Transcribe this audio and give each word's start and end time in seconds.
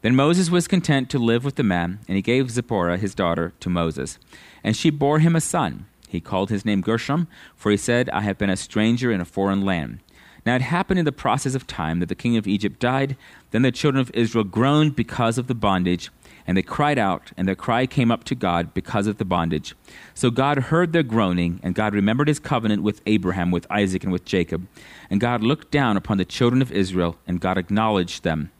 Then 0.00 0.14
Moses 0.14 0.50
was 0.50 0.68
content 0.68 1.10
to 1.10 1.18
live 1.18 1.44
with 1.44 1.56
the 1.56 1.62
man, 1.62 1.98
and 2.06 2.16
he 2.16 2.22
gave 2.22 2.50
Zipporah, 2.50 2.98
his 2.98 3.14
daughter, 3.14 3.52
to 3.60 3.68
Moses. 3.68 4.18
And 4.62 4.76
she 4.76 4.90
bore 4.90 5.18
him 5.18 5.34
a 5.34 5.40
son. 5.40 5.86
He 6.08 6.20
called 6.20 6.50
his 6.50 6.64
name 6.64 6.80
Gershom, 6.80 7.26
for 7.56 7.70
he 7.70 7.76
said, 7.76 8.08
I 8.10 8.20
have 8.20 8.38
been 8.38 8.50
a 8.50 8.56
stranger 8.56 9.10
in 9.10 9.20
a 9.20 9.24
foreign 9.24 9.64
land. 9.64 10.00
Now 10.46 10.54
it 10.54 10.62
happened 10.62 10.98
in 10.98 11.04
the 11.04 11.12
process 11.12 11.54
of 11.54 11.66
time 11.66 12.00
that 12.00 12.08
the 12.08 12.14
king 12.14 12.36
of 12.36 12.46
Egypt 12.46 12.78
died. 12.78 13.16
Then 13.50 13.62
the 13.62 13.72
children 13.72 14.00
of 14.00 14.10
Israel 14.14 14.44
groaned 14.44 14.96
because 14.96 15.36
of 15.36 15.46
the 15.46 15.54
bondage, 15.54 16.10
and 16.46 16.56
they 16.56 16.62
cried 16.62 16.98
out, 16.98 17.32
and 17.36 17.46
their 17.46 17.54
cry 17.54 17.84
came 17.86 18.10
up 18.10 18.24
to 18.24 18.34
God 18.34 18.72
because 18.72 19.06
of 19.06 19.18
the 19.18 19.24
bondage. 19.24 19.74
So 20.14 20.30
God 20.30 20.58
heard 20.58 20.92
their 20.92 21.02
groaning, 21.02 21.60
and 21.62 21.74
God 21.74 21.92
remembered 21.92 22.28
his 22.28 22.38
covenant 22.38 22.82
with 22.82 23.02
Abraham, 23.04 23.50
with 23.50 23.66
Isaac, 23.68 24.04
and 24.04 24.12
with 24.12 24.24
Jacob. 24.24 24.66
And 25.10 25.20
God 25.20 25.42
looked 25.42 25.70
down 25.70 25.96
upon 25.98 26.16
the 26.16 26.24
children 26.24 26.62
of 26.62 26.72
Israel, 26.72 27.16
and 27.26 27.40
God 27.40 27.58
acknowledged 27.58 28.22
them. 28.22 28.50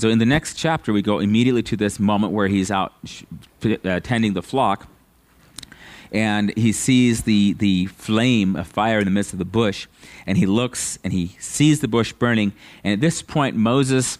So 0.00 0.08
in 0.08 0.18
the 0.18 0.26
next 0.26 0.54
chapter, 0.54 0.92
we 0.92 1.02
go 1.02 1.18
immediately 1.18 1.62
to 1.64 1.76
this 1.76 2.00
moment 2.00 2.32
where 2.32 2.48
he's 2.48 2.70
out 2.70 2.94
uh, 3.84 4.00
tending 4.00 4.32
the 4.32 4.42
flock 4.42 4.88
and 6.10 6.56
he 6.56 6.72
sees 6.72 7.24
the, 7.24 7.52
the 7.52 7.86
flame 7.86 8.56
of 8.56 8.66
fire 8.66 8.98
in 8.98 9.04
the 9.04 9.10
midst 9.10 9.32
of 9.32 9.38
the 9.38 9.44
bush, 9.44 9.86
and 10.26 10.36
he 10.38 10.46
looks 10.46 10.98
and 11.04 11.12
he 11.12 11.36
sees 11.38 11.80
the 11.80 11.86
bush 11.86 12.12
burning. 12.12 12.52
And 12.82 12.94
at 12.94 13.00
this 13.00 13.22
point, 13.22 13.56
Moses 13.56 14.18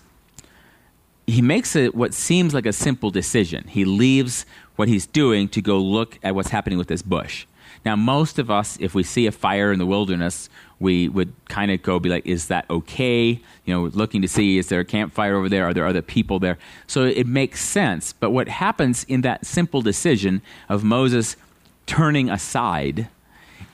he 1.31 1.43
makes 1.43 1.77
a, 1.77 1.89
what 1.89 2.13
seems 2.13 2.53
like 2.53 2.67
a 2.67 2.73
simple 2.73 3.11
decision. 3.11 3.65
He 3.69 3.85
leaves 3.85 4.45
what 4.77 4.89
he's 4.89 5.07
doing 5.07 5.49
to 5.51 5.63
go 5.63 5.79
look 5.79 6.19
at 6.23 6.35
what's 6.35 6.51
happening 6.51 6.79
with 6.79 6.89
this 6.89 7.03
bush. 7.03 7.47
Now, 7.85 7.97
most 7.97 8.39
of 8.39 8.51
us, 8.51 8.77
if 8.81 8.95
we 8.95 9.03
see 9.03 9.27
a 9.27 9.33
fire 9.33 9.73
in 9.73 9.79
the 9.79 9.87
wilderness, 9.87 10.51
we 10.79 11.09
would 11.09 11.33
kind 11.49 11.71
of 11.71 11.83
go 11.83 11.99
be 11.99 12.09
like, 12.09 12.27
is 12.27 12.49
that 12.49 12.69
okay? 12.69 13.41
You 13.65 13.75
know, 13.75 13.85
looking 13.85 14.23
to 14.23 14.29
see, 14.29 14.59
is 14.59 14.69
there 14.69 14.81
a 14.81 14.85
campfire 14.85 15.37
over 15.37 15.49
there? 15.49 15.67
Are 15.67 15.75
there 15.75 15.87
other 15.87 16.03
people 16.03 16.39
there? 16.39 16.59
So 16.87 17.05
it 17.05 17.27
makes 17.27 17.63
sense. 17.63 18.13
But 18.13 18.31
what 18.31 18.49
happens 18.49 19.05
in 19.05 19.23
that 19.23 19.47
simple 19.47 19.83
decision 19.83 20.43
of 20.69 20.85
Moses 20.85 21.37
turning 21.87 22.31
aside 22.31 23.09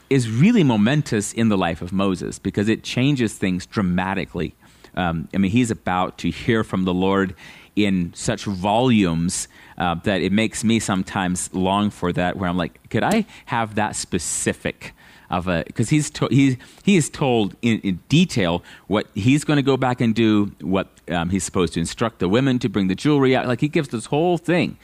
is 0.09 0.31
really 0.31 0.63
momentous 0.63 1.33
in 1.33 1.49
the 1.49 1.59
life 1.59 1.83
of 1.83 1.93
Moses 1.93 2.39
because 2.39 2.69
it 2.69 2.83
changes 2.85 3.35
things 3.35 3.67
dramatically. 3.67 4.55
Um, 4.95 5.29
I 5.35 5.39
mean, 5.39 5.51
he's 5.51 5.71
about 5.71 6.17
to 6.19 6.31
hear 6.31 6.65
from 6.65 6.85
the 6.85 6.95
Lord 6.95 7.35
in 7.77 8.13
such 8.15 8.45
volumes 8.45 9.49
uh, 9.79 9.95
that 10.05 10.23
it 10.23 10.33
makes 10.33 10.65
me 10.65 10.81
sometimes 10.81 11.53
long 11.55 11.91
for 11.91 12.13
that, 12.13 12.37
where 12.37 12.49
I'm 12.49 12.57
like, 12.57 12.89
could 12.91 13.05
I 13.05 13.27
have 13.47 13.75
that 13.77 13.95
specific? 13.95 14.93
Of 15.29 15.49
a 15.49 15.65
because 15.67 15.89
he's 15.89 16.09
to, 16.11 16.29
he's 16.31 16.57
he 16.85 16.95
is 16.95 17.11
told 17.11 17.57
in, 17.61 17.81
in 17.81 17.99
detail 18.09 18.63
what 18.87 19.09
he's 19.13 19.43
going 19.43 19.57
to 19.57 19.63
go 19.63 19.77
back 19.77 20.01
and 20.01 20.15
do, 20.15 20.53
what 20.61 20.87
um, 21.09 21.31
he's 21.31 21.43
supposed 21.43 21.73
to 21.73 21.81
instruct 21.81 22.21
the 22.21 22.29
women 22.29 22.61
to 22.61 22.69
bring 22.69 22.87
the 22.87 22.95
jewelry 22.95 23.35
out. 23.35 23.49
Like 23.49 23.61
he 23.61 23.67
gives 23.67 23.89
this 23.89 24.07
whole 24.07 24.39
thing, 24.39 24.79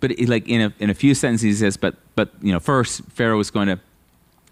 but 0.00 0.10
it, 0.10 0.28
like 0.28 0.46
in 0.46 0.60
a, 0.60 0.74
in 0.78 0.90
a 0.90 0.94
few 0.94 1.14
sentences 1.14 1.42
he 1.42 1.54
says, 1.54 1.78
but 1.78 1.94
but 2.16 2.32
you 2.42 2.52
know, 2.52 2.60
first 2.60 3.00
Pharaoh 3.12 3.40
is 3.40 3.50
going 3.50 3.68
to 3.68 3.80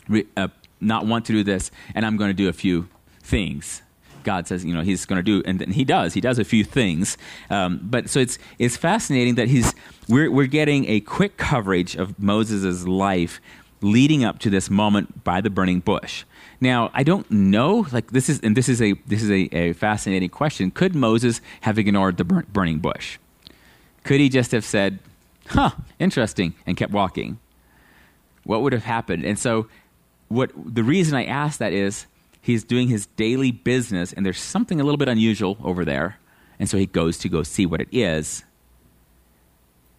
re, 0.09 0.25
uh, 0.39 0.48
not 0.81 1.05
want 1.05 1.27
to 1.27 1.34
do 1.34 1.45
this, 1.45 1.71
and 1.95 2.06
I'm 2.06 2.17
going 2.17 2.31
to 2.31 2.34
do 2.34 2.48
a 2.48 2.55
few 2.55 2.89
things. 3.21 3.83
God 4.27 4.47
says, 4.47 4.65
you 4.65 4.75
know, 4.75 4.83
he's 4.83 5.07
going 5.07 5.17
to 5.17 5.23
do, 5.23 5.43
and, 5.47 5.63
and 5.63 5.73
he 5.73 5.85
does. 5.85 6.13
He 6.13 6.21
does 6.21 6.39
a 6.39 6.45
few 6.45 6.65
things. 6.65 7.17
Um, 7.49 7.81
but 7.83 8.11
so 8.11 8.21
it's 8.21 8.39
it's 8.59 8.77
fascinating 8.77 9.37
that 9.37 9.49
he's 9.49 9.75
we're 10.09 10.31
we're 10.31 10.47
getting 10.47 10.85
a 10.89 11.01
quick 11.01 11.39
coverage 11.39 11.97
of 11.97 12.19
Moses' 12.19 12.87
life 12.87 13.41
leading 13.81 14.25
up 14.25 14.39
to 14.41 14.51
this 14.51 14.69
moment 14.69 15.25
by 15.25 15.41
the 15.41 15.49
burning 15.49 15.81
bush. 15.81 16.25
Now, 16.61 16.91
I 16.93 17.03
don't 17.03 17.31
know, 17.31 17.87
like 17.93 18.11
this 18.11 18.29
is, 18.29 18.41
and 18.41 18.57
this 18.57 18.69
is 18.69 18.83
a 18.83 18.93
this 19.07 19.23
is 19.23 19.31
a, 19.31 19.49
a 19.57 19.73
fascinating 19.75 20.29
question. 20.29 20.71
Could 20.71 20.95
Moses 20.95 21.41
have 21.63 21.79
ignored 21.79 22.17
the 22.17 22.25
burning 22.25 22.79
bush? 22.79 23.19
Could 24.05 24.21
he 24.21 24.29
just 24.29 24.53
have 24.53 24.65
said, 24.65 24.99
huh, 25.49 25.71
interesting, 25.99 26.55
and 26.67 26.77
kept 26.77 26.93
walking. 26.93 27.39
What 28.45 28.63
would 28.63 28.73
have 28.73 28.85
happened? 28.85 29.25
And 29.25 29.39
so, 29.39 29.69
what 30.29 30.50
the 30.56 30.83
reason 30.83 31.17
I 31.17 31.25
ask 31.25 31.59
that 31.59 31.73
is 31.73 32.06
he's 32.47 32.62
doing 32.62 32.87
his 32.87 33.07
daily 33.07 33.51
business, 33.51 34.12
and 34.12 34.25
there's 34.25 34.41
something 34.41 34.81
a 34.81 34.84
little 34.84 34.97
bit 34.97 35.09
unusual 35.09 35.59
over 35.65 35.84
there. 35.84 36.19
And 36.61 36.71
so 36.71 36.79
he 36.79 36.87
goes 36.87 37.19
to 37.19 37.29
go 37.29 37.43
see 37.43 37.67
what 37.67 37.81
it 37.81 37.89
is, 37.91 38.45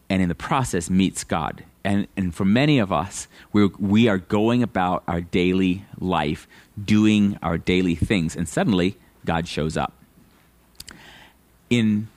and 0.10 0.22
in 0.22 0.30
the 0.30 0.36
process 0.36 0.90
meets 0.90 1.26
God. 1.26 1.66
And, 1.84 2.08
and 2.16 2.34
for 2.34 2.46
many 2.46 2.80
of 2.80 2.90
us, 2.90 3.28
we're, 3.52 3.68
we 3.78 4.08
are 4.08 4.18
going 4.18 4.64
about 4.64 5.04
our 5.10 5.20
daily 5.20 5.84
life, 6.00 6.48
doing 6.82 7.38
our 7.44 7.58
daily 7.58 7.96
things, 7.96 8.34
and 8.34 8.48
suddenly 8.48 8.98
God 9.26 9.46
shows 9.46 9.76
up. 9.76 9.94
In 11.70 12.08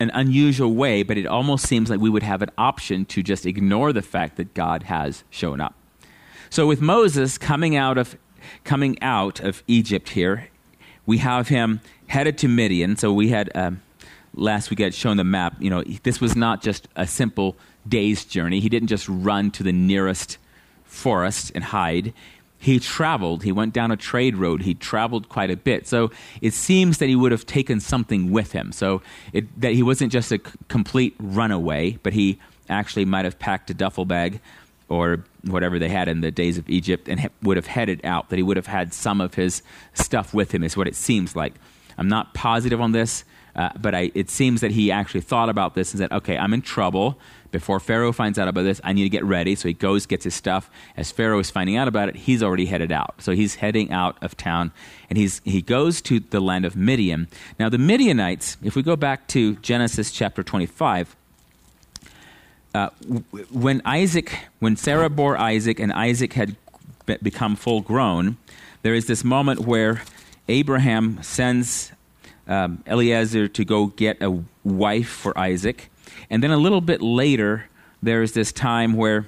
an 0.00 0.10
unusual 0.14 0.74
way, 0.74 1.02
but 1.02 1.18
it 1.18 1.26
almost 1.26 1.66
seems 1.66 1.90
like 1.90 2.00
we 2.00 2.08
would 2.08 2.22
have 2.22 2.40
an 2.40 2.50
option 2.56 3.04
to 3.06 3.22
just 3.22 3.44
ignore 3.44 3.92
the 3.92 4.02
fact 4.02 4.38
that 4.38 4.54
God 4.54 4.84
has 4.84 5.22
shown 5.28 5.60
up. 5.60 5.74
So 6.48 6.66
with 6.66 6.80
Moses 6.80 7.36
coming 7.36 7.76
out 7.76 7.98
of 7.98 8.16
coming 8.64 9.00
out 9.02 9.40
of 9.40 9.62
Egypt 9.66 10.10
here, 10.10 10.48
we 11.04 11.18
have 11.18 11.48
him 11.48 11.80
headed 12.08 12.38
to 12.38 12.48
Midian. 12.48 12.96
So 12.96 13.12
we 13.12 13.28
had 13.28 13.50
um, 13.54 13.82
last 14.34 14.70
week 14.70 14.80
I 14.80 14.84
had 14.84 14.94
shown 14.94 15.16
the 15.16 15.24
map. 15.24 15.54
You 15.60 15.70
know, 15.70 15.82
this 16.02 16.20
was 16.20 16.36
not 16.36 16.62
just 16.62 16.88
a 16.96 17.06
simple 17.06 17.56
day's 17.88 18.24
journey. 18.24 18.60
He 18.60 18.68
didn't 18.68 18.88
just 18.88 19.08
run 19.08 19.50
to 19.52 19.62
the 19.62 19.72
nearest 19.72 20.38
forest 20.84 21.52
and 21.54 21.64
hide 21.64 22.12
he 22.58 22.80
traveled. 22.80 23.42
He 23.42 23.52
went 23.52 23.72
down 23.72 23.90
a 23.90 23.96
trade 23.96 24.36
road. 24.36 24.62
He 24.62 24.74
traveled 24.74 25.28
quite 25.28 25.50
a 25.50 25.56
bit. 25.56 25.86
So 25.86 26.10
it 26.40 26.52
seems 26.52 26.98
that 26.98 27.08
he 27.08 27.16
would 27.16 27.32
have 27.32 27.46
taken 27.46 27.80
something 27.80 28.32
with 28.32 28.52
him. 28.52 28.72
So 28.72 29.02
it, 29.32 29.60
that 29.60 29.74
he 29.74 29.82
wasn't 29.82 30.12
just 30.12 30.32
a 30.32 30.38
c- 30.38 30.42
complete 30.68 31.14
runaway, 31.18 31.98
but 32.02 32.12
he 32.12 32.38
actually 32.68 33.04
might 33.04 33.24
have 33.24 33.38
packed 33.38 33.70
a 33.70 33.74
duffel 33.74 34.04
bag 34.04 34.40
or 34.88 35.24
whatever 35.42 35.78
they 35.78 35.88
had 35.88 36.08
in 36.08 36.20
the 36.20 36.30
days 36.30 36.58
of 36.58 36.68
Egypt 36.68 37.08
and 37.08 37.28
would 37.42 37.56
have 37.56 37.66
headed 37.66 38.04
out. 38.04 38.28
That 38.28 38.36
he 38.36 38.42
would 38.42 38.56
have 38.56 38.66
had 38.66 38.94
some 38.94 39.20
of 39.20 39.34
his 39.34 39.62
stuff 39.94 40.32
with 40.32 40.52
him, 40.52 40.62
is 40.62 40.76
what 40.76 40.88
it 40.88 40.96
seems 40.96 41.34
like. 41.34 41.54
I'm 41.98 42.08
not 42.08 42.34
positive 42.34 42.80
on 42.80 42.92
this, 42.92 43.24
uh, 43.54 43.70
but 43.80 43.94
I, 43.94 44.12
it 44.14 44.28
seems 44.28 44.60
that 44.60 44.70
he 44.70 44.92
actually 44.92 45.22
thought 45.22 45.48
about 45.48 45.74
this 45.74 45.92
and 45.92 45.98
said, 45.98 46.12
okay, 46.12 46.36
I'm 46.36 46.52
in 46.52 46.60
trouble. 46.60 47.18
Before 47.50 47.80
Pharaoh 47.80 48.12
finds 48.12 48.38
out 48.38 48.48
about 48.48 48.64
this, 48.64 48.82
I 48.84 48.92
need 48.92 49.04
to 49.04 49.08
get 49.08 49.24
ready. 49.24 49.54
So 49.54 49.68
he 49.68 49.74
goes, 49.74 50.04
gets 50.04 50.24
his 50.24 50.34
stuff. 50.34 50.70
As 50.94 51.10
Pharaoh 51.10 51.38
is 51.38 51.50
finding 51.50 51.76
out 51.76 51.88
about 51.88 52.10
it, 52.10 52.16
he's 52.16 52.42
already 52.42 52.66
headed 52.66 52.92
out. 52.92 53.14
So 53.18 53.32
he's 53.32 53.54
heading 53.54 53.90
out 53.90 54.22
of 54.22 54.36
town 54.36 54.72
and 55.08 55.16
he's, 55.16 55.40
he 55.44 55.62
goes 55.62 56.02
to 56.02 56.20
the 56.20 56.40
land 56.40 56.66
of 56.66 56.76
Midian. 56.76 57.28
Now, 57.58 57.70
the 57.70 57.78
Midianites, 57.78 58.58
if 58.62 58.76
we 58.76 58.82
go 58.82 58.94
back 58.94 59.26
to 59.28 59.56
Genesis 59.56 60.10
chapter 60.10 60.42
25, 60.42 61.16
uh, 62.76 62.90
when 63.50 63.80
Isaac, 63.86 64.38
when 64.58 64.76
Sarah 64.76 65.08
bore 65.08 65.38
Isaac 65.38 65.80
and 65.80 65.90
Isaac 65.92 66.34
had 66.34 66.56
be- 67.06 67.16
become 67.22 67.56
full 67.56 67.80
grown, 67.80 68.36
there 68.82 68.94
is 68.94 69.06
this 69.06 69.24
moment 69.24 69.60
where 69.60 70.02
Abraham 70.48 71.22
sends 71.22 71.92
um, 72.46 72.82
Eliezer 72.86 73.48
to 73.48 73.64
go 73.64 73.86
get 73.86 74.22
a 74.22 74.42
wife 74.62 75.08
for 75.08 75.36
Isaac. 75.38 75.90
And 76.28 76.42
then 76.42 76.50
a 76.50 76.58
little 76.58 76.82
bit 76.82 77.00
later, 77.00 77.66
there's 78.02 78.32
this 78.32 78.52
time 78.52 78.92
where 78.92 79.26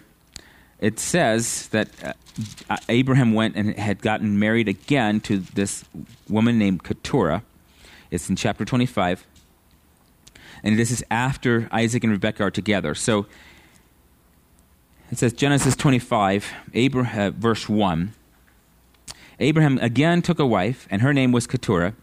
it 0.79 1.01
says 1.01 1.69
that 1.69 1.89
uh, 2.69 2.77
Abraham 2.91 3.33
went 3.33 3.57
and 3.57 3.77
had 3.79 4.03
gotten 4.03 4.39
married 4.39 4.69
again 4.69 5.21
to 5.23 5.39
this 5.39 5.87
woman 6.29 6.59
named 6.59 6.85
Keturah. 6.85 7.43
It's 8.11 8.29
in 8.29 8.37
chapter 8.37 8.67
25. 8.67 9.27
And 10.63 10.79
this 10.79 10.91
is 10.91 11.05
after 11.11 11.69
Isaac 11.73 12.05
and 12.05 12.13
Rebekah 12.13 12.45
are 12.45 12.51
together. 12.51 12.95
So 12.95 13.27
it 15.11 15.19
says 15.19 15.33
Genesis 15.33 15.75
25, 15.77 16.53
Abraham, 16.75 17.35
verse 17.35 17.69
1. 17.69 18.13
Abraham 19.41 19.79
again 19.79 20.21
took 20.21 20.39
a 20.39 20.47
wife, 20.47 20.87
and 20.91 21.01
her 21.01 21.15
name 21.15 21.33
was 21.33 21.47
Keturah. 21.47 21.95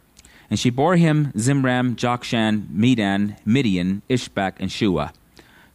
And 0.49 0.59
she 0.59 0.69
bore 0.69 0.95
him 0.95 1.31
Zimram, 1.33 1.95
Jokshan, 1.95 2.69
Medan, 2.69 3.35
Midian, 3.45 4.03
Ishbak, 4.09 4.53
and 4.59 4.71
Shua. 4.71 5.11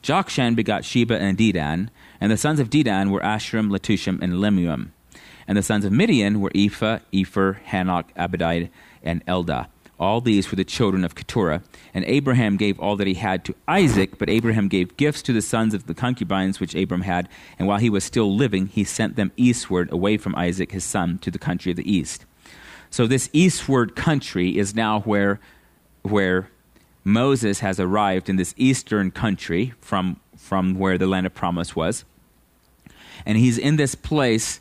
Jokshan 0.02 0.56
begot 0.56 0.84
Sheba 0.84 1.18
and 1.18 1.36
Dedan, 1.36 1.88
and 2.20 2.32
the 2.32 2.36
sons 2.36 2.60
of 2.60 2.70
Dedan 2.70 3.10
were 3.10 3.20
Asshurim, 3.20 3.70
Letushim, 3.70 4.20
and 4.22 4.40
Lemuel. 4.40 4.86
And 5.46 5.58
the 5.58 5.62
sons 5.62 5.84
of 5.84 5.92
Midian 5.92 6.40
were 6.40 6.52
Ephah, 6.54 7.00
Epher, 7.12 7.62
Hanoch, 7.64 8.06
Abadide, 8.16 8.70
and 9.02 9.24
Eldaah. 9.26 9.66
All 10.00 10.22
these 10.22 10.50
were 10.50 10.56
the 10.56 10.64
children 10.64 11.04
of 11.04 11.14
Keturah. 11.14 11.62
And 11.92 12.06
Abraham 12.06 12.56
gave 12.56 12.80
all 12.80 12.96
that 12.96 13.06
he 13.06 13.14
had 13.14 13.44
to 13.44 13.54
Isaac, 13.68 14.18
but 14.18 14.30
Abraham 14.30 14.66
gave 14.66 14.96
gifts 14.96 15.20
to 15.22 15.32
the 15.34 15.42
sons 15.42 15.74
of 15.74 15.86
the 15.86 15.94
concubines 15.94 16.58
which 16.58 16.74
Abram 16.74 17.02
had. 17.02 17.28
And 17.58 17.68
while 17.68 17.78
he 17.78 17.90
was 17.90 18.02
still 18.02 18.34
living, 18.34 18.68
he 18.68 18.82
sent 18.82 19.16
them 19.16 19.30
eastward 19.36 19.92
away 19.92 20.16
from 20.16 20.34
Isaac 20.36 20.72
his 20.72 20.84
son 20.84 21.18
to 21.18 21.30
the 21.30 21.38
country 21.38 21.70
of 21.70 21.76
the 21.76 21.92
east. 21.92 22.24
So 22.88 23.06
this 23.06 23.28
eastward 23.34 23.94
country 23.94 24.56
is 24.56 24.74
now 24.74 25.00
where, 25.00 25.38
where 26.00 26.50
Moses 27.04 27.60
has 27.60 27.78
arrived 27.78 28.30
in 28.30 28.36
this 28.36 28.54
eastern 28.56 29.10
country 29.10 29.74
from, 29.82 30.18
from 30.34 30.78
where 30.78 30.96
the 30.96 31.06
land 31.06 31.26
of 31.26 31.34
promise 31.34 31.76
was. 31.76 32.04
And 33.26 33.36
he's 33.36 33.58
in 33.58 33.76
this 33.76 33.94
place, 33.94 34.59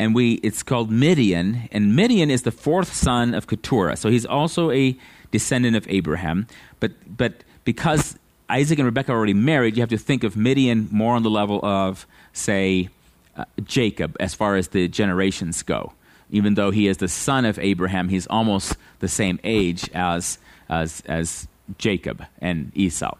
and 0.00 0.14
we 0.14 0.40
it's 0.42 0.62
called 0.62 0.90
Midian. 0.90 1.68
And 1.70 1.94
Midian 1.94 2.30
is 2.30 2.42
the 2.42 2.50
fourth 2.50 2.94
son 2.94 3.34
of 3.34 3.46
Keturah. 3.46 3.96
So 3.96 4.08
he's 4.08 4.24
also 4.24 4.70
a 4.70 4.96
descendant 5.30 5.76
of 5.76 5.86
Abraham. 5.90 6.46
But, 6.80 6.92
but 7.06 7.44
because 7.64 8.18
Isaac 8.48 8.78
and 8.78 8.86
Rebekah 8.86 9.12
are 9.12 9.14
already 9.14 9.34
married, 9.34 9.76
you 9.76 9.82
have 9.82 9.90
to 9.90 9.98
think 9.98 10.24
of 10.24 10.38
Midian 10.38 10.88
more 10.90 11.14
on 11.14 11.22
the 11.22 11.28
level 11.28 11.60
of, 11.62 12.06
say, 12.32 12.88
uh, 13.36 13.44
Jacob 13.62 14.16
as 14.18 14.34
far 14.34 14.56
as 14.56 14.68
the 14.68 14.88
generations 14.88 15.62
go. 15.62 15.92
Even 16.30 16.54
though 16.54 16.70
he 16.70 16.86
is 16.86 16.96
the 16.96 17.08
son 17.08 17.44
of 17.44 17.58
Abraham, 17.58 18.08
he's 18.08 18.26
almost 18.28 18.76
the 19.00 19.08
same 19.08 19.38
age 19.44 19.90
as, 19.92 20.38
as, 20.70 21.02
as 21.06 21.46
Jacob 21.76 22.24
and 22.40 22.72
Esau. 22.74 23.16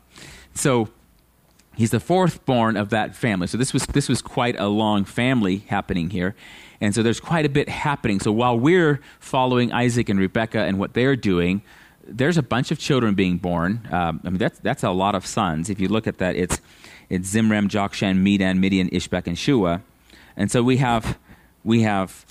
So 0.55 0.89
he's 1.81 1.91
the 1.91 2.01
fourth 2.01 2.45
born 2.45 2.77
of 2.77 2.91
that 2.91 3.17
family. 3.17 3.47
So 3.47 3.57
this 3.57 3.73
was, 3.73 3.87
this 3.87 4.07
was 4.07 4.21
quite 4.21 4.55
a 4.61 4.69
long 4.69 5.05
family 5.05 5.65
happening 5.69 6.11
here. 6.11 6.37
And 6.79 6.95
so 6.95 7.03
there's 7.03 7.21
quite 7.21 7.47
a 7.47 7.49
bit 7.49 7.71
happening. 7.71 8.21
So 8.21 8.33
while 8.33 8.59
we're 8.59 9.01
following 9.19 9.73
Isaac 9.73 10.11
and 10.11 10.21
Rebekah 10.21 10.61
and 10.61 10.79
what 10.79 10.93
they're 10.93 11.17
doing, 11.17 11.63
there's 12.07 12.37
a 12.37 12.43
bunch 12.43 12.71
of 12.71 12.79
children 12.79 13.15
being 13.15 13.39
born. 13.39 13.89
Um, 13.91 14.21
I 14.25 14.29
mean, 14.29 14.37
that's, 14.37 14.59
that's 14.59 14.83
a 14.83 14.91
lot 14.91 15.15
of 15.15 15.25
sons. 15.25 15.71
If 15.71 15.81
you 15.81 15.89
look 15.89 16.07
at 16.07 16.19
that, 16.19 16.37
it's, 16.37 16.61
it's 17.09 17.33
Zimram, 17.33 17.69
Jokshan, 17.69 18.19
Medan, 18.19 18.61
Midian, 18.61 18.91
Ishbak, 18.91 19.27
and 19.27 19.39
Shua. 19.39 19.81
And 20.37 20.51
so 20.51 20.63
we 20.63 20.77
have, 20.77 21.19
we 21.65 21.81
have 21.83 22.27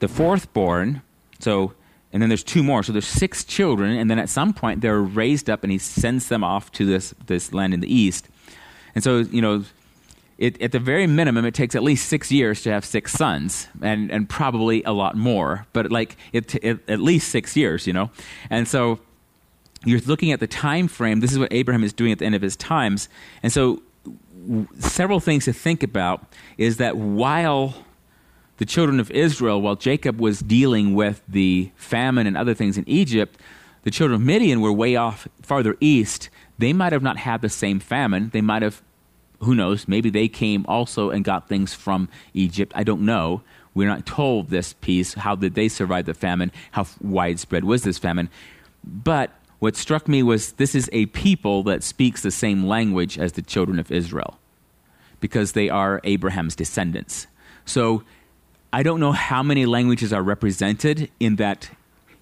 the 0.00 0.08
fourth 0.08 0.52
born. 0.52 1.00
So, 1.38 1.72
and 2.12 2.20
then 2.20 2.28
there's 2.28 2.44
two 2.44 2.62
more. 2.62 2.82
So 2.82 2.92
there's 2.92 3.08
six 3.08 3.44
children. 3.44 3.96
And 3.96 4.10
then 4.10 4.18
at 4.18 4.28
some 4.28 4.52
point, 4.52 4.82
they're 4.82 5.00
raised 5.00 5.48
up 5.48 5.62
and 5.62 5.72
he 5.72 5.78
sends 5.78 6.28
them 6.28 6.44
off 6.44 6.70
to 6.72 6.84
this, 6.84 7.14
this 7.26 7.54
land 7.54 7.72
in 7.72 7.80
the 7.80 7.90
east. 7.92 8.28
And 8.98 9.04
so, 9.04 9.18
you 9.18 9.40
know, 9.40 9.62
it, 10.38 10.60
at 10.60 10.72
the 10.72 10.80
very 10.80 11.06
minimum, 11.06 11.44
it 11.44 11.54
takes 11.54 11.76
at 11.76 11.84
least 11.84 12.08
six 12.08 12.32
years 12.32 12.62
to 12.62 12.72
have 12.72 12.84
six 12.84 13.12
sons, 13.12 13.68
and, 13.80 14.10
and 14.10 14.28
probably 14.28 14.82
a 14.82 14.90
lot 14.90 15.16
more, 15.16 15.66
but 15.72 15.92
like 15.92 16.16
it, 16.32 16.52
it, 16.56 16.80
at 16.88 16.98
least 16.98 17.28
six 17.28 17.56
years, 17.56 17.86
you 17.86 17.92
know? 17.92 18.10
And 18.50 18.66
so 18.66 18.98
you're 19.84 20.00
looking 20.00 20.32
at 20.32 20.40
the 20.40 20.48
time 20.48 20.88
frame. 20.88 21.20
This 21.20 21.30
is 21.30 21.38
what 21.38 21.52
Abraham 21.52 21.84
is 21.84 21.92
doing 21.92 22.10
at 22.10 22.18
the 22.18 22.24
end 22.24 22.34
of 22.34 22.42
his 22.42 22.56
times. 22.56 23.08
And 23.40 23.52
so, 23.52 23.82
w- 24.04 24.66
several 24.80 25.20
things 25.20 25.44
to 25.44 25.52
think 25.52 25.84
about 25.84 26.26
is 26.56 26.78
that 26.78 26.96
while 26.96 27.84
the 28.56 28.66
children 28.66 28.98
of 28.98 29.12
Israel, 29.12 29.62
while 29.62 29.76
Jacob 29.76 30.18
was 30.18 30.40
dealing 30.40 30.92
with 30.96 31.22
the 31.28 31.70
famine 31.76 32.26
and 32.26 32.36
other 32.36 32.52
things 32.52 32.76
in 32.76 32.82
Egypt, 32.88 33.40
the 33.84 33.92
children 33.92 34.20
of 34.20 34.26
Midian 34.26 34.60
were 34.60 34.72
way 34.72 34.96
off 34.96 35.28
farther 35.40 35.76
east. 35.78 36.30
They 36.58 36.72
might 36.72 36.92
have 36.92 37.02
not 37.02 37.18
had 37.18 37.42
the 37.42 37.48
same 37.48 37.78
famine. 37.78 38.30
They 38.30 38.40
might 38.40 38.62
have 38.62 38.82
who 39.40 39.54
knows? 39.54 39.86
Maybe 39.86 40.10
they 40.10 40.28
came 40.28 40.64
also 40.68 41.10
and 41.10 41.24
got 41.24 41.48
things 41.48 41.74
from 41.74 42.08
Egypt. 42.34 42.72
I 42.74 42.84
don't 42.84 43.02
know. 43.02 43.42
We're 43.74 43.88
not 43.88 44.06
told 44.06 44.50
this 44.50 44.72
piece. 44.72 45.14
How 45.14 45.36
did 45.36 45.54
they 45.54 45.68
survive 45.68 46.06
the 46.06 46.14
famine? 46.14 46.50
How 46.72 46.86
widespread 47.00 47.64
was 47.64 47.84
this 47.84 47.98
famine? 47.98 48.28
But 48.84 49.30
what 49.60 49.76
struck 49.76 50.08
me 50.08 50.22
was 50.22 50.52
this 50.52 50.74
is 50.74 50.88
a 50.92 51.06
people 51.06 51.62
that 51.64 51.82
speaks 51.82 52.22
the 52.22 52.30
same 52.30 52.66
language 52.66 53.18
as 53.18 53.32
the 53.32 53.42
children 53.42 53.78
of 53.78 53.90
Israel 53.90 54.38
because 55.20 55.52
they 55.52 55.68
are 55.68 56.00
Abraham's 56.04 56.56
descendants. 56.56 57.26
So 57.64 58.02
I 58.72 58.82
don't 58.82 59.00
know 59.00 59.12
how 59.12 59.42
many 59.42 59.66
languages 59.66 60.12
are 60.12 60.22
represented 60.22 61.10
in 61.18 61.36
that 61.36 61.70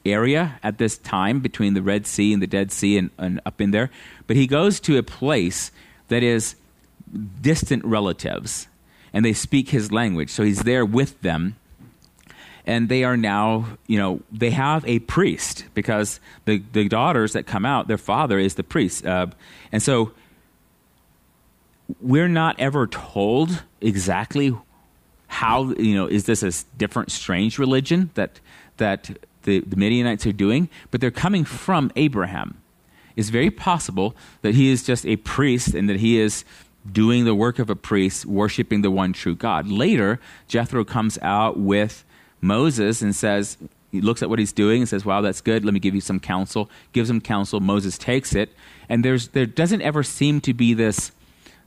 area 0.04 0.58
at 0.62 0.78
this 0.78 0.96
time 0.98 1.40
between 1.40 1.74
the 1.74 1.82
Red 1.82 2.06
Sea 2.06 2.32
and 2.32 2.40
the 2.40 2.46
Dead 2.46 2.72
Sea 2.72 2.98
and, 2.98 3.10
and 3.18 3.40
up 3.44 3.60
in 3.60 3.70
there. 3.70 3.90
But 4.26 4.36
he 4.36 4.46
goes 4.46 4.80
to 4.80 4.96
a 4.96 5.02
place 5.02 5.70
that 6.08 6.22
is 6.22 6.54
distant 7.40 7.84
relatives 7.84 8.68
and 9.12 9.24
they 9.24 9.32
speak 9.32 9.70
his 9.70 9.92
language. 9.92 10.30
So 10.30 10.42
he's 10.42 10.60
there 10.60 10.84
with 10.84 11.20
them. 11.22 11.56
And 12.66 12.88
they 12.88 13.04
are 13.04 13.16
now, 13.16 13.78
you 13.86 13.96
know, 13.96 14.20
they 14.32 14.50
have 14.50 14.84
a 14.86 14.98
priest 14.98 15.64
because 15.72 16.18
the, 16.46 16.62
the 16.72 16.88
daughters 16.88 17.32
that 17.32 17.46
come 17.46 17.64
out, 17.64 17.86
their 17.86 17.96
father 17.96 18.38
is 18.38 18.56
the 18.56 18.64
priest. 18.64 19.06
Uh, 19.06 19.28
and 19.70 19.82
so 19.82 20.12
we're 22.00 22.28
not 22.28 22.58
ever 22.58 22.88
told 22.88 23.62
exactly 23.80 24.52
how, 25.28 25.72
you 25.74 25.94
know, 25.94 26.06
is 26.06 26.24
this 26.24 26.42
a 26.42 26.52
different, 26.76 27.12
strange 27.12 27.58
religion 27.58 28.10
that, 28.14 28.40
that 28.78 29.10
the, 29.44 29.60
the 29.60 29.76
Midianites 29.76 30.26
are 30.26 30.32
doing? 30.32 30.68
But 30.90 31.00
they're 31.00 31.10
coming 31.10 31.44
from 31.44 31.92
Abraham. 31.94 32.60
It's 33.14 33.30
very 33.30 33.50
possible 33.50 34.14
that 34.42 34.54
he 34.54 34.70
is 34.70 34.82
just 34.82 35.06
a 35.06 35.16
priest 35.16 35.74
and 35.74 35.88
that 35.88 36.00
he 36.00 36.18
is 36.18 36.44
doing 36.92 37.24
the 37.24 37.34
work 37.34 37.58
of 37.58 37.70
a 37.70 37.76
priest, 37.76 38.26
worshiping 38.26 38.82
the 38.82 38.90
one 38.90 39.12
true 39.12 39.34
God. 39.34 39.68
Later, 39.68 40.20
Jethro 40.48 40.84
comes 40.84 41.18
out 41.22 41.58
with 41.58 42.04
Moses 42.40 43.02
and 43.02 43.14
says, 43.14 43.56
he 43.90 44.00
looks 44.00 44.22
at 44.22 44.28
what 44.28 44.38
he's 44.38 44.52
doing 44.52 44.82
and 44.82 44.88
says, 44.88 45.04
Wow, 45.04 45.20
that's 45.20 45.40
good. 45.40 45.64
Let 45.64 45.72
me 45.72 45.80
give 45.80 45.94
you 45.94 46.00
some 46.00 46.20
counsel. 46.20 46.70
Gives 46.92 47.08
him 47.08 47.20
counsel. 47.20 47.60
Moses 47.60 47.96
takes 47.96 48.34
it. 48.34 48.52
And 48.88 49.04
there's, 49.04 49.28
there 49.28 49.46
doesn't 49.46 49.82
ever 49.82 50.02
seem 50.02 50.40
to 50.42 50.52
be 50.52 50.74
this, 50.74 51.12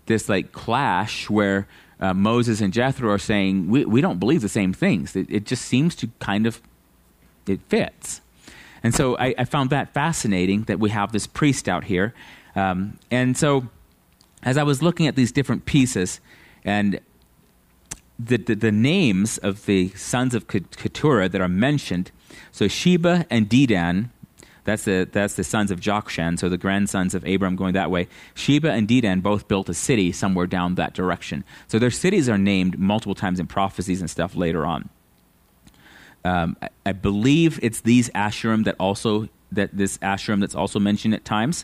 this 0.06 0.30
like 0.30 0.52
clash 0.52 1.30
where 1.30 1.68
uh, 2.00 2.14
Moses 2.14 2.62
and 2.62 2.72
Jethro 2.72 3.12
are 3.12 3.18
saying, 3.18 3.70
we, 3.70 3.86
we 3.86 4.02
don't 4.02 4.20
believe 4.20 4.42
the 4.42 4.50
same 4.50 4.74
things. 4.74 5.16
It, 5.16 5.28
it 5.30 5.46
just 5.46 5.66
seems 5.66 5.96
to 5.96 6.10
kind 6.20 6.46
of, 6.46 6.62
it 7.48 7.62
fits. 7.68 8.22
And 8.84 8.96
so 8.96 9.18
I, 9.18 9.36
I, 9.38 9.44
found 9.44 9.72
that 9.72 9.94
fascinating 9.94 10.64
that 10.64 10.80
we 10.80 10.90
have 10.92 11.12
this 11.12 11.28
priest 11.28 11.68
out 11.68 11.84
here. 11.84 12.14
Um, 12.56 12.98
and 13.12 13.36
so 13.36 13.68
as 14.44 14.58
I 14.58 14.64
was 14.64 14.82
looking 14.82 15.08
at 15.08 15.16
these 15.16 15.32
different 15.32 15.66
pieces 15.66 16.20
and 16.64 17.00
the, 18.18 18.38
the, 18.38 18.56
the 18.56 18.72
names 18.72 19.38
of 19.38 19.66
the 19.66 19.90
sons 19.90 20.36
of 20.36 20.48
Keturah 20.48 21.30
that 21.30 21.40
are 21.40 21.50
mentioned, 21.50 22.12
so 22.52 22.68
Sheba 22.68 23.26
and 23.30 23.50
Dedan, 23.50 24.10
that's 24.66 24.84
the, 24.84 25.08
that's 25.12 25.36
the 25.36 25.44
sons 25.44 25.72
of 25.72 25.80
Jokshan, 25.80 26.38
so 26.38 26.50
the 26.50 26.58
grandsons 26.58 27.16
of 27.16 27.26
Abram 27.26 27.56
going 27.56 27.74
that 27.74 27.90
way. 27.90 28.08
Sheba 28.36 28.72
and 28.72 28.88
Dedan 28.88 29.22
both 29.22 29.48
built 29.48 29.70
a 29.70 29.74
city 29.74 30.12
somewhere 30.12 30.48
down 30.48 30.76
that 30.76 30.94
direction. 30.94 31.44
So 31.68 31.80
their 31.80 31.92
cities 31.92 32.28
are 32.28 32.38
named 32.38 32.78
multiple 32.78 33.16
times 33.16 33.40
in 33.40 33.48
prophecies 33.48 34.02
and 34.02 34.10
stuff 34.10 34.36
later 34.36 34.66
on. 34.66 34.90
Um, 36.26 36.58
I, 36.62 36.70
I, 36.86 36.92
believe 36.92 37.60
it's 37.64 37.80
these 37.80 38.10
Asshurim 38.10 38.66
that 38.66 38.76
also, 38.78 39.30
that 39.54 39.70
this 39.76 39.98
Asshurim 40.00 40.42
that's 40.42 40.54
also 40.54 40.78
mentioned 40.78 41.14
at 41.14 41.24
times. 41.24 41.64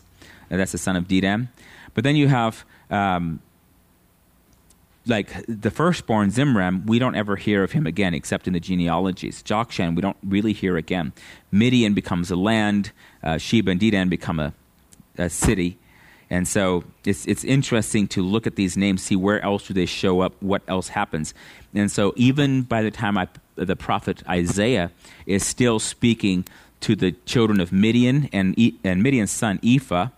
Uh, 0.50 0.56
that's 0.56 0.72
the 0.72 0.78
son 0.78 0.96
of 0.96 1.10
Dedan. 1.10 1.50
But 1.96 2.04
then 2.04 2.16
you 2.16 2.28
have 2.28 2.64
um, 2.92 3.40
like 5.08 5.46
the 5.48 5.72
firstborn 5.72 6.30
Zimram, 6.32 6.86
we 6.86 7.00
don't 7.00 7.16
ever 7.16 7.36
hear 7.36 7.64
of 7.64 7.72
him 7.72 7.86
again 7.86 8.14
except 8.14 8.48
in 8.48 8.54
the 8.54 8.60
genealogies. 8.60 9.44
Jokshan, 9.44 9.96
we 9.96 10.02
don't 10.02 10.18
really 10.24 10.54
hear 10.54 10.78
again. 10.78 11.14
Midian 11.52 11.94
becomes 11.94 12.32
a 12.32 12.36
land. 12.36 12.92
Uh, 13.24 13.38
Sheba 13.38 13.72
and 13.72 13.80
Dedan 13.80 14.10
become 14.10 14.40
a, 14.40 14.54
a 15.18 15.30
city. 15.30 15.78
And 16.30 16.48
so 16.48 16.84
it's, 17.06 17.26
it's 17.28 17.44
interesting 17.44 18.08
to 18.10 18.24
look 18.24 18.48
at 18.48 18.56
these 18.56 18.76
names, 18.76 19.04
see 19.04 19.16
where 19.16 19.40
else 19.42 19.68
do 19.68 19.74
they 19.74 19.86
show 19.86 20.22
up, 20.22 20.34
what 20.42 20.64
else 20.68 20.90
happens. 20.90 21.36
And 21.74 21.92
so 21.92 22.14
even 22.16 22.64
by 22.64 22.82
the 22.82 22.90
time 22.90 23.18
I, 23.18 23.28
the 23.56 23.76
prophet 23.76 24.24
Isaiah 24.28 24.92
is 25.28 25.46
still 25.46 25.80
speaking 25.80 26.46
to 26.82 26.96
the 26.96 27.12
children 27.12 27.60
of 27.60 27.72
Midian 27.72 28.28
and, 28.34 28.56
and 28.84 29.04
Midian's 29.04 29.32
son 29.32 29.60
Ephah, 29.64 30.10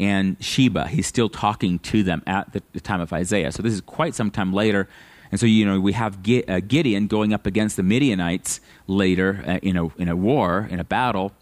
and 0.00 0.36
Sheba. 0.40 0.88
He's 0.88 1.06
still 1.06 1.28
talking 1.28 1.78
to 1.80 2.02
them 2.02 2.22
at 2.26 2.52
the, 2.52 2.62
the, 2.72 2.80
time 2.80 3.00
of 3.00 3.12
Isaiah. 3.12 3.52
So 3.52 3.62
this 3.62 3.72
is 3.72 3.80
quite 3.80 4.14
some 4.14 4.30
time 4.30 4.52
later. 4.52 4.88
And 5.30 5.40
so, 5.40 5.46
you 5.46 5.66
know, 5.66 5.80
we 5.80 5.92
have 5.92 6.18
uh, 6.48 6.60
Gideon 6.60 7.06
going 7.06 7.34
up 7.34 7.46
against 7.46 7.76
the 7.76 7.82
Midianites 7.82 8.60
later 8.86 9.44
uh, 9.46 9.58
in, 9.62 9.76
a, 9.76 9.88
in 9.96 10.08
a 10.08 10.16
war, 10.16 10.68
in 10.70 10.80
a 10.80 10.84
battle. 10.84 11.32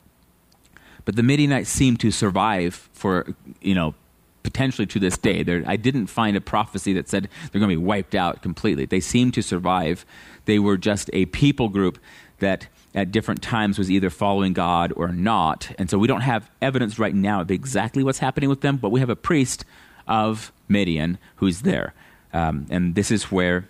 But 1.05 1.17
the 1.17 1.23
Midianites 1.23 1.71
seem 1.71 1.97
to 1.99 2.11
survive 2.11 2.75
for, 2.93 3.35
you 3.61 3.75
know, 3.75 3.95
potentially 4.43 4.87
to 4.87 4.99
this 4.99 5.19
day. 5.19 5.45
I 5.67 5.77
didn't 5.77 6.07
find 6.07 6.37
a 6.37 6.41
prophecy 6.41 6.93
that 6.95 7.09
said 7.09 7.29
they're 7.51 7.61
going 7.61 7.71
to 7.71 7.77
be 7.81 7.85
wiped 7.85 8.15
out 8.15 8.43
completely. 8.43 8.87
They 8.87 9.01
seem 9.01 9.33
to 9.33 9.43
survive. 9.43 10.07
They 10.45 10.59
were 10.59 10.77
just 10.77 11.11
a 11.13 11.27
people 11.27 11.69
group 11.69 11.99
that 12.39 12.69
at 12.97 13.13
different 13.13 13.43
times 13.43 13.79
was 13.79 13.91
either 13.91 14.09
following 14.09 14.55
God 14.55 14.93
or 14.97 15.09
not. 15.09 15.71
And 15.79 15.91
so 15.91 15.99
we 15.99 16.09
don't 16.09 16.23
have 16.23 16.51
evidence 16.63 16.99
right 16.99 17.15
now 17.15 17.43
of 17.43 17.51
exactly 17.51 18.03
what's 18.03 18.19
happening 18.19 18.49
with 18.49 18.63
them, 18.63 18.79
but 18.79 18.89
we 18.89 19.01
have 19.01 19.11
a 19.11 19.17
priest 19.17 19.67
of 20.09 20.51
Midian 20.67 21.19
who's 21.37 21.61
there. 21.61 21.93
Um, 22.33 22.67
and 22.71 22.95
this 22.95 23.11
is 23.11 23.25
where, 23.25 23.69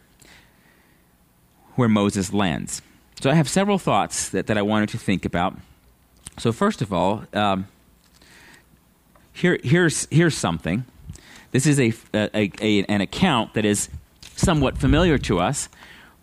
where 1.75 1.88
Moses 1.88 2.33
lands. 2.33 2.80
So 3.21 3.28
I 3.28 3.35
have 3.35 3.49
several 3.49 3.78
thoughts 3.78 4.28
that, 4.28 4.47
that 4.47 4.56
I 4.56 4.62
wanted 4.62 4.90
to 4.90 4.99
think 4.99 5.25
about. 5.25 5.56
So, 6.38 6.52
first 6.52 6.83
of 6.83 6.92
all, 6.92 7.25
um, 7.33 7.66
here, 9.33 9.59
here's, 9.64 10.06
here's 10.11 10.37
something. 10.37 10.85
This 11.50 11.66
is 11.66 11.80
a, 11.80 11.92
a, 12.14 12.52
a, 12.61 12.85
an 12.85 13.00
account 13.00 13.54
that 13.54 13.64
is 13.64 13.88
somewhat 14.37 14.76
familiar 14.76 15.16
to 15.18 15.40
us 15.40 15.68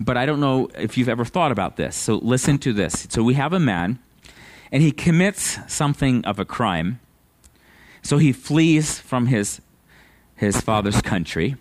but 0.04 0.18
I 0.18 0.26
don't 0.26 0.40
know 0.40 0.70
if 0.78 0.98
you've 0.98 1.10
ever 1.10 1.26
thought 1.26 1.52
about 1.52 1.78
this. 1.78 1.96
So 1.96 2.16
listen 2.16 2.58
to 2.60 2.74
this. 2.74 3.08
So 3.10 3.24
we 3.24 3.36
have 3.36 3.54
a 3.54 3.60
man, 3.60 4.00
and 4.72 4.84
he 4.84 4.92
commits 4.92 5.60
something 5.68 6.26
of 6.26 6.40
a 6.40 6.46
crime. 6.46 7.00
So 8.02 8.18
he 8.18 8.34
flees 8.34 9.00
from 9.00 9.28
his, 9.28 9.62
his 10.36 10.60
father's 10.60 11.02
country. 11.02 11.56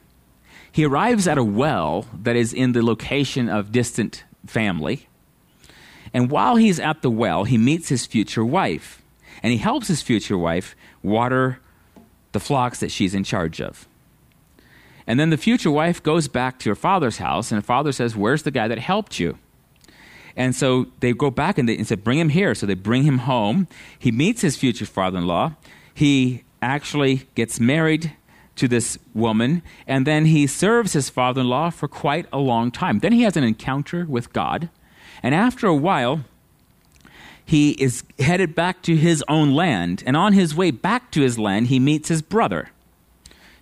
He 0.70 0.84
arrives 0.84 1.28
at 1.28 1.38
a 1.38 1.44
well 1.44 2.06
that 2.22 2.34
is 2.34 2.52
in 2.52 2.72
the 2.72 2.82
location 2.82 3.48
of 3.48 3.70
distant 3.70 4.24
family. 4.46 5.06
And 6.14 6.30
while 6.30 6.56
he's 6.56 6.80
at 6.80 7.02
the 7.02 7.10
well, 7.10 7.44
he 7.44 7.58
meets 7.58 7.88
his 7.88 8.06
future 8.06 8.44
wife. 8.44 9.02
and 9.42 9.52
he 9.52 9.58
helps 9.58 9.88
his 9.88 10.02
future 10.02 10.38
wife 10.38 10.76
water 11.02 11.58
the 12.32 12.40
flocks 12.40 12.80
that 12.80 12.90
she's 12.90 13.14
in 13.14 13.24
charge 13.24 13.60
of. 13.60 13.86
And 15.12 15.20
then 15.20 15.28
the 15.28 15.36
future 15.36 15.70
wife 15.70 16.02
goes 16.02 16.26
back 16.26 16.58
to 16.60 16.70
her 16.70 16.74
father's 16.74 17.18
house, 17.18 17.52
and 17.52 17.58
her 17.58 17.62
father 17.62 17.92
says, 17.92 18.16
Where's 18.16 18.44
the 18.44 18.50
guy 18.50 18.66
that 18.66 18.78
helped 18.78 19.20
you? 19.20 19.36
And 20.34 20.56
so 20.56 20.86
they 21.00 21.12
go 21.12 21.30
back 21.30 21.58
and 21.58 21.68
they 21.68 21.76
and 21.76 21.86
said, 21.86 22.02
Bring 22.02 22.18
him 22.18 22.30
here. 22.30 22.54
So 22.54 22.64
they 22.64 22.72
bring 22.72 23.02
him 23.02 23.18
home. 23.18 23.68
He 23.98 24.10
meets 24.10 24.40
his 24.40 24.56
future 24.56 24.86
father 24.86 25.18
in 25.18 25.26
law. 25.26 25.52
He 25.92 26.44
actually 26.62 27.28
gets 27.34 27.60
married 27.60 28.16
to 28.56 28.66
this 28.66 28.98
woman, 29.12 29.60
and 29.86 30.06
then 30.06 30.24
he 30.24 30.46
serves 30.46 30.94
his 30.94 31.10
father 31.10 31.42
in 31.42 31.48
law 31.50 31.68
for 31.68 31.88
quite 31.88 32.24
a 32.32 32.38
long 32.38 32.70
time. 32.70 33.00
Then 33.00 33.12
he 33.12 33.20
has 33.24 33.36
an 33.36 33.44
encounter 33.44 34.06
with 34.08 34.32
God, 34.32 34.70
and 35.22 35.34
after 35.34 35.66
a 35.66 35.76
while, 35.76 36.24
he 37.44 37.72
is 37.72 38.02
headed 38.18 38.54
back 38.54 38.80
to 38.84 38.96
his 38.96 39.22
own 39.28 39.54
land, 39.54 40.02
and 40.06 40.16
on 40.16 40.32
his 40.32 40.54
way 40.54 40.70
back 40.70 41.10
to 41.10 41.20
his 41.20 41.38
land, 41.38 41.66
he 41.66 41.78
meets 41.78 42.08
his 42.08 42.22
brother. 42.22 42.70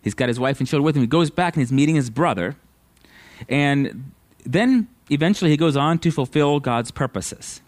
He's 0.02 0.14
got 0.14 0.28
his 0.28 0.40
wife 0.40 0.58
and 0.60 0.68
children 0.68 0.84
with 0.84 0.96
him. 0.96 1.02
He 1.02 1.06
goes 1.06 1.30
back 1.30 1.54
and 1.54 1.62
he's 1.62 1.72
meeting 1.72 1.94
his 1.94 2.10
brother, 2.10 2.56
and 3.48 4.12
then 4.44 4.88
eventually 5.10 5.50
he 5.50 5.56
goes 5.56 5.76
on 5.76 5.98
to 6.00 6.10
fulfill 6.10 6.60
God's 6.60 6.90
purposes. 6.90 7.60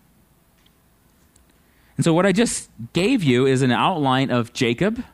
And 1.97 2.05
so, 2.05 2.15
what 2.15 2.25
I 2.25 2.33
just 2.33 2.71
gave 2.93 3.23
you 3.23 3.47
is 3.47 3.63
an 3.63 3.71
outline 3.71 4.31
of 4.31 4.53
Jacob 4.53 5.05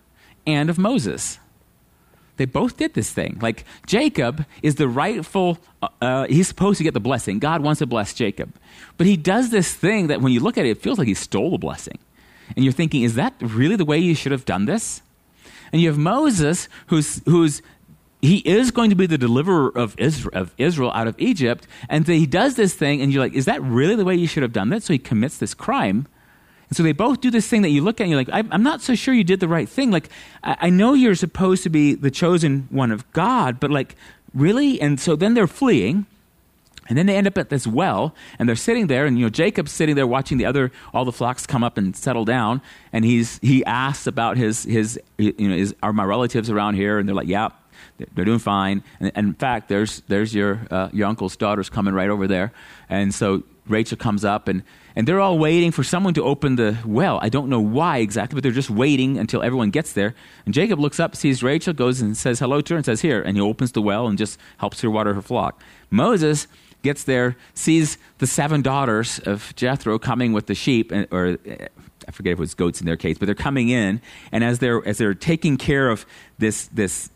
and 0.47 0.71
of 0.71 0.79
Moses. 0.79 1.39
They 2.39 2.45
both 2.45 2.77
did 2.77 2.95
this 2.95 3.11
thing. 3.13 3.39
Like 3.43 3.65
Jacob 3.87 4.47
is 4.63 4.77
the 4.77 4.87
rightful, 4.87 5.59
uh, 5.83 5.89
uh, 6.01 6.27
he's 6.29 6.47
supposed 6.47 6.79
to 6.79 6.85
get 6.85 6.95
the 6.95 7.01
blessing. 7.01 7.41
God 7.41 7.63
wants 7.63 7.81
to 7.81 7.87
bless 7.87 8.15
Jacob. 8.15 8.55
But 8.97 9.09
he 9.09 9.17
does 9.17 9.51
this 9.51 9.75
thing 9.75 10.07
that 10.07 10.21
when 10.21 10.33
you 10.33 10.39
look 10.39 10.57
at 10.57 10.65
it, 10.65 10.71
it 10.71 10.81
feels 10.81 10.99
like 10.99 11.09
he 11.09 11.15
stole 11.15 11.51
the 11.51 11.59
blessing. 11.59 11.99
And 12.55 12.65
you're 12.65 12.73
thinking, 12.73 13.03
is 13.03 13.17
that 13.17 13.35
really 13.41 13.75
the 13.75 13.85
way 13.85 13.99
you 13.99 14.15
should 14.15 14.31
have 14.31 14.45
done 14.45 14.67
this? 14.67 15.03
And 15.73 15.81
you 15.81 15.89
have 15.89 15.99
Moses, 15.99 16.69
who's, 16.87 17.23
who's 17.25 17.63
he 18.21 18.39
is 18.39 18.71
going 18.71 18.91
to 18.91 18.97
be 18.97 19.07
the 19.07 19.19
deliverer 19.19 19.71
of 19.77 19.95
Israel, 19.99 20.43
of 20.43 20.55
Israel 20.59 20.91
out 20.93 21.07
of 21.07 21.15
Egypt. 21.19 21.67
And 21.89 22.07
he 22.07 22.27
does 22.27 22.57
this 22.57 22.75
thing, 22.75 23.01
and 23.01 23.13
you're 23.13 23.23
like, 23.23 23.35
is 23.35 23.45
that 23.45 23.63
really 23.63 23.95
the 23.95 24.05
way 24.05 24.15
you 24.17 24.27
should 24.27 24.43
have 24.43 24.53
done 24.53 24.71
that? 24.71 24.83
So 24.83 24.93
he 24.93 24.99
commits 24.99 25.39
this 25.39 25.55
crime. 25.55 26.09
And 26.69 26.77
so 26.77 26.83
they 26.83 26.93
both 26.93 27.21
do 27.21 27.31
this 27.31 27.49
thing 27.49 27.63
that 27.63 27.71
you 27.71 27.83
look 27.83 28.01
at 28.01 28.05
and 28.05 28.11
you're 28.11 28.21
like, 28.21 28.29
I'm 28.33 28.63
not 28.63 28.83
so 28.83 28.95
sure 28.95 29.15
you 29.15 29.25
did 29.25 29.41
the 29.41 29.49
right 29.49 29.69
thing. 29.69 29.91
Like, 29.91 30.11
I 30.43 30.69
know 30.69 30.93
you're 30.95 31.15
supposed 31.15 31.63
to 31.63 31.71
be 31.71 31.95
the 31.95 32.11
chosen 32.11 32.67
one 32.71 32.91
of 32.91 33.11
God, 33.13 33.59
but 33.59 33.71
like, 33.71 33.97
really? 34.35 34.81
And 34.81 35.01
so 35.01 35.17
then 35.17 35.33
they're 35.35 35.47
fleeing. 35.47 36.05
And 36.89 36.97
then 36.97 37.07
they 37.07 37.17
end 37.17 37.27
up 37.27 37.37
at 37.39 37.51
this 37.51 37.67
well, 37.67 38.15
and 38.39 38.49
they're 38.49 38.57
sitting 38.57 38.87
there, 38.87 39.07
and 39.07 39.19
you 39.19 39.27
know 39.27 39.31
Jacob's 39.31 39.73
sitting 39.73 39.95
there 39.95 40.07
watching 40.07 40.39
the 40.39 40.47
other 40.47 40.73
all 40.95 41.05
the 41.05 41.13
flocks 41.13 41.47
come 41.47 41.63
up 41.63 41.79
and 41.79 41.95
settle 41.97 42.25
down, 42.25 42.63
and 42.93 43.05
he's 43.05 43.39
he 43.43 43.65
asks 43.65 44.07
about 44.07 44.37
his 44.37 44.65
his 44.65 44.99
you 45.19 45.49
know 45.49 45.55
is 45.55 45.75
are 45.83 45.93
my 45.93 46.05
relatives 46.05 46.51
around 46.51 46.75
here, 46.75 46.99
and 46.99 47.09
they're 47.09 47.17
like, 47.17 47.29
yeah, 47.29 47.49
they're 48.15 48.25
doing 48.25 48.39
fine. 48.39 48.83
And, 49.01 49.13
and 49.15 49.27
in 49.29 49.35
fact, 49.35 49.69
there's 49.69 50.03
there's 50.09 50.35
your 50.35 50.61
uh, 50.71 50.89
your 50.93 51.09
uncle's 51.09 51.37
daughter's 51.37 51.69
coming 51.69 51.95
right 51.95 52.11
over 52.11 52.27
there, 52.27 52.53
and 52.89 53.15
so 53.15 53.43
Rachel 53.67 53.97
comes 53.97 54.25
up, 54.25 54.49
and 54.49 54.63
and 54.97 55.07
they're 55.07 55.21
all 55.21 55.39
waiting 55.39 55.71
for 55.71 55.85
someone 55.85 56.15
to 56.15 56.25
open 56.25 56.57
the 56.57 56.77
well. 56.85 57.19
I 57.23 57.29
don't 57.29 57.49
know 57.49 57.61
why 57.61 57.99
exactly, 57.99 58.35
but 58.35 58.43
they're 58.43 58.51
just 58.51 58.71
waiting 58.71 59.17
until 59.19 59.43
everyone 59.43 59.71
gets 59.71 59.93
there. 59.93 60.15
And 60.45 60.53
Jacob 60.53 60.81
looks 60.81 60.99
up, 60.99 61.15
sees 61.15 61.43
Rachel, 61.43 61.73
goes 61.73 62.01
and 62.01 62.17
says 62.17 62.41
hello 62.41 62.61
to 62.61 62.75
her, 62.75 62.79
and 62.79 62.85
says, 62.85 63.01
Here. 63.01 63.23
And 63.23 63.37
he 63.37 63.41
opens 63.41 63.73
the 63.73 63.83
well 63.83 64.09
and 64.09 64.19
just 64.19 64.41
helps 64.57 64.81
her 64.81 64.91
water 64.91 65.15
her 65.15 65.23
flock. 65.23 65.63
Moses 65.91 66.49
gets 66.83 67.05
there, 67.05 67.37
sees 67.55 67.99
the 68.19 68.27
seven 68.27 68.63
daughters 68.63 69.19
of 69.21 69.55
Jethro 69.57 69.99
coming 69.99 70.33
with 70.33 70.47
the 70.47 70.55
sheep, 70.55 70.93
or 71.11 71.39
I 72.07 72.11
forget 72.11 72.33
if 72.33 72.39
it 72.39 72.41
was 72.41 72.55
goats 72.55 72.81
in 72.81 72.87
their 72.87 72.97
case, 72.97 73.19
but 73.19 73.27
they're 73.27 73.35
coming 73.35 73.69
in, 73.69 74.01
and 74.33 74.43
as 74.45 74.59
they're 74.59 74.87
as 74.87 74.99
they're 74.99 75.15
taking 75.15 75.57
care 75.57 75.91
of 75.91 76.07
this 76.39 76.67
this 76.69 77.11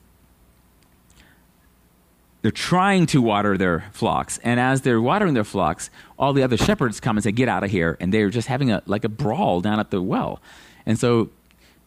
they're 2.42 2.50
trying 2.50 3.06
to 3.06 3.22
water 3.22 3.56
their 3.56 3.84
flocks 3.92 4.38
and 4.42 4.58
as 4.58 4.82
they're 4.82 5.00
watering 5.00 5.34
their 5.34 5.44
flocks 5.44 5.90
all 6.18 6.32
the 6.32 6.42
other 6.42 6.56
shepherds 6.56 6.98
come 6.98 7.16
and 7.16 7.22
say 7.22 7.30
get 7.30 7.48
out 7.48 7.62
of 7.62 7.70
here 7.70 7.96
and 8.00 8.12
they're 8.12 8.30
just 8.30 8.48
having 8.48 8.72
a 8.72 8.82
like 8.86 9.04
a 9.04 9.08
brawl 9.08 9.60
down 9.60 9.78
at 9.78 9.90
the 9.90 10.02
well. 10.02 10.40
And 10.84 10.98
so 10.98 11.30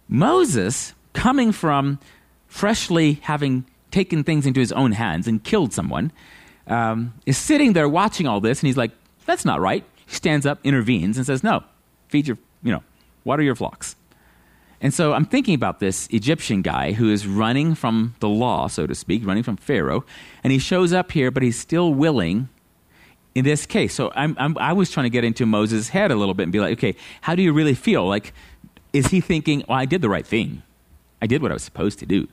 moses 0.08 0.94
coming 1.14 1.52
from 1.52 2.00
freshly 2.48 3.20
having 3.24 3.66
taken 3.92 4.24
things 4.24 4.46
into 4.46 4.60
his 4.60 4.72
own 4.72 4.94
hands 4.94 5.28
and 5.28 5.44
killed 5.44 5.74
someone 5.74 6.12
um, 6.68 7.14
is 7.26 7.38
sitting 7.38 7.74
there 7.74 7.88
watching 7.88 8.28
all 8.28 8.40
this 8.40 8.60
and 8.62 8.68
he's 8.68 8.78
like 8.78 8.92
that's 9.26 9.46
not 9.46 9.60
right 9.60 9.84
he 10.06 10.16
stands 10.16 10.46
up 10.46 10.60
intervenes 10.64 11.18
and 11.18 11.26
says 11.26 11.44
no 11.44 11.64
feed 12.08 12.28
your 12.28 12.38
you 12.64 12.72
know 12.72 12.84
water 13.24 13.44
your 13.44 13.56
flocks 13.56 13.96
and 14.82 14.94
so 14.94 15.14
I'm 15.14 15.26
thinking 15.26 15.56
about 15.56 15.80
this 15.80 16.08
Egyptian 16.12 16.62
guy 16.62 16.92
who 16.92 17.10
is 17.10 17.26
running 17.26 17.74
from 17.76 18.14
the 18.20 18.30
law, 18.30 18.68
so 18.68 18.86
to 18.86 18.94
speak, 18.94 19.26
running 19.26 19.42
from 19.42 19.58
Pharaoh, 19.58 20.06
and 20.44 20.54
he 20.54 20.60
shows 20.60 20.94
up 20.94 21.12
here, 21.12 21.32
but 21.32 21.42
he's 21.42 21.58
still 21.58 21.94
willing 21.94 22.50
in 23.34 23.46
this 23.46 23.66
case. 23.66 23.94
So 23.94 24.12
I'm, 24.16 24.36
I'm, 24.40 24.58
i 24.58 24.74
was 24.74 24.92
trying 24.92 25.06
to 25.06 25.10
get 25.10 25.24
into 25.24 25.46
Moses' 25.46 25.90
head 25.90 26.12
a 26.12 26.16
little 26.16 26.34
bit 26.34 26.44
and 26.44 26.52
be 26.52 26.60
like, 26.60 26.78
okay, 26.78 26.96
how 27.22 27.36
do 27.36 27.42
you 27.42 27.52
really 27.52 27.74
feel? 27.74 28.08
Like, 28.08 28.34
is 28.94 29.08
he 29.08 29.22
thinking, 29.22 29.64
well, 29.68 29.78
I 29.78 29.86
did 29.86 30.02
the 30.02 30.10
right 30.10 30.26
thing? 30.26 30.62
I 31.22 31.28
did 31.28 31.42
what 31.42 31.52
I 31.52 31.56
was 31.56 31.64
supposed 31.64 32.00
to 32.00 32.06
do. 32.06 32.28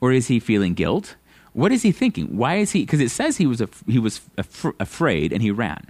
Or 0.00 0.12
is 0.12 0.28
he 0.28 0.40
feeling 0.40 0.74
guilt? 0.74 1.16
What 1.56 1.72
is 1.72 1.80
he 1.80 1.90
thinking? 1.90 2.36
Why 2.36 2.56
is 2.56 2.72
he? 2.72 2.80
Because 2.80 3.00
it 3.00 3.10
says 3.10 3.38
he 3.38 3.46
was, 3.46 3.62
af- 3.62 3.82
he 3.86 3.98
was 3.98 4.20
af- 4.36 4.66
afraid 4.78 5.32
and 5.32 5.40
he 5.40 5.50
ran. 5.50 5.86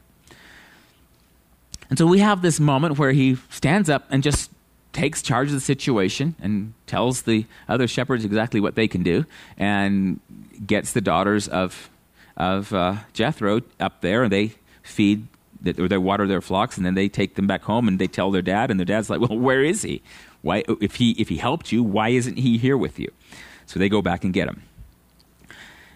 And 1.90 1.99
so 1.99 2.06
we 2.06 2.20
have 2.20 2.40
this 2.40 2.61
moment 2.61 3.00
where 3.00 3.11
he 3.11 3.37
stands 3.50 3.90
up 3.90 4.06
and 4.08 4.23
just 4.23 4.52
takes 4.92 5.23
charge 5.23 5.49
of 5.49 5.54
the 5.54 5.61
situation 5.61 6.37
and 6.40 6.73
tells 6.87 7.23
the 7.23 7.46
other 7.68 7.88
shepherds 7.88 8.25
exactly 8.25 8.61
what 8.61 8.76
they 8.76 8.87
can 8.87 9.02
do 9.02 9.26
and 9.58 10.20
gets 10.64 10.92
the 10.92 11.00
daughters 11.00 11.49
of, 11.49 11.90
of 12.37 12.73
uh, 12.73 12.99
Jethro 13.12 13.62
up 13.80 14.02
there 14.02 14.23
and 14.23 14.30
they 14.32 14.52
feed 14.85 15.26
or 15.78 15.88
they 15.88 15.99
water 15.99 16.28
their 16.28 16.40
flocks 16.40 16.76
and 16.76 16.87
then 16.87 16.94
they 16.94 17.08
take 17.08 17.35
them 17.35 17.49
back 17.49 17.64
home 17.64 17.88
and 17.88 17.99
they 17.99 18.06
tell 18.06 18.30
their 18.30 18.40
dad 18.40 18.70
and 18.70 18.78
their 18.78 18.85
dad's 18.85 19.11
like 19.11 19.20
well 19.28 19.37
where 19.37 19.64
is 19.64 19.82
he 19.82 20.00
why 20.42 20.62
if 20.80 20.94
he 20.94 21.11
if 21.12 21.28
he 21.28 21.38
helped 21.38 21.73
you 21.73 21.82
why 21.82 22.11
isn't 22.11 22.38
he 22.38 22.56
here 22.56 22.76
with 22.76 23.00
you 23.00 23.11
so 23.66 23.80
they 23.80 23.88
go 23.88 24.00
back 24.00 24.23
and 24.23 24.32
get 24.32 24.46
him 24.46 24.62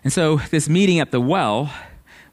and 0.05 0.13
so 0.13 0.37
this 0.51 0.69
meeting 0.69 1.01
at 1.01 1.11
the 1.11 1.21
well 1.21 1.73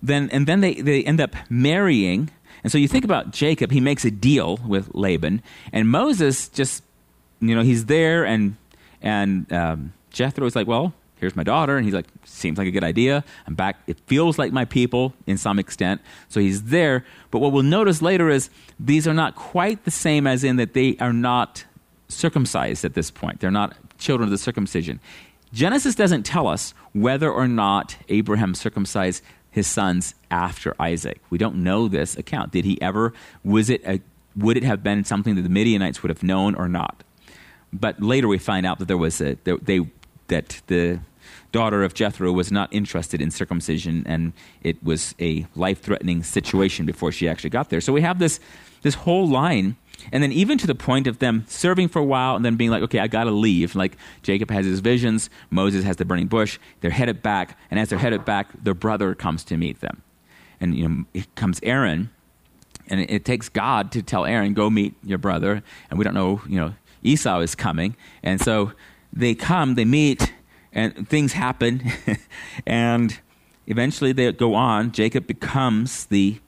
then 0.02 0.30
and 0.32 0.48
then 0.48 0.62
they, 0.62 0.76
they 0.76 1.04
end 1.04 1.20
up 1.20 1.36
marrying 1.50 2.30
and 2.64 2.72
so 2.72 2.78
you 2.78 2.88
think 2.88 3.06
about 3.06 3.32
Jacob, 3.32 3.72
he 3.72 3.80
makes 3.80 4.04
a 4.04 4.12
deal 4.12 4.58
with 4.58 4.94
Laban, 4.94 5.42
and 5.72 5.90
Moses 5.90 6.50
just, 6.50 6.84
you 7.40 7.56
know, 7.56 7.62
he's 7.62 7.86
there, 7.86 8.26
and 8.26 8.58
and 9.02 9.52
um, 9.54 9.94
Jethro 10.10 10.46
is 10.46 10.56
like, 10.56 10.68
well, 10.68 10.94
here's 11.18 11.36
my 11.36 11.44
daughter, 11.44 11.78
and 11.78 11.86
he's 11.86 11.94
like, 11.94 12.08
seems 12.26 12.58
like 12.58 12.68
a 12.68 12.72
good 12.72 12.84
idea. 12.84 13.24
I'm 13.46 13.56
back. 13.56 13.78
It 13.88 14.00
feels 14.08 14.38
like 14.38 14.52
my 14.52 14.66
people 14.66 15.14
in 15.28 15.38
some 15.38 15.60
extent, 15.60 16.02
so 16.30 16.40
he's 16.40 16.64
there. 16.64 17.06
But 17.32 17.40
what 17.40 17.52
we'll 17.52 17.64
notice 17.64 18.02
later 18.02 18.30
is 18.30 18.50
these 18.80 19.08
are 19.08 19.14
not 19.14 19.36
quite 19.36 19.86
the 19.86 19.92
same 19.92 20.28
as 20.28 20.44
in 20.44 20.58
that 20.58 20.74
they 20.74 20.98
are 21.00 21.14
not 21.14 21.64
circumcised 22.10 22.84
at 22.86 22.96
this 22.96 23.12
point. 23.12 23.40
They're 23.40 23.52
not 23.52 23.78
children 23.98 24.28
of 24.28 24.32
the 24.32 24.38
circumcision. 24.38 25.00
Genesis 25.54 25.96
doesn't 25.96 26.24
tell 26.24 26.48
us 26.48 26.74
whether 26.94 27.32
or 27.32 27.48
not 27.48 27.96
Abraham 28.10 28.54
circumcised 28.54 29.24
his 29.50 29.68
sons 29.68 30.14
after 30.30 30.76
Isaac. 30.80 31.20
We 31.30 31.38
don't 31.38 31.58
know 31.58 31.88
this 31.88 32.18
account. 32.18 32.52
Did 32.52 32.66
he 32.66 32.82
ever, 32.82 33.14
was 33.44 33.70
it 33.70 33.82
a, 33.86 34.02
would 34.36 34.58
it 34.58 34.64
have 34.64 34.84
been 34.84 35.04
something 35.04 35.36
that 35.36 35.42
the 35.42 35.50
Midianites 35.50 36.04
would 36.04 36.10
have 36.10 36.22
known 36.22 36.54
or 36.56 36.68
not? 36.68 37.04
But 37.74 38.02
later 38.02 38.28
we 38.28 38.38
find 38.38 38.66
out 38.66 38.80
that 38.80 38.88
there 38.88 38.98
was 38.98 39.20
a, 39.22 39.36
they, 39.44 39.90
that 40.28 40.62
the 40.68 41.00
daughter 41.52 41.84
of 41.84 41.94
Jethro 41.94 42.32
was 42.32 42.52
not 42.52 42.72
interested 42.74 43.22
in 43.22 43.32
circumcision 43.32 44.04
and 44.06 44.34
it 44.62 44.84
was 44.84 45.16
a 45.20 45.48
life 45.56 45.82
threatening 45.82 46.24
situation 46.24 46.86
before 46.86 47.12
she 47.12 47.28
actually 47.28 47.50
got 47.50 47.70
there. 47.70 47.82
So 47.82 47.94
we 47.94 48.02
have 48.02 48.20
this, 48.20 48.40
this 48.82 48.96
whole 48.96 49.28
line 49.28 49.76
and 50.12 50.24
then 50.24 50.32
even 50.32 50.58
to 50.58 50.68
the 50.68 50.76
point 50.76 51.08
of 51.08 51.20
them 51.20 51.46
serving 51.48 51.90
for 51.90 52.00
a 52.00 52.04
while 52.04 52.36
and 52.36 52.46
then 52.46 52.56
being 52.56 52.70
like, 52.70 52.84
okay, 52.84 53.00
I 53.00 53.08
got 53.08 53.26
to 53.26 53.32
leave. 53.32 53.76
Like 53.76 53.98
Jacob 54.22 54.52
has 54.52 54.66
his 54.66 54.80
visions, 54.80 55.30
Moses 55.50 55.84
has 55.84 55.98
the 55.98 56.06
burning 56.06 56.28
bush. 56.28 56.60
They're 56.82 56.92
headed 56.92 57.22
back, 57.22 57.58
and 57.70 57.80
as 57.80 57.90
they're 57.90 58.00
headed 58.00 58.26
back, 58.26 58.48
their 58.64 58.74
brother 58.74 59.16
comes 59.16 59.44
to 59.46 59.58
meet 59.58 59.82
them. 59.82 60.04
And 60.60 60.76
you 60.76 60.88
know, 60.88 61.06
it 61.14 61.34
comes 61.36 61.60
Aaron, 61.64 62.10
and 62.90 63.02
it, 63.02 63.12
it 63.12 63.26
takes 63.26 63.50
God 63.50 63.92
to 63.92 64.02
tell 64.02 64.26
Aaron, 64.26 64.54
go 64.54 64.70
meet 64.70 64.96
your 65.04 65.18
brother. 65.18 65.64
And 65.90 65.98
we 66.00 66.04
don't 66.04 66.14
know, 66.14 66.42
you 66.48 66.60
know, 66.60 66.74
Esau 67.04 67.40
is 67.40 67.56
coming. 67.56 67.96
And 68.24 68.42
so 68.42 68.72
they 69.14 69.36
come, 69.36 69.76
they 69.76 69.86
meet, 69.86 70.34
and 70.74 71.08
things 71.08 71.34
happen. 71.34 71.92
and 72.66 73.20
eventually 73.68 74.12
they 74.12 74.32
go 74.32 74.56
on. 74.56 74.92
Jacob 74.92 75.28
becomes 75.28 76.06
the, 76.06 76.40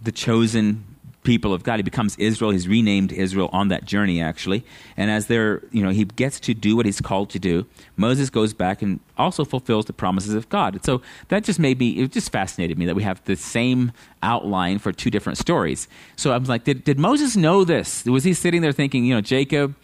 the 0.00 0.12
chosen 0.12 0.84
people 1.30 1.54
of 1.54 1.62
God. 1.62 1.76
He 1.76 1.84
becomes 1.84 2.16
Israel. 2.18 2.50
He's 2.50 2.66
renamed 2.66 3.12
Israel 3.12 3.50
on 3.52 3.68
that 3.68 3.84
journey, 3.84 4.20
actually. 4.20 4.64
And 4.96 5.12
as 5.12 5.28
they're, 5.28 5.62
you 5.70 5.80
know, 5.80 5.90
he 5.90 6.04
gets 6.04 6.40
to 6.40 6.54
do 6.54 6.74
what 6.74 6.86
he's 6.86 7.00
called 7.00 7.30
to 7.30 7.38
do, 7.38 7.66
Moses 7.96 8.30
goes 8.30 8.52
back 8.52 8.82
and 8.82 8.98
also 9.16 9.44
fulfills 9.44 9.84
the 9.84 9.92
promises 9.92 10.34
of 10.34 10.48
God. 10.48 10.74
And 10.74 10.84
so 10.84 11.02
that 11.28 11.44
just 11.44 11.60
made 11.60 11.78
me, 11.78 11.90
it 12.00 12.10
just 12.10 12.32
fascinated 12.32 12.78
me 12.78 12.86
that 12.86 12.96
we 12.96 13.04
have 13.04 13.22
the 13.26 13.36
same 13.36 13.92
outline 14.24 14.80
for 14.80 14.90
two 14.92 15.08
different 15.08 15.38
stories. 15.38 15.86
So 16.16 16.32
I 16.32 16.36
was 16.36 16.48
like, 16.48 16.64
did, 16.64 16.82
did 16.82 16.98
Moses 16.98 17.36
know 17.36 17.62
this? 17.62 18.04
Was 18.06 18.24
he 18.24 18.34
sitting 18.34 18.60
there 18.60 18.72
thinking, 18.72 19.04
you 19.04 19.14
know, 19.14 19.20
Jacob, 19.20 19.76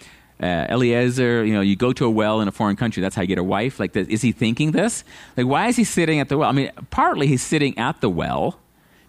uh, 0.43 0.67
Eliezer, 0.69 1.45
you 1.45 1.55
know, 1.55 1.61
you 1.61 1.77
go 1.77 1.93
to 1.93 2.07
a 2.07 2.11
well 2.11 2.41
in 2.41 2.49
a 2.49 2.53
foreign 2.53 2.75
country, 2.75 3.01
that's 3.01 3.15
how 3.15 3.23
you 3.23 3.29
get 3.29 3.39
a 3.39 3.45
wife. 3.45 3.79
Like, 3.79 3.95
is 3.95 4.21
he 4.21 4.33
thinking 4.33 4.73
this? 4.73 5.05
Like, 5.37 5.47
why 5.47 5.69
is 5.69 5.77
he 5.77 5.85
sitting 5.85 6.19
at 6.19 6.29
the 6.29 6.39
well? 6.39 6.49
I 6.49 6.53
mean, 6.53 6.73
partly 6.91 7.29
he's 7.29 7.43
sitting 7.43 7.79
at 7.79 8.01
the 8.01 8.11
well 8.11 8.59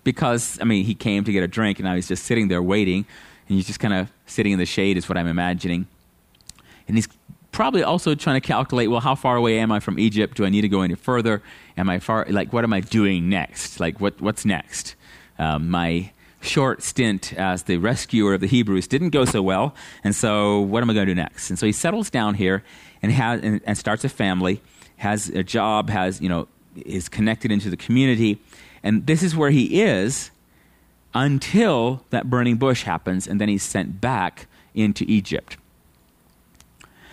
because, 0.07 0.57
I 0.61 0.63
mean, 0.63 0.85
he 0.85 0.95
came 0.95 1.25
to 1.25 1.33
get 1.33 1.43
a 1.43 1.49
drink 1.49 1.79
and 1.79 1.85
now 1.85 1.93
he's 1.93 2.07
just 2.07 2.23
sitting 2.23 2.47
there 2.47 2.63
waiting 2.63 3.05
and 3.49 3.57
he's 3.57 3.67
just 3.67 3.81
kind 3.81 3.93
of 3.93 4.09
sitting 4.25 4.53
in 4.53 4.57
the 4.57 4.65
shade, 4.65 4.95
is 4.95 5.09
what 5.09 5.17
I'm 5.17 5.27
imagining. 5.27 5.85
And 6.87 6.95
he's 6.95 7.09
probably 7.51 7.83
also 7.83 8.15
trying 8.15 8.39
to 8.39 8.47
calculate, 8.47 8.89
well, 8.89 9.01
how 9.01 9.15
far 9.15 9.35
away 9.35 9.59
am 9.59 9.69
I 9.69 9.81
from 9.81 9.99
Egypt? 9.99 10.37
Do 10.37 10.45
I 10.45 10.49
need 10.49 10.61
to 10.61 10.69
go 10.69 10.81
any 10.81 10.95
further? 10.95 11.43
Am 11.75 11.89
I 11.89 11.99
far, 11.99 12.25
like, 12.29 12.53
what 12.53 12.63
am 12.63 12.71
I 12.71 12.79
doing 12.79 13.27
next? 13.27 13.81
Like, 13.81 13.99
what, 13.99 14.21
what's 14.21 14.45
next? 14.45 14.95
Um, 15.37 15.69
my 15.69 16.11
short 16.39 16.83
stint 16.83 17.33
as 17.33 17.63
the 17.63 17.75
rescuer 17.75 18.33
of 18.33 18.39
the 18.39 18.47
Hebrews 18.47 18.87
didn't 18.87 19.09
go 19.09 19.25
so 19.25 19.41
well, 19.41 19.75
and 20.05 20.15
so 20.15 20.61
what 20.61 20.83
am 20.83 20.89
I 20.89 20.93
going 20.93 21.07
to 21.07 21.13
do 21.13 21.21
next? 21.21 21.49
And 21.49 21.59
so 21.59 21.65
he 21.65 21.73
settles 21.73 22.09
down 22.09 22.35
here 22.35 22.63
and, 23.01 23.11
has, 23.11 23.41
and, 23.41 23.59
and 23.65 23.77
starts 23.77 24.05
a 24.05 24.09
family, 24.09 24.61
has 24.95 25.27
a 25.27 25.43
job, 25.43 25.89
has, 25.89 26.21
you 26.21 26.29
know, 26.29 26.47
is 26.85 27.09
connected 27.09 27.51
into 27.51 27.69
the 27.69 27.75
community, 27.75 28.39
and 28.83 29.05
this 29.05 29.23
is 29.23 29.35
where 29.35 29.49
he 29.49 29.81
is 29.81 30.31
until 31.13 32.03
that 32.09 32.29
burning 32.29 32.57
bush 32.57 32.83
happens, 32.83 33.27
and 33.27 33.41
then 33.41 33.49
he's 33.49 33.63
sent 33.63 33.99
back 33.99 34.47
into 34.75 35.03
Egypt. 35.07 35.57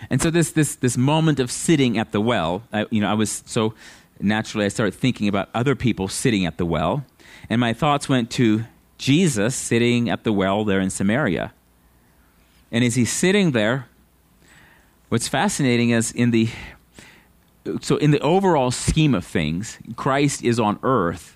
And 0.09 0.21
so 0.21 0.29
this 0.29 0.51
this 0.51 0.75
this 0.75 0.97
moment 0.97 1.39
of 1.39 1.51
sitting 1.51 1.97
at 1.97 2.11
the 2.11 2.21
well, 2.21 2.63
I, 2.71 2.85
you 2.91 3.01
know, 3.01 3.09
I 3.09 3.13
was 3.13 3.43
so 3.45 3.73
naturally 4.19 4.65
I 4.65 4.69
started 4.69 4.93
thinking 4.93 5.27
about 5.27 5.49
other 5.53 5.75
people 5.75 6.07
sitting 6.07 6.45
at 6.45 6.57
the 6.57 6.65
well, 6.65 7.05
and 7.49 7.59
my 7.59 7.73
thoughts 7.73 8.07
went 8.07 8.29
to 8.31 8.65
Jesus 8.97 9.55
sitting 9.55 10.09
at 10.09 10.23
the 10.23 10.31
well 10.31 10.63
there 10.63 10.79
in 10.79 10.89
Samaria. 10.89 11.53
And 12.71 12.83
as 12.83 12.95
he's 12.95 13.11
sitting 13.11 13.51
there, 13.51 13.87
what's 15.09 15.27
fascinating 15.27 15.89
is 15.89 16.11
in 16.11 16.31
the 16.31 16.49
so 17.81 17.97
in 17.97 18.11
the 18.11 18.19
overall 18.19 18.69
scheme 18.69 19.15
of 19.15 19.25
things, 19.25 19.79
Christ 19.95 20.43
is 20.43 20.59
on 20.59 20.77
earth 20.83 21.34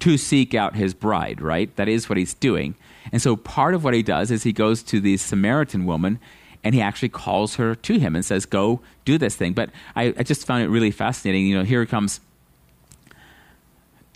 to 0.00 0.16
seek 0.16 0.54
out 0.54 0.76
his 0.76 0.94
bride, 0.94 1.40
right? 1.40 1.74
That 1.76 1.88
is 1.88 2.08
what 2.08 2.18
he's 2.18 2.34
doing. 2.34 2.74
And 3.12 3.20
so 3.20 3.36
part 3.36 3.74
of 3.74 3.84
what 3.84 3.94
he 3.94 4.02
does 4.02 4.30
is 4.30 4.42
he 4.42 4.52
goes 4.52 4.82
to 4.84 5.00
the 5.00 5.16
Samaritan 5.16 5.86
woman 5.86 6.20
and 6.64 6.74
he 6.74 6.80
actually 6.80 7.08
calls 7.08 7.54
her 7.56 7.74
to 7.74 7.98
him 7.98 8.14
and 8.14 8.24
says, 8.24 8.44
Go 8.44 8.80
do 9.04 9.18
this 9.18 9.36
thing. 9.36 9.52
But 9.52 9.70
I, 9.96 10.14
I 10.18 10.22
just 10.22 10.46
found 10.46 10.62
it 10.62 10.68
really 10.68 10.90
fascinating. 10.90 11.46
You 11.46 11.58
know, 11.58 11.64
here 11.64 11.86
comes 11.86 12.20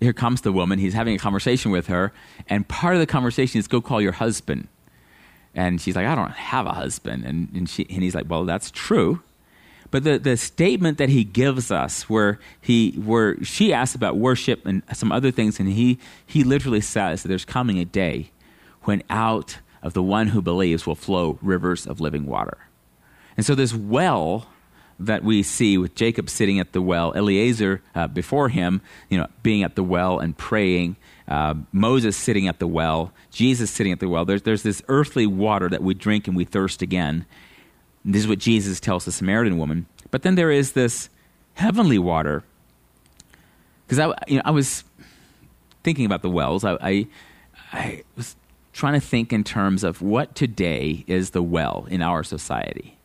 here 0.00 0.12
comes 0.12 0.40
the 0.40 0.52
woman. 0.52 0.78
He's 0.78 0.94
having 0.94 1.14
a 1.14 1.18
conversation 1.18 1.70
with 1.70 1.86
her, 1.86 2.12
and 2.48 2.66
part 2.66 2.94
of 2.94 3.00
the 3.00 3.06
conversation 3.06 3.60
is 3.60 3.68
go 3.68 3.80
call 3.80 4.00
your 4.00 4.12
husband. 4.12 4.68
And 5.54 5.80
she's 5.80 5.94
like, 5.94 6.06
I 6.06 6.14
don't 6.14 6.32
have 6.32 6.66
a 6.66 6.72
husband. 6.72 7.24
And, 7.24 7.50
and, 7.54 7.68
she, 7.68 7.86
and 7.88 8.02
he's 8.02 8.14
like, 8.14 8.28
Well, 8.28 8.44
that's 8.44 8.70
true. 8.70 9.22
But 9.92 10.04
the, 10.04 10.18
the 10.18 10.38
statement 10.38 10.96
that 10.98 11.10
he 11.10 11.22
gives 11.22 11.70
us, 11.70 12.08
where 12.08 12.40
he 12.60 12.92
where 12.92 13.36
she 13.44 13.74
asks 13.74 13.94
about 13.94 14.16
worship 14.16 14.66
and 14.66 14.82
some 14.94 15.12
other 15.12 15.30
things, 15.30 15.60
and 15.60 15.68
he 15.68 15.98
he 16.26 16.42
literally 16.42 16.80
says 16.80 17.22
that 17.22 17.28
there's 17.28 17.44
coming 17.44 17.78
a 17.78 17.84
day 17.84 18.30
when 18.82 19.02
out 19.10 19.58
of 19.82 19.92
the 19.92 20.02
one 20.02 20.28
who 20.28 20.40
believes 20.40 20.86
will 20.86 20.94
flow 20.94 21.38
rivers 21.42 21.86
of 21.86 22.00
living 22.00 22.24
water. 22.24 22.56
And 23.36 23.44
so 23.44 23.54
this 23.54 23.74
well 23.74 24.46
that 24.98 25.22
we 25.24 25.42
see 25.42 25.76
with 25.76 25.94
Jacob 25.94 26.30
sitting 26.30 26.58
at 26.58 26.72
the 26.72 26.80
well, 26.80 27.12
Eliezer 27.12 27.82
uh, 27.94 28.06
before 28.06 28.48
him, 28.48 28.80
you 29.10 29.18
know, 29.18 29.26
being 29.42 29.62
at 29.62 29.74
the 29.74 29.82
well 29.82 30.20
and 30.20 30.36
praying, 30.38 30.96
uh, 31.28 31.54
Moses 31.70 32.16
sitting 32.16 32.48
at 32.48 32.60
the 32.60 32.66
well, 32.66 33.12
Jesus 33.30 33.70
sitting 33.70 33.92
at 33.92 34.00
the 34.00 34.08
well. 34.08 34.24
There's, 34.24 34.42
there's 34.42 34.62
this 34.62 34.82
earthly 34.88 35.26
water 35.26 35.68
that 35.68 35.82
we 35.82 35.92
drink 35.92 36.28
and 36.28 36.36
we 36.36 36.44
thirst 36.44 36.80
again. 36.80 37.26
This 38.04 38.22
is 38.22 38.28
what 38.28 38.38
Jesus 38.38 38.80
tells 38.80 39.04
the 39.04 39.12
Samaritan 39.12 39.58
woman. 39.58 39.86
But 40.10 40.22
then 40.22 40.34
there 40.34 40.50
is 40.50 40.72
this 40.72 41.08
heavenly 41.54 41.98
water. 41.98 42.42
Because 43.86 43.98
I, 43.98 44.14
you 44.26 44.36
know, 44.36 44.42
I 44.44 44.50
was 44.50 44.84
thinking 45.82 46.06
about 46.06 46.22
the 46.22 46.30
wells. 46.30 46.64
I, 46.64 46.72
I, 46.80 47.06
I 47.72 48.02
was 48.16 48.36
trying 48.72 48.94
to 48.94 49.00
think 49.00 49.32
in 49.32 49.44
terms 49.44 49.84
of 49.84 50.02
what 50.02 50.34
today 50.34 51.04
is 51.06 51.30
the 51.30 51.42
well 51.42 51.86
in 51.90 52.02
our 52.02 52.22
society. 52.22 52.96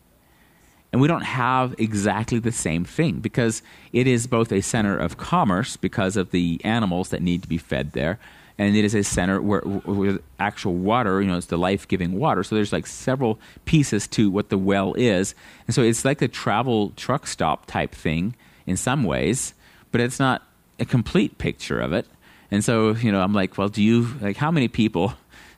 And 0.92 1.02
we 1.02 1.08
don't 1.08 1.22
have 1.22 1.74
exactly 1.78 2.38
the 2.38 2.52
same 2.52 2.84
thing 2.84 3.20
because 3.20 3.62
it 3.92 4.06
is 4.06 4.26
both 4.26 4.50
a 4.50 4.62
center 4.62 4.96
of 4.96 5.18
commerce 5.18 5.76
because 5.76 6.16
of 6.16 6.30
the 6.30 6.60
animals 6.64 7.10
that 7.10 7.20
need 7.20 7.42
to 7.42 7.48
be 7.48 7.58
fed 7.58 7.92
there, 7.92 8.18
and 8.58 8.76
it 8.76 8.84
is 8.84 8.94
a 8.94 9.04
center 9.04 9.40
where, 9.40 9.60
where 9.60 10.18
actual 10.40 10.74
water, 10.74 11.22
you 11.22 11.28
know, 11.28 11.36
it's 11.36 11.46
the 11.46 11.56
life 11.56 11.86
giving 11.86 12.18
water. 12.18 12.42
So 12.42 12.56
there's 12.56 12.72
like 12.72 12.86
several 12.86 13.38
pieces 13.64 14.08
to 14.08 14.30
what 14.30 14.48
the 14.48 14.58
well 14.58 14.94
is. 14.94 15.34
And 15.66 15.74
so 15.74 15.82
it's 15.82 16.04
like 16.04 16.20
a 16.20 16.28
travel 16.28 16.90
truck 16.96 17.26
stop 17.28 17.66
type 17.66 17.94
thing 17.94 18.34
in 18.66 18.76
some 18.76 19.04
ways, 19.04 19.54
but 19.92 20.00
it's 20.00 20.18
not 20.18 20.42
a 20.80 20.84
complete 20.84 21.38
picture 21.38 21.80
of 21.80 21.92
it. 21.92 22.06
And 22.50 22.64
so, 22.64 22.94
you 22.94 23.12
know, 23.12 23.20
I'm 23.20 23.32
like, 23.32 23.58
well, 23.58 23.68
do 23.68 23.82
you, 23.82 24.14
like, 24.20 24.36
how 24.36 24.50
many 24.50 24.68
people 24.68 25.14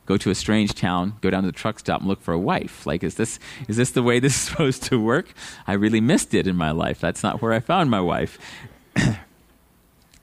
go 0.06 0.16
to 0.16 0.30
a 0.30 0.34
strange 0.34 0.74
town, 0.74 1.14
go 1.20 1.30
down 1.30 1.44
to 1.44 1.46
the 1.46 1.52
truck 1.52 1.78
stop 1.78 2.00
and 2.00 2.08
look 2.08 2.20
for 2.20 2.34
a 2.34 2.38
wife? 2.38 2.84
Like, 2.84 3.02
is 3.02 3.14
this, 3.14 3.38
is 3.68 3.76
this 3.76 3.92
the 3.92 4.02
way 4.02 4.18
this 4.18 4.34
is 4.34 4.40
supposed 4.40 4.82
to 4.84 5.00
work? 5.00 5.32
I 5.66 5.72
really 5.72 6.00
missed 6.00 6.34
it 6.34 6.46
in 6.46 6.56
my 6.56 6.72
life. 6.72 7.00
That's 7.00 7.22
not 7.22 7.40
where 7.40 7.52
I 7.52 7.60
found 7.60 7.90
my 7.90 8.00
wife. 8.00 8.38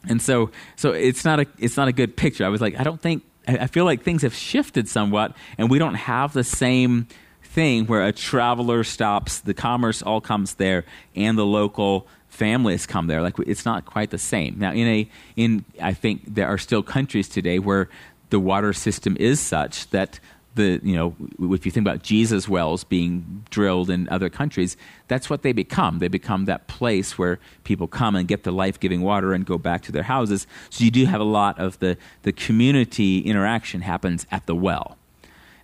And 0.07 0.21
so, 0.21 0.51
so 0.75 0.91
it's 0.91 1.25
not 1.25 1.39
a 1.39 1.47
it's 1.57 1.77
not 1.77 1.87
a 1.87 1.91
good 1.91 2.15
picture. 2.15 2.45
I 2.45 2.49
was 2.49 2.61
like, 2.61 2.79
I 2.79 2.83
don't 2.83 3.01
think 3.01 3.23
I 3.47 3.67
feel 3.67 3.85
like 3.85 4.03
things 4.03 4.23
have 4.23 4.33
shifted 4.33 4.89
somewhat, 4.89 5.35
and 5.57 5.69
we 5.69 5.79
don't 5.79 5.95
have 5.95 6.33
the 6.33 6.43
same 6.43 7.07
thing 7.41 7.85
where 7.87 8.05
a 8.05 8.11
traveler 8.11 8.83
stops, 8.83 9.39
the 9.39 9.53
commerce 9.53 10.01
all 10.01 10.21
comes 10.21 10.55
there, 10.55 10.85
and 11.15 11.37
the 11.37 11.45
local 11.45 12.07
families 12.27 12.85
come 12.85 13.07
there. 13.07 13.21
Like 13.21 13.39
it's 13.39 13.65
not 13.65 13.85
quite 13.85 14.11
the 14.11 14.17
same. 14.17 14.55
Now, 14.59 14.73
in 14.73 14.87
a 14.87 15.09
in 15.35 15.65
I 15.81 15.93
think 15.93 16.35
there 16.35 16.47
are 16.47 16.57
still 16.57 16.83
countries 16.83 17.29
today 17.29 17.59
where 17.59 17.89
the 18.29 18.39
water 18.39 18.73
system 18.73 19.15
is 19.19 19.39
such 19.39 19.89
that 19.91 20.19
the 20.57 20.81
you 20.83 20.95
know 20.95 21.15
if 21.53 21.65
you 21.65 21.71
think 21.71 21.85
about 21.85 22.03
Jesus 22.03 22.49
wells 22.49 22.83
being 22.83 23.45
drilled 23.49 23.89
in 23.89 24.09
other 24.09 24.29
countries, 24.29 24.75
that's 25.07 25.29
what 25.29 25.41
they 25.41 25.53
become. 25.53 25.99
They 25.99 26.09
become 26.09 26.45
that 26.45 26.67
place 26.67 27.17
where 27.17 27.39
people 27.63 27.87
come 27.87 28.15
and 28.15 28.27
get 28.27 28.43
the 28.43 28.51
life 28.51 28.79
giving 28.79 29.01
water 29.01 29.31
and 29.33 29.45
go 29.45 29.57
back 29.57 29.81
to 29.83 29.91
their 29.93 30.03
houses. 30.03 30.45
So 30.69 30.83
you 30.83 30.91
do 30.91 31.05
have 31.05 31.21
a 31.21 31.31
lot 31.41 31.57
of 31.57 31.79
the 31.79 31.97
the 32.23 32.33
community 32.33 33.19
interaction 33.19 33.81
happens 33.81 34.27
at 34.29 34.45
the 34.45 34.55
well, 34.55 34.97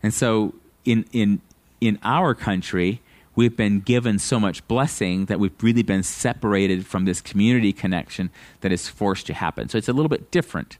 and 0.02 0.14
so 0.14 0.54
in 0.86 1.06
in 1.12 1.42
in 1.82 2.00
our 2.04 2.34
country. 2.34 3.02
We've 3.36 3.58
been 3.58 3.80
given 3.80 4.20
so 4.20 4.40
much 4.40 4.68
blessing 4.68 5.26
that 5.26 5.40
we've 5.40 5.56
really 5.60 5.82
been 5.82 6.04
separated 6.04 6.86
from 6.86 7.06
this 7.06 7.20
community 7.20 7.74
connection 7.74 8.30
that 8.62 8.72
is 8.72 8.88
forced 8.88 9.26
to 9.26 9.34
happen. 9.34 9.70
So 9.70 9.80
it's 9.80 9.90
a 9.90 9.92
little 9.92 10.08
bit 10.08 10.30
different. 10.30 10.78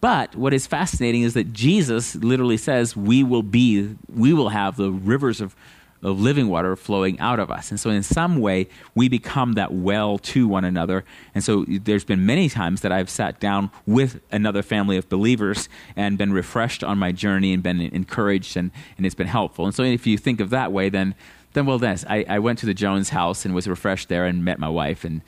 But 0.00 0.36
what 0.36 0.54
is 0.54 0.66
fascinating 0.66 1.22
is 1.22 1.34
that 1.34 1.52
Jesus 1.52 2.14
literally 2.16 2.56
says, 2.56 2.96
"We 2.96 3.22
will 3.22 3.42
be, 3.42 3.96
we 4.08 4.32
will 4.32 4.50
have 4.50 4.76
the 4.76 4.90
rivers 4.90 5.40
of." 5.40 5.54
Of 6.00 6.20
living 6.20 6.48
water 6.48 6.76
flowing 6.76 7.18
out 7.18 7.40
of 7.40 7.50
us. 7.50 7.72
And 7.72 7.80
so, 7.80 7.90
in 7.90 8.04
some 8.04 8.38
way, 8.40 8.68
we 8.94 9.08
become 9.08 9.54
that 9.54 9.72
well 9.72 10.16
to 10.18 10.46
one 10.46 10.64
another. 10.64 11.04
And 11.34 11.42
so, 11.42 11.64
there's 11.66 12.04
been 12.04 12.24
many 12.24 12.48
times 12.48 12.82
that 12.82 12.92
I've 12.92 13.10
sat 13.10 13.40
down 13.40 13.72
with 13.84 14.20
another 14.30 14.62
family 14.62 14.96
of 14.96 15.08
believers 15.08 15.68
and 15.96 16.16
been 16.16 16.32
refreshed 16.32 16.84
on 16.84 16.98
my 16.98 17.10
journey 17.10 17.52
and 17.52 17.64
been 17.64 17.80
encouraged, 17.80 18.56
and, 18.56 18.70
and 18.96 19.06
it's 19.06 19.16
been 19.16 19.26
helpful. 19.26 19.64
And 19.64 19.74
so, 19.74 19.82
if 19.82 20.06
you 20.06 20.16
think 20.16 20.38
of 20.38 20.50
that 20.50 20.70
way, 20.70 20.88
then, 20.88 21.16
then 21.54 21.66
well, 21.66 21.80
then 21.80 21.98
I, 22.08 22.24
I 22.28 22.38
went 22.38 22.60
to 22.60 22.66
the 22.66 22.74
Jones 22.74 23.08
house 23.08 23.44
and 23.44 23.52
was 23.52 23.66
refreshed 23.66 24.08
there 24.08 24.24
and 24.24 24.44
met 24.44 24.60
my 24.60 24.68
wife. 24.68 25.02
And 25.04 25.22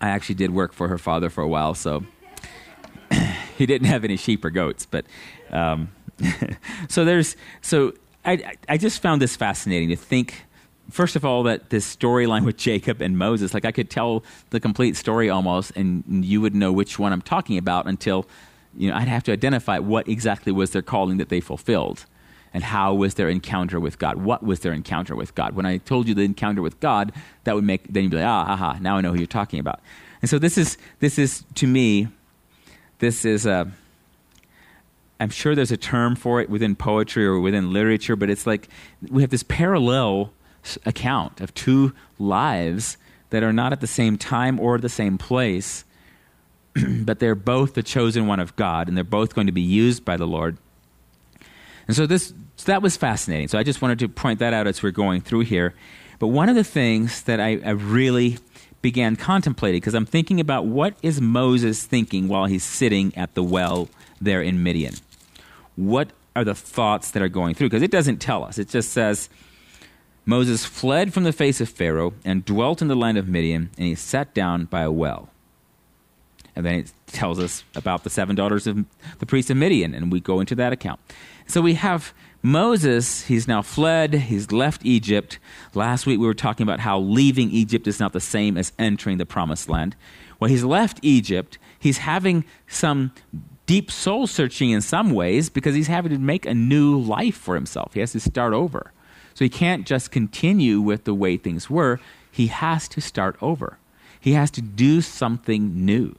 I 0.00 0.10
actually 0.10 0.36
did 0.36 0.52
work 0.52 0.72
for 0.72 0.86
her 0.86 0.98
father 0.98 1.30
for 1.30 1.42
a 1.42 1.48
while. 1.48 1.74
So, 1.74 2.04
he 3.58 3.66
didn't 3.66 3.88
have 3.88 4.04
any 4.04 4.16
sheep 4.16 4.44
or 4.44 4.50
goats, 4.50 4.86
but 4.86 5.04
um, 5.50 5.90
so 6.88 7.04
there's 7.04 7.36
so 7.60 7.92
I 8.24 8.56
I 8.68 8.78
just 8.78 9.02
found 9.02 9.20
this 9.20 9.36
fascinating 9.36 9.88
to 9.88 9.96
think. 9.96 10.44
First 10.90 11.16
of 11.16 11.24
all, 11.24 11.42
that 11.42 11.68
this 11.68 11.96
storyline 11.96 12.44
with 12.46 12.56
Jacob 12.56 13.02
and 13.02 13.18
Moses, 13.18 13.52
like 13.52 13.64
I 13.64 13.72
could 13.72 13.90
tell 13.90 14.24
the 14.50 14.60
complete 14.60 14.96
story 14.96 15.28
almost, 15.28 15.72
and 15.76 16.24
you 16.24 16.40
would 16.40 16.54
know 16.54 16.72
which 16.72 16.98
one 16.98 17.12
I'm 17.12 17.20
talking 17.20 17.58
about 17.58 17.86
until, 17.86 18.26
you 18.74 18.88
know, 18.88 18.96
I'd 18.96 19.08
have 19.08 19.22
to 19.24 19.32
identify 19.32 19.78
what 19.80 20.08
exactly 20.08 20.50
was 20.50 20.70
their 20.70 20.80
calling 20.80 21.18
that 21.18 21.28
they 21.28 21.40
fulfilled 21.40 22.06
and 22.54 22.64
how 22.64 22.94
was 22.94 23.14
their 23.14 23.28
encounter 23.28 23.78
with 23.78 23.98
God? 23.98 24.16
What 24.16 24.42
was 24.42 24.60
their 24.60 24.72
encounter 24.72 25.14
with 25.14 25.34
God? 25.34 25.54
When 25.54 25.66
I 25.66 25.76
told 25.76 26.08
you 26.08 26.14
the 26.14 26.22
encounter 26.22 26.62
with 26.62 26.80
God, 26.80 27.12
that 27.44 27.54
would 27.54 27.64
make 27.64 27.92
then 27.92 28.04
you'd 28.04 28.10
be 28.10 28.16
like, 28.16 28.26
ah, 28.26 28.52
aha, 28.52 28.78
now 28.80 28.96
I 28.96 29.00
know 29.00 29.12
who 29.12 29.18
you're 29.18 29.26
talking 29.26 29.60
about. 29.60 29.80
And 30.22 30.30
so 30.30 30.38
this 30.38 30.56
is 30.56 30.78
this 31.00 31.18
is 31.18 31.44
to 31.56 31.66
me 31.66 32.08
this 32.98 33.24
is 33.24 33.46
a 33.46 33.70
I'm 35.20 35.30
sure 35.30 35.54
there's 35.54 35.72
a 35.72 35.76
term 35.76 36.14
for 36.14 36.40
it 36.40 36.48
within 36.48 36.76
poetry 36.76 37.26
or 37.26 37.40
within 37.40 37.72
literature, 37.72 38.14
but 38.14 38.30
it's 38.30 38.46
like 38.46 38.68
we 39.08 39.22
have 39.22 39.30
this 39.30 39.42
parallel 39.42 40.32
account 40.86 41.40
of 41.40 41.52
two 41.54 41.92
lives 42.18 42.96
that 43.30 43.42
are 43.42 43.52
not 43.52 43.72
at 43.72 43.80
the 43.80 43.86
same 43.86 44.16
time 44.16 44.60
or 44.60 44.78
the 44.78 44.88
same 44.88 45.18
place, 45.18 45.84
but 47.00 47.18
they're 47.18 47.34
both 47.34 47.74
the 47.74 47.82
chosen 47.82 48.26
one 48.26 48.40
of 48.40 48.54
God, 48.56 48.88
and 48.88 48.96
they're 48.96 49.04
both 49.04 49.34
going 49.34 49.48
to 49.48 49.52
be 49.52 49.60
used 49.60 50.04
by 50.04 50.16
the 50.16 50.26
Lord. 50.26 50.56
And 51.88 51.96
so 51.96 52.06
this 52.06 52.32
so 52.56 52.72
that 52.72 52.82
was 52.82 52.96
fascinating. 52.96 53.48
So 53.48 53.58
I 53.58 53.62
just 53.62 53.82
wanted 53.82 53.98
to 54.00 54.08
point 54.08 54.40
that 54.40 54.52
out 54.52 54.66
as 54.66 54.82
we're 54.82 54.90
going 54.90 55.20
through 55.20 55.40
here. 55.40 55.74
But 56.18 56.28
one 56.28 56.48
of 56.48 56.56
the 56.56 56.64
things 56.64 57.22
that 57.22 57.38
I, 57.38 57.60
I 57.64 57.70
really 57.70 58.38
began 58.80 59.16
contemplating, 59.16 59.80
because 59.80 59.94
I'm 59.94 60.06
thinking 60.06 60.40
about 60.40 60.66
what 60.66 60.94
is 61.02 61.20
Moses 61.20 61.84
thinking 61.84 62.28
while 62.28 62.46
he's 62.46 62.64
sitting 62.64 63.16
at 63.16 63.34
the 63.34 63.42
well 63.42 63.88
there 64.20 64.40
in 64.40 64.62
Midian. 64.62 64.94
What 65.76 66.10
are 66.36 66.44
the 66.44 66.54
thoughts 66.54 67.10
that 67.12 67.22
are 67.22 67.28
going 67.28 67.54
through? 67.54 67.68
Because 67.68 67.82
it 67.82 67.90
doesn't 67.90 68.18
tell 68.18 68.44
us. 68.44 68.58
It 68.58 68.68
just 68.68 68.92
says 68.92 69.28
Moses 70.24 70.64
fled 70.64 71.12
from 71.12 71.24
the 71.24 71.32
face 71.32 71.60
of 71.60 71.68
Pharaoh 71.68 72.14
and 72.24 72.44
dwelt 72.44 72.82
in 72.82 72.88
the 72.88 72.94
land 72.94 73.18
of 73.18 73.28
Midian, 73.28 73.70
and 73.76 73.86
he 73.86 73.94
sat 73.94 74.34
down 74.34 74.66
by 74.66 74.82
a 74.82 74.90
well. 74.90 75.30
And 76.54 76.66
then 76.66 76.74
it 76.74 76.92
tells 77.06 77.38
us 77.38 77.64
about 77.74 78.04
the 78.04 78.10
seven 78.10 78.36
daughters 78.36 78.66
of 78.66 78.84
the 79.20 79.26
priest 79.26 79.48
of 79.50 79.56
Midian, 79.56 79.94
and 79.94 80.12
we 80.12 80.20
go 80.20 80.40
into 80.40 80.54
that 80.56 80.72
account. 80.72 81.00
So 81.46 81.60
we 81.60 81.74
have 81.74 82.12
Moses, 82.48 83.24
he's 83.24 83.46
now 83.46 83.60
fled, 83.60 84.14
he's 84.14 84.50
left 84.50 84.80
Egypt. 84.82 85.38
Last 85.74 86.06
week 86.06 86.18
we 86.18 86.26
were 86.26 86.32
talking 86.32 86.64
about 86.64 86.80
how 86.80 86.98
leaving 86.98 87.50
Egypt 87.50 87.86
is 87.86 88.00
not 88.00 88.14
the 88.14 88.20
same 88.20 88.56
as 88.56 88.72
entering 88.78 89.18
the 89.18 89.26
promised 89.26 89.68
land. 89.68 89.94
Well, 90.40 90.48
he's 90.48 90.64
left 90.64 90.98
Egypt. 91.02 91.58
He's 91.78 91.98
having 91.98 92.46
some 92.66 93.12
deep 93.66 93.90
soul 93.90 94.26
searching 94.26 94.70
in 94.70 94.80
some 94.80 95.10
ways 95.10 95.50
because 95.50 95.74
he's 95.74 95.88
having 95.88 96.10
to 96.10 96.18
make 96.18 96.46
a 96.46 96.54
new 96.54 96.98
life 96.98 97.36
for 97.36 97.54
himself. 97.54 97.92
He 97.92 98.00
has 98.00 98.12
to 98.12 98.20
start 98.20 98.54
over. 98.54 98.92
So 99.34 99.44
he 99.44 99.50
can't 99.50 99.86
just 99.86 100.10
continue 100.10 100.80
with 100.80 101.04
the 101.04 101.14
way 101.14 101.36
things 101.36 101.68
were. 101.68 102.00
He 102.32 102.46
has 102.46 102.88
to 102.88 103.02
start 103.02 103.36
over. 103.42 103.76
He 104.18 104.32
has 104.32 104.50
to 104.52 104.62
do 104.62 105.02
something 105.02 105.84
new. 105.84 106.16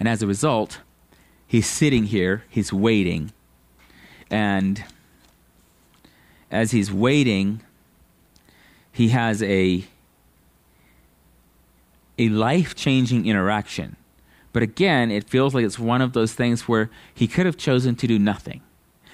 And 0.00 0.08
as 0.08 0.20
a 0.20 0.26
result, 0.26 0.80
he's 1.46 1.68
sitting 1.68 2.06
here, 2.06 2.42
he's 2.48 2.72
waiting. 2.72 3.30
And 4.30 4.84
as 6.50 6.70
he's 6.70 6.92
waiting, 6.92 7.62
he 8.92 9.08
has 9.08 9.42
a 9.42 9.84
a 12.18 12.28
life-changing 12.28 13.24
interaction 13.24 13.96
but 14.52 14.62
again, 14.62 15.10
it 15.10 15.24
feels 15.24 15.54
like 15.54 15.64
it's 15.64 15.78
one 15.78 16.02
of 16.02 16.12
those 16.12 16.34
things 16.34 16.62
where 16.62 16.90
he 17.14 17.26
could 17.26 17.46
have 17.46 17.56
chosen 17.56 17.94
to 17.96 18.06
do 18.06 18.18
nothing. 18.18 18.62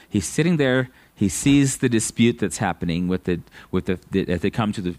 He's 0.08 0.26
sitting 0.26 0.56
there, 0.56 0.88
he 1.14 1.28
sees 1.28 1.78
the 1.78 1.88
dispute 1.88 2.38
that's 2.38 2.58
happening 2.58 3.08
with 3.08 3.24
the 3.24 3.40
with 3.70 3.86
the, 3.86 3.98
the 4.10 4.28
as 4.28 4.40
they 4.40 4.50
come 4.50 4.72
to 4.72 4.80
the 4.80 4.96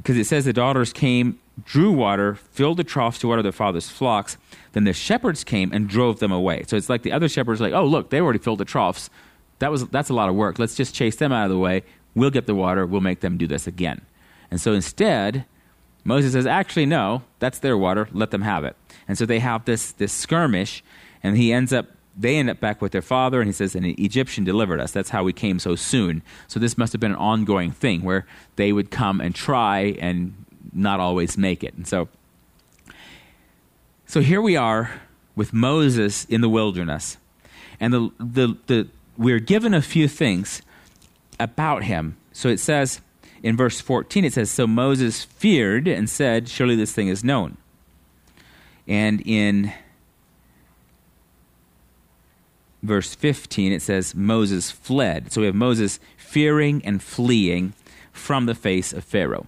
because 0.00 0.16
it 0.16 0.26
says 0.26 0.46
the 0.46 0.52
daughters 0.52 0.92
came, 0.94 1.38
drew 1.64 1.92
water, 1.92 2.34
filled 2.34 2.78
the 2.78 2.84
troughs 2.84 3.18
to 3.18 3.28
water 3.28 3.42
their 3.42 3.52
father's 3.52 3.90
flocks. 3.90 4.38
Then 4.72 4.84
the 4.84 4.94
shepherds 4.94 5.44
came 5.44 5.72
and 5.72 5.88
drove 5.88 6.20
them 6.20 6.32
away. 6.32 6.64
So 6.66 6.76
it's 6.76 6.88
like 6.88 7.02
the 7.02 7.12
other 7.12 7.28
shepherds 7.28 7.60
like, 7.60 7.74
oh 7.74 7.84
look, 7.84 8.08
they 8.08 8.20
already 8.20 8.38
filled 8.38 8.60
the 8.60 8.64
troughs. 8.64 9.10
That 9.58 9.70
was 9.70 9.86
that's 9.88 10.08
a 10.08 10.14
lot 10.14 10.30
of 10.30 10.34
work. 10.34 10.58
Let's 10.58 10.74
just 10.74 10.94
chase 10.94 11.16
them 11.16 11.32
out 11.32 11.44
of 11.44 11.50
the 11.50 11.58
way. 11.58 11.82
We'll 12.14 12.30
get 12.30 12.46
the 12.46 12.54
water. 12.54 12.86
We'll 12.86 13.02
make 13.02 13.20
them 13.20 13.36
do 13.36 13.46
this 13.46 13.66
again. 13.66 14.00
And 14.50 14.60
so 14.60 14.72
instead, 14.72 15.44
Moses 16.02 16.32
says, 16.32 16.46
actually, 16.46 16.86
no, 16.86 17.22
that's 17.38 17.58
their 17.58 17.76
water. 17.76 18.08
Let 18.12 18.30
them 18.30 18.42
have 18.42 18.64
it. 18.64 18.76
And 19.06 19.18
so 19.18 19.26
they 19.26 19.38
have 19.38 19.64
this, 19.64 19.92
this 19.92 20.12
skirmish, 20.12 20.82
and 21.22 21.36
he 21.36 21.52
ends 21.52 21.72
up, 21.72 21.86
they 22.20 22.36
end 22.36 22.50
up 22.50 22.60
back 22.60 22.82
with 22.82 22.92
their 22.92 23.02
father, 23.02 23.40
and 23.40 23.48
he 23.48 23.52
says, 23.52 23.74
an 23.74 23.84
Egyptian 23.84 24.44
delivered 24.44 24.78
us. 24.78 24.92
That's 24.92 25.10
how 25.10 25.24
we 25.24 25.32
came 25.32 25.58
so 25.58 25.74
soon. 25.74 26.22
So 26.48 26.60
this 26.60 26.76
must 26.76 26.92
have 26.92 27.00
been 27.00 27.12
an 27.12 27.18
ongoing 27.18 27.70
thing 27.70 28.02
where 28.02 28.26
they 28.56 28.72
would 28.72 28.90
come 28.90 29.20
and 29.20 29.34
try 29.34 29.96
and 30.00 30.44
not 30.72 31.00
always 31.00 31.38
make 31.38 31.64
it. 31.64 31.74
And 31.74 31.86
so, 31.86 32.08
so 34.06 34.20
here 34.20 34.42
we 34.42 34.56
are 34.56 35.00
with 35.34 35.52
Moses 35.52 36.26
in 36.26 36.42
the 36.42 36.48
wilderness. 36.48 37.16
And 37.80 37.94
the, 37.94 38.10
the, 38.18 38.56
the, 38.66 38.88
we're 39.16 39.40
given 39.40 39.72
a 39.72 39.82
few 39.82 40.06
things 40.06 40.60
about 41.38 41.84
him. 41.84 42.18
So 42.32 42.48
it 42.50 42.60
says, 42.60 43.00
in 43.42 43.56
verse 43.56 43.80
14, 43.80 44.26
it 44.26 44.34
says, 44.34 44.50
So 44.50 44.66
Moses 44.66 45.24
feared 45.24 45.88
and 45.88 46.10
said, 46.10 46.50
Surely 46.50 46.76
this 46.76 46.92
thing 46.92 47.08
is 47.08 47.24
known. 47.24 47.56
And 48.86 49.22
in 49.24 49.72
verse 52.82 53.14
15, 53.14 53.72
it 53.72 53.82
says, 53.82 54.14
Moses 54.14 54.70
fled. 54.70 55.32
So 55.32 55.40
we 55.40 55.46
have 55.46 55.54
Moses 55.54 56.00
fearing 56.16 56.84
and 56.84 57.02
fleeing 57.02 57.74
from 58.12 58.46
the 58.46 58.54
face 58.54 58.92
of 58.92 59.04
Pharaoh. 59.04 59.46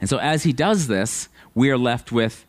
And 0.00 0.08
so 0.10 0.18
as 0.18 0.42
he 0.42 0.52
does 0.52 0.86
this, 0.86 1.28
we 1.54 1.70
are 1.70 1.78
left 1.78 2.12
with 2.12 2.44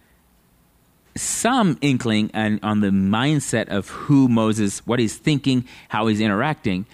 some 1.16 1.78
inkling 1.80 2.30
on 2.34 2.82
the 2.82 2.90
mindset 2.90 3.70
of 3.70 3.88
who 3.90 4.28
Moses, 4.28 4.86
what 4.86 5.00
he's 5.00 5.16
thinking, 5.18 5.66
how 5.88 6.08
he's 6.08 6.20
interacting. 6.20 6.86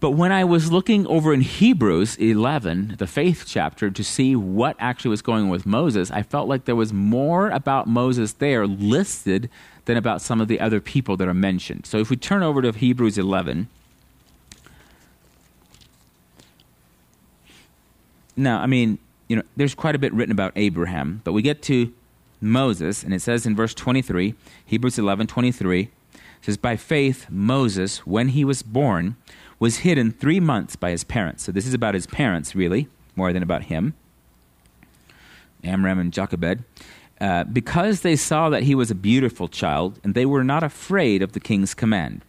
But 0.00 0.12
when 0.12 0.30
I 0.30 0.44
was 0.44 0.70
looking 0.70 1.06
over 1.08 1.34
in 1.34 1.40
Hebrews 1.40 2.16
11, 2.16 2.96
the 2.98 3.06
faith 3.06 3.44
chapter, 3.46 3.90
to 3.90 4.04
see 4.04 4.36
what 4.36 4.76
actually 4.78 5.10
was 5.10 5.22
going 5.22 5.44
on 5.44 5.48
with 5.48 5.66
Moses, 5.66 6.10
I 6.12 6.22
felt 6.22 6.48
like 6.48 6.66
there 6.66 6.76
was 6.76 6.92
more 6.92 7.50
about 7.50 7.88
Moses 7.88 8.32
there 8.34 8.66
listed 8.66 9.50
than 9.86 9.96
about 9.96 10.22
some 10.22 10.40
of 10.40 10.46
the 10.46 10.60
other 10.60 10.80
people 10.80 11.16
that 11.16 11.26
are 11.26 11.34
mentioned. 11.34 11.84
So 11.86 11.98
if 11.98 12.10
we 12.10 12.16
turn 12.16 12.44
over 12.44 12.62
to 12.62 12.70
Hebrews 12.70 13.18
11, 13.18 13.68
now, 18.36 18.60
I 18.60 18.66
mean, 18.66 18.98
you 19.26 19.34
know, 19.34 19.42
there's 19.56 19.74
quite 19.74 19.96
a 19.96 19.98
bit 19.98 20.12
written 20.12 20.32
about 20.32 20.52
Abraham, 20.54 21.22
but 21.24 21.32
we 21.32 21.42
get 21.42 21.60
to 21.62 21.92
Moses, 22.40 23.02
and 23.02 23.12
it 23.12 23.20
says 23.20 23.46
in 23.46 23.56
verse 23.56 23.74
23, 23.74 24.34
Hebrews 24.64 24.96
11, 24.96 25.26
23, 25.26 25.90
says, 26.42 26.56
By 26.56 26.76
faith, 26.76 27.26
Moses, 27.28 28.06
when 28.06 28.28
he 28.28 28.44
was 28.44 28.62
born, 28.62 29.16
was 29.58 29.78
hidden 29.78 30.12
three 30.12 30.40
months 30.40 30.76
by 30.76 30.90
his 30.90 31.04
parents. 31.04 31.42
So 31.44 31.52
this 31.52 31.66
is 31.66 31.74
about 31.74 31.94
his 31.94 32.06
parents, 32.06 32.54
really, 32.54 32.88
more 33.16 33.32
than 33.32 33.42
about 33.42 33.64
him. 33.64 33.94
Amram 35.64 35.98
and 35.98 36.12
Jochebed. 36.12 36.64
Uh, 37.20 37.42
because 37.44 38.02
they 38.02 38.14
saw 38.14 38.48
that 38.48 38.62
he 38.62 38.76
was 38.76 38.90
a 38.90 38.94
beautiful 38.94 39.48
child, 39.48 39.98
and 40.04 40.14
they 40.14 40.24
were 40.24 40.44
not 40.44 40.62
afraid 40.62 41.20
of 41.20 41.32
the 41.32 41.40
king's 41.40 41.74
command. 41.74 42.24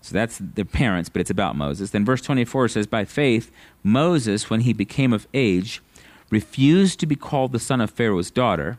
So 0.00 0.14
that's 0.14 0.38
their 0.38 0.64
parents, 0.64 1.10
but 1.10 1.20
it's 1.20 1.30
about 1.30 1.56
Moses. 1.56 1.90
Then 1.90 2.06
verse 2.06 2.22
24 2.22 2.68
says, 2.68 2.86
By 2.86 3.04
faith, 3.04 3.52
Moses, 3.82 4.48
when 4.48 4.60
he 4.60 4.72
became 4.72 5.12
of 5.12 5.28
age, 5.34 5.82
refused 6.30 6.98
to 7.00 7.06
be 7.06 7.16
called 7.16 7.52
the 7.52 7.58
son 7.58 7.82
of 7.82 7.90
Pharaoh's 7.90 8.30
daughter, 8.30 8.78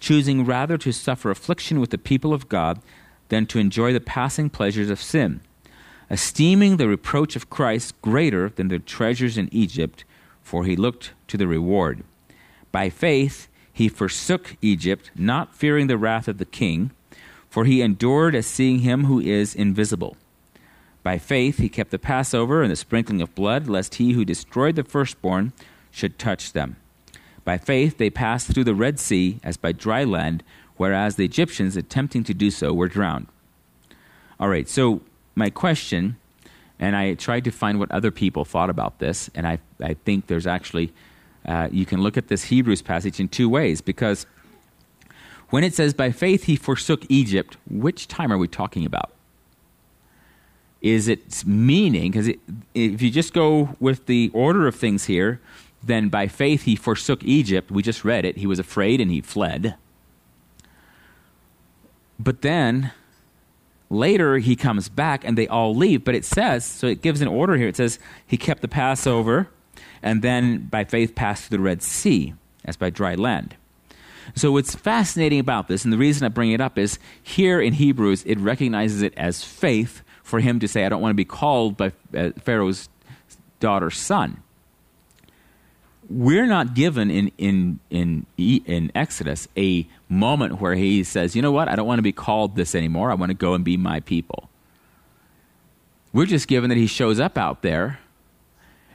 choosing 0.00 0.44
rather 0.44 0.76
to 0.76 0.92
suffer 0.92 1.30
affliction 1.30 1.80
with 1.80 1.88
the 1.88 1.96
people 1.96 2.34
of 2.34 2.50
God 2.50 2.82
than 3.30 3.46
to 3.46 3.58
enjoy 3.58 3.94
the 3.94 4.00
passing 4.00 4.50
pleasures 4.50 4.90
of 4.90 5.00
sin 5.00 5.40
esteeming 6.10 6.76
the 6.76 6.88
reproach 6.88 7.36
of 7.36 7.50
Christ 7.50 8.00
greater 8.02 8.48
than 8.50 8.68
the 8.68 8.78
treasures 8.78 9.36
in 9.36 9.48
Egypt, 9.52 10.04
for 10.42 10.64
he 10.64 10.76
looked 10.76 11.12
to 11.28 11.36
the 11.36 11.46
reward. 11.46 12.02
By 12.72 12.90
faith 12.90 13.48
he 13.72 13.88
forsook 13.88 14.56
Egypt, 14.62 15.10
not 15.14 15.54
fearing 15.54 15.86
the 15.86 15.98
wrath 15.98 16.28
of 16.28 16.38
the 16.38 16.44
king, 16.44 16.90
for 17.48 17.64
he 17.64 17.82
endured 17.82 18.34
as 18.34 18.46
seeing 18.46 18.80
him 18.80 19.04
who 19.04 19.20
is 19.20 19.54
invisible. 19.54 20.16
By 21.02 21.18
faith 21.18 21.58
he 21.58 21.68
kept 21.68 21.90
the 21.90 21.98
Passover 21.98 22.62
and 22.62 22.70
the 22.70 22.76
sprinkling 22.76 23.22
of 23.22 23.34
blood, 23.34 23.68
lest 23.68 23.94
he 23.94 24.12
who 24.12 24.24
destroyed 24.24 24.76
the 24.76 24.84
firstborn 24.84 25.52
should 25.90 26.18
touch 26.18 26.52
them. 26.52 26.76
By 27.44 27.56
faith 27.56 27.98
they 27.98 28.10
passed 28.10 28.52
through 28.52 28.64
the 28.64 28.74
Red 28.74 28.98
Sea 28.98 29.40
as 29.42 29.56
by 29.56 29.72
dry 29.72 30.04
land, 30.04 30.42
whereas 30.76 31.16
the 31.16 31.24
Egyptians, 31.24 31.76
attempting 31.76 32.24
to 32.24 32.34
do 32.34 32.50
so, 32.50 32.74
were 32.74 32.88
drowned. 32.88 33.26
All 34.38 34.48
right, 34.48 34.68
so 34.68 35.00
my 35.38 35.50
question, 35.50 36.16
and 36.78 36.94
I 36.94 37.14
tried 37.14 37.44
to 37.44 37.50
find 37.50 37.78
what 37.78 37.90
other 37.90 38.10
people 38.10 38.44
thought 38.44 38.70
about 38.70 38.98
this, 38.98 39.30
and 39.34 39.46
I, 39.46 39.58
I 39.82 39.94
think 39.94 40.26
there's 40.26 40.46
actually, 40.46 40.92
uh, 41.46 41.68
you 41.70 41.86
can 41.86 42.02
look 42.02 42.16
at 42.16 42.28
this 42.28 42.44
Hebrews 42.44 42.82
passage 42.82 43.18
in 43.20 43.28
two 43.28 43.48
ways, 43.48 43.80
because 43.80 44.26
when 45.50 45.64
it 45.64 45.74
says, 45.74 45.94
by 45.94 46.10
faith 46.10 46.44
he 46.44 46.56
forsook 46.56 47.04
Egypt, 47.08 47.56
which 47.70 48.06
time 48.08 48.32
are 48.32 48.38
we 48.38 48.48
talking 48.48 48.84
about? 48.84 49.12
Is 50.80 51.08
it 51.08 51.44
meaning, 51.46 52.10
because 52.10 52.28
if 52.74 53.02
you 53.02 53.10
just 53.10 53.32
go 53.32 53.76
with 53.80 54.06
the 54.06 54.30
order 54.34 54.68
of 54.68 54.76
things 54.76 55.06
here, 55.06 55.40
then 55.82 56.08
by 56.08 56.26
faith 56.28 56.62
he 56.64 56.76
forsook 56.76 57.22
Egypt. 57.24 57.70
We 57.70 57.82
just 57.82 58.04
read 58.04 58.24
it. 58.24 58.36
He 58.36 58.46
was 58.46 58.58
afraid 58.58 59.00
and 59.00 59.10
he 59.10 59.20
fled. 59.20 59.76
But 62.18 62.42
then 62.42 62.92
Later, 63.90 64.38
he 64.38 64.54
comes 64.54 64.88
back 64.88 65.24
and 65.24 65.36
they 65.36 65.48
all 65.48 65.74
leave. 65.74 66.04
But 66.04 66.14
it 66.14 66.24
says, 66.24 66.64
so 66.64 66.86
it 66.86 67.02
gives 67.02 67.20
an 67.20 67.28
order 67.28 67.56
here. 67.56 67.68
It 67.68 67.76
says, 67.76 67.98
he 68.26 68.36
kept 68.36 68.62
the 68.62 68.68
Passover 68.68 69.48
and 70.02 70.22
then 70.22 70.66
by 70.66 70.84
faith 70.84 71.14
passed 71.14 71.44
through 71.44 71.58
the 71.58 71.64
Red 71.64 71.82
Sea 71.82 72.34
as 72.64 72.76
by 72.76 72.90
dry 72.90 73.14
land. 73.14 73.56
So, 74.34 74.52
what's 74.52 74.74
fascinating 74.74 75.40
about 75.40 75.68
this, 75.68 75.84
and 75.84 75.92
the 75.92 75.98
reason 75.98 76.26
I 76.26 76.28
bring 76.28 76.52
it 76.52 76.60
up, 76.60 76.76
is 76.76 76.98
here 77.22 77.60
in 77.60 77.72
Hebrews, 77.72 78.24
it 78.26 78.38
recognizes 78.38 79.00
it 79.00 79.14
as 79.16 79.42
faith 79.42 80.02
for 80.22 80.40
him 80.40 80.60
to 80.60 80.68
say, 80.68 80.84
I 80.84 80.90
don't 80.90 81.00
want 81.00 81.12
to 81.12 81.16
be 81.16 81.24
called 81.24 81.78
by 81.78 81.92
uh, 82.14 82.32
Pharaoh's 82.38 82.90
daughter's 83.58 83.96
son. 83.96 84.42
We're 86.10 86.46
not 86.46 86.74
given 86.74 87.10
in, 87.10 87.32
in, 87.36 87.80
in, 87.90 88.26
in 88.36 88.90
Exodus 88.94 89.46
a 89.56 89.86
moment 90.08 90.60
where 90.60 90.74
he 90.74 91.04
says, 91.04 91.36
You 91.36 91.42
know 91.42 91.52
what? 91.52 91.68
I 91.68 91.76
don't 91.76 91.86
want 91.86 91.98
to 91.98 92.02
be 92.02 92.12
called 92.12 92.56
this 92.56 92.74
anymore. 92.74 93.10
I 93.10 93.14
want 93.14 93.30
to 93.30 93.36
go 93.36 93.54
and 93.54 93.64
be 93.64 93.76
my 93.76 94.00
people. 94.00 94.48
We're 96.12 96.26
just 96.26 96.48
given 96.48 96.70
that 96.70 96.78
he 96.78 96.86
shows 96.86 97.20
up 97.20 97.36
out 97.36 97.62
there 97.62 98.00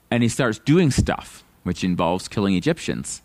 and 0.09 0.23
he 0.23 0.29
starts 0.29 0.59
doing 0.59 0.91
stuff, 0.91 1.43
which 1.63 1.83
involves 1.83 2.27
killing 2.27 2.55
Egyptians. 2.55 3.21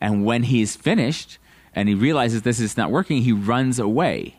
And 0.00 0.24
when 0.24 0.44
he's 0.44 0.76
finished 0.76 1.38
and 1.74 1.88
he 1.88 1.94
realizes 1.94 2.42
this 2.42 2.60
is 2.60 2.76
not 2.76 2.90
working, 2.90 3.22
he 3.22 3.32
runs 3.32 3.78
away. 3.78 4.36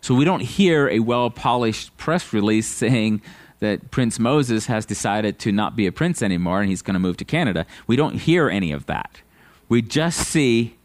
So 0.00 0.14
we 0.14 0.24
don't 0.24 0.42
hear 0.42 0.88
a 0.88 0.98
well 0.98 1.30
polished 1.30 1.96
press 1.96 2.32
release 2.32 2.66
saying 2.66 3.22
that 3.60 3.90
Prince 3.90 4.18
Moses 4.18 4.66
has 4.66 4.84
decided 4.84 5.38
to 5.40 5.52
not 5.52 5.76
be 5.76 5.86
a 5.86 5.92
prince 5.92 6.22
anymore 6.22 6.60
and 6.60 6.68
he's 6.68 6.82
going 6.82 6.94
to 6.94 7.00
move 7.00 7.16
to 7.18 7.24
Canada. 7.24 7.66
We 7.86 7.96
don't 7.96 8.16
hear 8.16 8.48
any 8.48 8.72
of 8.72 8.86
that. 8.86 9.22
We 9.68 9.82
just 9.82 10.18
see 10.28 10.76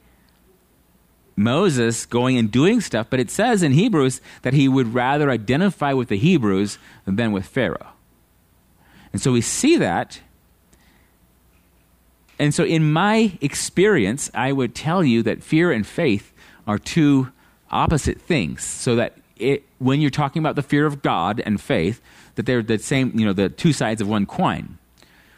Moses 1.36 2.06
going 2.06 2.38
and 2.38 2.52
doing 2.52 2.82
stuff, 2.82 3.08
but 3.10 3.20
it 3.20 3.32
says 3.32 3.64
in 3.64 3.72
Hebrews 3.72 4.22
that 4.42 4.54
he 4.54 4.68
would 4.68 4.94
rather 4.94 5.30
identify 5.30 5.94
with 5.94 6.10
the 6.10 6.18
Hebrews 6.18 6.78
than 7.06 7.32
with 7.32 7.46
Pharaoh. 7.46 7.94
And 9.14 9.22
so 9.22 9.32
we 9.32 9.42
see 9.42 9.78
that. 9.78 10.22
And 12.38 12.54
so, 12.54 12.64
in 12.64 12.92
my 12.92 13.38
experience, 13.42 14.32
I 14.34 14.52
would 14.54 14.74
tell 14.74 15.04
you 15.04 15.24
that 15.24 15.44
fear 15.44 15.72
and 15.72 15.86
faith 15.86 16.34
are 16.68 16.78
two 16.78 17.32
opposite 17.72 18.22
things. 18.22 18.64
So 18.64 18.96
that 18.96 19.18
it, 19.40 19.64
when 19.80 20.02
you're 20.02 20.10
talking 20.10 20.42
about 20.42 20.56
the 20.56 20.62
fear 20.62 20.86
of 20.86 21.02
God 21.02 21.42
and 21.46 21.60
faith, 21.60 22.02
that 22.36 22.46
they're 22.46 22.62
the 22.62 22.78
same, 22.78 23.18
you 23.18 23.26
know, 23.26 23.34
the 23.34 23.50
two 23.50 23.74
sides 23.74 24.02
of 24.02 24.08
one 24.08 24.26
coin. 24.26 24.78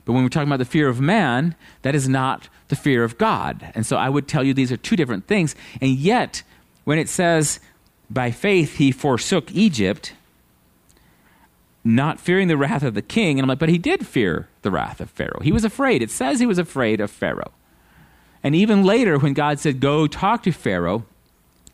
But 0.05 0.13
when 0.13 0.23
we're 0.23 0.29
talking 0.29 0.49
about 0.49 0.57
the 0.57 0.65
fear 0.65 0.89
of 0.89 0.99
man, 0.99 1.55
that 1.83 1.95
is 1.95 2.09
not 2.09 2.49
the 2.67 2.75
fear 2.75 3.03
of 3.03 3.17
God. 3.17 3.71
And 3.75 3.85
so 3.85 3.97
I 3.97 4.09
would 4.09 4.27
tell 4.27 4.43
you 4.43 4.53
these 4.53 4.71
are 4.71 4.77
two 4.77 4.95
different 4.95 5.27
things. 5.27 5.55
And 5.79 5.91
yet, 5.91 6.43
when 6.83 6.97
it 6.97 7.07
says, 7.07 7.59
by 8.09 8.31
faith 8.31 8.77
he 8.77 8.91
forsook 8.91 9.51
Egypt, 9.51 10.13
not 11.83 12.19
fearing 12.19 12.47
the 12.47 12.57
wrath 12.57 12.83
of 12.83 12.93
the 12.93 13.01
king, 13.01 13.37
and 13.37 13.45
I'm 13.45 13.49
like, 13.49 13.59
but 13.59 13.69
he 13.69 13.77
did 13.77 14.05
fear 14.05 14.47
the 14.61 14.71
wrath 14.71 14.99
of 14.99 15.09
Pharaoh. 15.09 15.39
He 15.41 15.51
was 15.51 15.63
afraid. 15.63 16.01
It 16.01 16.11
says 16.11 16.39
he 16.39 16.45
was 16.45 16.59
afraid 16.59 16.99
of 16.99 17.09
Pharaoh. 17.09 17.51
And 18.43 18.55
even 18.55 18.83
later, 18.83 19.17
when 19.17 19.33
God 19.33 19.59
said, 19.59 19.79
go 19.79 20.07
talk 20.07 20.43
to 20.43 20.51
Pharaoh, 20.51 21.05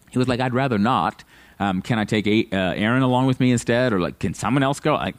he 0.09 0.19
was 0.19 0.27
like, 0.27 0.39
I'd 0.39 0.53
rather 0.53 0.77
not. 0.77 1.23
Um, 1.59 1.81
can 1.81 1.97
I 1.97 2.05
take 2.05 2.27
uh, 2.27 2.55
Aaron 2.55 3.01
along 3.01 3.27
with 3.27 3.39
me 3.39 3.51
instead? 3.51 3.93
Or 3.93 3.99
like, 3.99 4.19
can 4.19 4.33
someone 4.33 4.63
else 4.63 4.79
go? 4.79 4.95
I, 4.95 5.13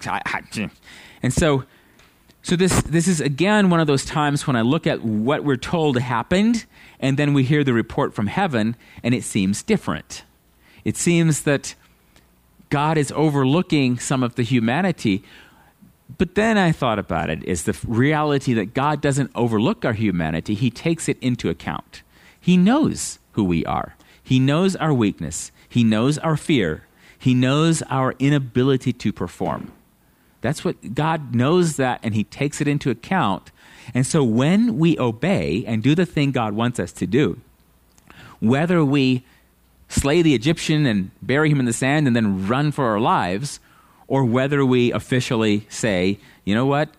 and 1.22 1.32
so 1.32 1.64
so 2.42 2.56
this 2.56 2.80
this 2.82 3.08
is 3.08 3.20
again 3.20 3.68
one 3.70 3.80
of 3.80 3.86
those 3.86 4.04
times 4.04 4.46
when 4.46 4.56
I 4.56 4.62
look 4.62 4.86
at 4.86 5.02
what 5.02 5.44
we're 5.44 5.56
told 5.56 5.98
happened 5.98 6.64
and 7.00 7.18
then 7.18 7.34
we 7.34 7.44
hear 7.44 7.62
the 7.62 7.74
report 7.74 8.14
from 8.14 8.26
heaven 8.26 8.76
and 9.02 9.14
it 9.14 9.24
seems 9.24 9.62
different. 9.62 10.24
It 10.84 10.96
seems 10.96 11.42
that 11.42 11.74
God 12.70 12.96
is 12.96 13.12
overlooking 13.12 13.98
some 13.98 14.22
of 14.22 14.36
the 14.36 14.42
humanity. 14.42 15.22
But 16.16 16.36
then 16.36 16.56
I 16.56 16.72
thought 16.72 16.98
about 16.98 17.28
it 17.28 17.44
is 17.44 17.64
the 17.64 17.78
reality 17.86 18.54
that 18.54 18.72
God 18.72 19.02
doesn't 19.02 19.30
overlook 19.34 19.84
our 19.84 19.92
humanity, 19.92 20.54
he 20.54 20.70
takes 20.70 21.08
it 21.08 21.18
into 21.20 21.50
account. 21.50 22.02
He 22.40 22.56
knows 22.56 23.18
who 23.32 23.44
we 23.44 23.64
are. 23.66 23.94
He 24.22 24.38
knows 24.38 24.74
our 24.76 24.94
weakness. 24.94 25.52
He 25.68 25.84
knows 25.84 26.18
our 26.18 26.36
fear. 26.36 26.84
He 27.18 27.34
knows 27.34 27.82
our 27.82 28.14
inability 28.18 28.92
to 28.92 29.12
perform. 29.12 29.72
That's 30.40 30.64
what 30.64 30.94
God 30.94 31.34
knows 31.34 31.76
that 31.76 32.00
and 32.02 32.14
he 32.14 32.24
takes 32.24 32.60
it 32.60 32.68
into 32.68 32.90
account. 32.90 33.50
And 33.94 34.06
so 34.06 34.22
when 34.22 34.78
we 34.78 34.98
obey 34.98 35.64
and 35.66 35.82
do 35.82 35.94
the 35.94 36.06
thing 36.06 36.30
God 36.30 36.54
wants 36.54 36.78
us 36.78 36.92
to 36.92 37.06
do, 37.06 37.40
whether 38.40 38.84
we 38.84 39.24
slay 39.88 40.22
the 40.22 40.34
Egyptian 40.34 40.86
and 40.86 41.10
bury 41.22 41.50
him 41.50 41.58
in 41.58 41.66
the 41.66 41.72
sand 41.72 42.06
and 42.06 42.14
then 42.14 42.46
run 42.46 42.70
for 42.70 42.84
our 42.86 43.00
lives, 43.00 43.58
or 44.06 44.24
whether 44.24 44.64
we 44.64 44.92
officially 44.92 45.66
say, 45.68 46.18
you 46.44 46.54
know 46.54 46.66
what, 46.66 46.90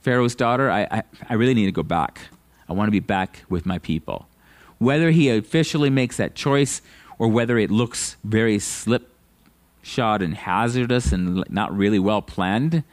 Pharaoh's 0.00 0.34
daughter, 0.34 0.70
I, 0.70 0.86
I, 0.90 1.02
I 1.30 1.34
really 1.34 1.54
need 1.54 1.66
to 1.66 1.72
go 1.72 1.82
back. 1.82 2.20
I 2.68 2.72
want 2.72 2.88
to 2.88 2.92
be 2.92 3.00
back 3.00 3.44
with 3.48 3.64
my 3.64 3.78
people. 3.78 4.26
Whether 4.78 5.10
he 5.10 5.30
officially 5.30 5.90
makes 5.90 6.16
that 6.16 6.34
choice 6.34 6.82
or 7.18 7.28
whether 7.28 7.58
it 7.58 7.70
looks 7.70 8.16
very 8.24 8.58
slipshod 8.58 10.22
and 10.22 10.34
hazardous 10.34 11.12
and 11.12 11.44
not 11.48 11.76
really 11.76 11.98
well 11.98 12.22
planned. 12.22 12.84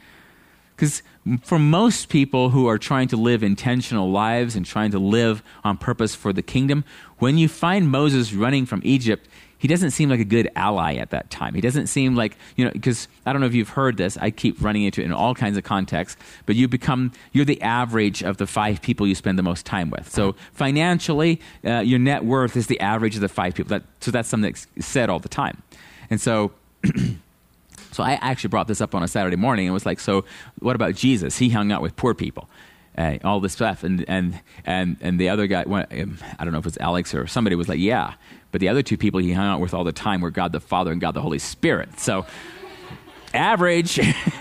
Because 0.74 1.02
for 1.42 1.58
most 1.58 2.08
people 2.08 2.50
who 2.50 2.66
are 2.66 2.78
trying 2.78 3.08
to 3.08 3.16
live 3.16 3.42
intentional 3.42 4.10
lives 4.10 4.56
and 4.56 4.66
trying 4.66 4.90
to 4.90 4.98
live 4.98 5.42
on 5.62 5.76
purpose 5.76 6.14
for 6.14 6.32
the 6.32 6.42
kingdom, 6.42 6.84
when 7.18 7.38
you 7.38 7.48
find 7.48 7.90
Moses 7.90 8.32
running 8.32 8.66
from 8.66 8.80
Egypt, 8.84 9.28
he 9.62 9.68
doesn't 9.68 9.92
seem 9.92 10.08
like 10.08 10.18
a 10.18 10.24
good 10.24 10.50
ally 10.56 10.96
at 10.96 11.10
that 11.10 11.30
time. 11.30 11.54
He 11.54 11.60
doesn't 11.60 11.86
seem 11.86 12.16
like, 12.16 12.36
you 12.56 12.64
know, 12.64 12.72
because 12.72 13.06
I 13.24 13.32
don't 13.32 13.40
know 13.40 13.46
if 13.46 13.54
you've 13.54 13.68
heard 13.68 13.96
this. 13.96 14.16
I 14.16 14.32
keep 14.32 14.60
running 14.60 14.82
into 14.82 15.02
it 15.02 15.04
in 15.04 15.12
all 15.12 15.36
kinds 15.36 15.56
of 15.56 15.62
contexts, 15.62 16.20
but 16.46 16.56
you 16.56 16.66
become, 16.66 17.12
you're 17.30 17.44
the 17.44 17.62
average 17.62 18.24
of 18.24 18.38
the 18.38 18.48
five 18.48 18.82
people 18.82 19.06
you 19.06 19.14
spend 19.14 19.38
the 19.38 19.44
most 19.44 19.64
time 19.64 19.88
with. 19.88 20.10
So 20.10 20.34
financially, 20.52 21.40
uh, 21.64 21.78
your 21.78 22.00
net 22.00 22.24
worth 22.24 22.56
is 22.56 22.66
the 22.66 22.80
average 22.80 23.14
of 23.14 23.20
the 23.20 23.28
five 23.28 23.54
people. 23.54 23.70
That, 23.70 23.84
so 24.00 24.10
that's 24.10 24.28
something 24.28 24.50
that's 24.50 24.66
said 24.84 25.08
all 25.08 25.20
the 25.20 25.28
time. 25.28 25.62
And 26.10 26.20
so 26.20 26.50
so 27.92 28.02
I 28.02 28.14
actually 28.14 28.48
brought 28.48 28.66
this 28.66 28.80
up 28.80 28.96
on 28.96 29.04
a 29.04 29.08
Saturday 29.08 29.36
morning 29.36 29.66
and 29.66 29.74
was 29.74 29.86
like, 29.86 30.00
so 30.00 30.24
what 30.58 30.74
about 30.74 30.96
Jesus? 30.96 31.38
He 31.38 31.50
hung 31.50 31.70
out 31.70 31.82
with 31.82 31.94
poor 31.94 32.14
people. 32.14 32.48
Uh, 32.98 33.16
all 33.24 33.40
this 33.40 33.54
stuff, 33.54 33.84
and 33.84 34.04
and 34.06 34.38
and 34.66 34.98
and 35.00 35.18
the 35.18 35.30
other 35.30 35.46
guy, 35.46 35.62
um, 35.62 36.18
I 36.38 36.44
don't 36.44 36.52
know 36.52 36.58
if 36.58 36.66
it's 36.66 36.76
Alex 36.76 37.14
or 37.14 37.26
somebody, 37.26 37.56
was 37.56 37.66
like, 37.66 37.78
"Yeah," 37.78 38.12
but 38.52 38.60
the 38.60 38.68
other 38.68 38.82
two 38.82 38.96
people 38.96 39.18
he 39.18 39.32
hung 39.32 39.46
out 39.46 39.60
with 39.60 39.74
all 39.74 39.82
the 39.82 39.92
time 39.92 40.20
were 40.20 40.30
God 40.30 40.52
the 40.52 40.60
Father 40.60 40.92
and 40.92 41.00
God 41.00 41.14
the 41.14 41.22
Holy 41.22 41.40
Spirit. 41.40 41.98
So, 41.98 42.24
average. 43.34 43.98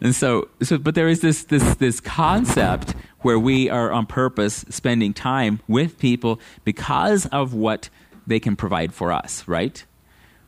and 0.00 0.14
so, 0.14 0.48
so, 0.62 0.78
but 0.78 0.94
there 0.94 1.08
is 1.08 1.20
this 1.20 1.44
this 1.44 1.74
this 1.76 2.00
concept 2.00 2.94
where 3.20 3.38
we 3.38 3.68
are 3.68 3.90
on 3.92 4.06
purpose 4.06 4.64
spending 4.70 5.12
time 5.12 5.60
with 5.68 5.98
people 5.98 6.40
because 6.64 7.26
of 7.26 7.52
what 7.52 7.90
they 8.26 8.38
can 8.38 8.54
provide 8.54 8.94
for 8.94 9.12
us, 9.12 9.46
right? 9.48 9.84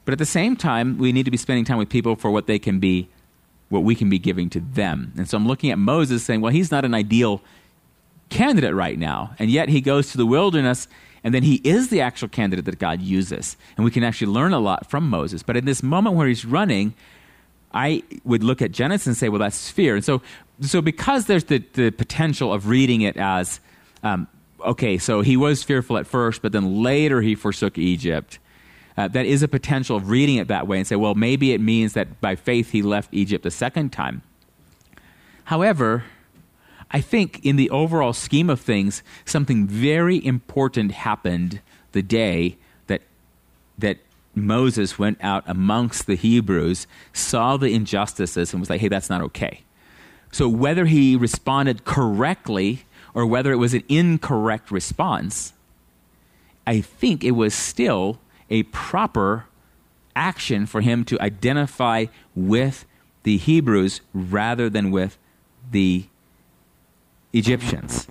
But 0.05 0.12
at 0.12 0.18
the 0.18 0.26
same 0.26 0.57
time, 0.57 0.98
we 0.98 1.12
need 1.12 1.24
to 1.24 1.31
be 1.31 1.37
spending 1.37 1.64
time 1.64 1.79
with 1.79 1.88
people 1.88 2.14
for 2.14 2.31
what 2.31 2.46
they 2.46 2.59
can 2.59 2.79
be, 2.79 3.09
what 3.68 3.81
we 3.81 3.94
can 3.94 4.09
be 4.09 4.18
giving 4.18 4.48
to 4.50 4.61
them. 4.61 5.12
And 5.16 5.29
so 5.29 5.37
I'm 5.37 5.46
looking 5.46 5.70
at 5.70 5.79
Moses 5.79 6.22
saying, 6.22 6.40
well, 6.40 6.53
he's 6.53 6.70
not 6.70 6.85
an 6.85 6.94
ideal 6.94 7.42
candidate 8.30 8.74
right 8.74 8.98
now. 8.98 9.34
And 9.38 9.50
yet 9.50 9.68
he 9.68 9.80
goes 9.80 10.12
to 10.12 10.16
the 10.16 10.26
wilderness 10.26 10.88
and 11.22 11.34
then 11.34 11.42
he 11.42 11.56
is 11.56 11.88
the 11.88 12.00
actual 12.00 12.28
candidate 12.28 12.64
that 12.64 12.78
God 12.78 13.02
uses. 13.02 13.56
And 13.76 13.84
we 13.84 13.90
can 13.90 14.02
actually 14.02 14.32
learn 14.32 14.52
a 14.52 14.58
lot 14.58 14.88
from 14.88 15.08
Moses. 15.08 15.42
But 15.42 15.56
in 15.56 15.66
this 15.66 15.82
moment 15.82 16.16
where 16.16 16.26
he's 16.26 16.46
running, 16.46 16.94
I 17.74 18.02
would 18.24 18.42
look 18.42 18.62
at 18.62 18.72
Genesis 18.72 19.06
and 19.06 19.16
say, 19.16 19.28
well, 19.28 19.38
that's 19.40 19.70
fear. 19.70 19.96
And 19.96 20.04
so, 20.04 20.22
so 20.62 20.80
because 20.80 21.26
there's 21.26 21.44
the, 21.44 21.58
the 21.74 21.90
potential 21.90 22.52
of 22.52 22.68
reading 22.68 23.02
it 23.02 23.18
as 23.18 23.60
um, 24.02 24.28
okay, 24.64 24.98
so 24.98 25.20
he 25.20 25.36
was 25.36 25.62
fearful 25.62 25.96
at 25.98 26.06
first, 26.06 26.42
but 26.42 26.52
then 26.52 26.82
later 26.82 27.20
he 27.20 27.34
forsook 27.34 27.78
Egypt. 27.78 28.38
Uh, 28.96 29.08
that 29.08 29.24
is 29.24 29.42
a 29.42 29.48
potential 29.48 29.96
of 29.96 30.10
reading 30.10 30.36
it 30.36 30.48
that 30.48 30.66
way 30.66 30.76
and 30.76 30.86
say, 30.86 30.96
well, 30.96 31.14
maybe 31.14 31.52
it 31.52 31.60
means 31.60 31.94
that 31.94 32.20
by 32.20 32.34
faith 32.34 32.70
he 32.70 32.82
left 32.82 33.08
Egypt 33.12 33.46
a 33.46 33.50
second 33.50 33.92
time. 33.92 34.22
However, 35.44 36.04
I 36.90 37.00
think 37.00 37.44
in 37.44 37.57
the 37.57 37.70
overall 37.70 38.12
scheme 38.12 38.50
of 38.50 38.61
things, 38.61 39.03
something 39.24 39.66
very 39.66 40.24
important 40.24 40.92
happened 40.92 41.61
the 41.92 42.03
day 42.03 42.57
that, 42.88 43.03
that 43.79 43.98
Moses 44.35 44.98
went 44.98 45.18
out 45.22 45.44
amongst 45.46 46.07
the 46.07 46.16
Hebrews, 46.16 46.87
saw 47.12 47.57
the 47.57 47.72
injustices, 47.72 48.53
and 48.53 48.61
was 48.61 48.70
like, 48.70 48.81
hey, 48.81 48.88
that's 48.88 49.11
not 49.11 49.22
okay. 49.22 49.62
So 50.33 50.48
whether 50.48 50.87
he 50.87 51.16
responded 51.16 51.85
correctly 51.85 52.85
or 53.14 53.26
whether 53.26 53.53
it 53.53 53.57
was 53.57 53.74
an 53.74 53.83
incorrect 53.88 54.70
response, 54.70 55.53
I 56.66 56.81
think 56.81 57.24
it 57.24 57.33
was 57.33 57.55
still 57.55 58.18
a 58.48 58.64
proper 58.64 59.46
action 60.14 60.66
for 60.66 60.81
him 60.81 61.05
to 61.05 61.20
identify 61.20 62.07
with 62.35 62.85
the 63.22 63.37
Hebrews 63.37 64.00
rather 64.12 64.68
than 64.68 64.90
with 64.90 65.18
the 65.70 66.07
Egyptians. 67.32 68.08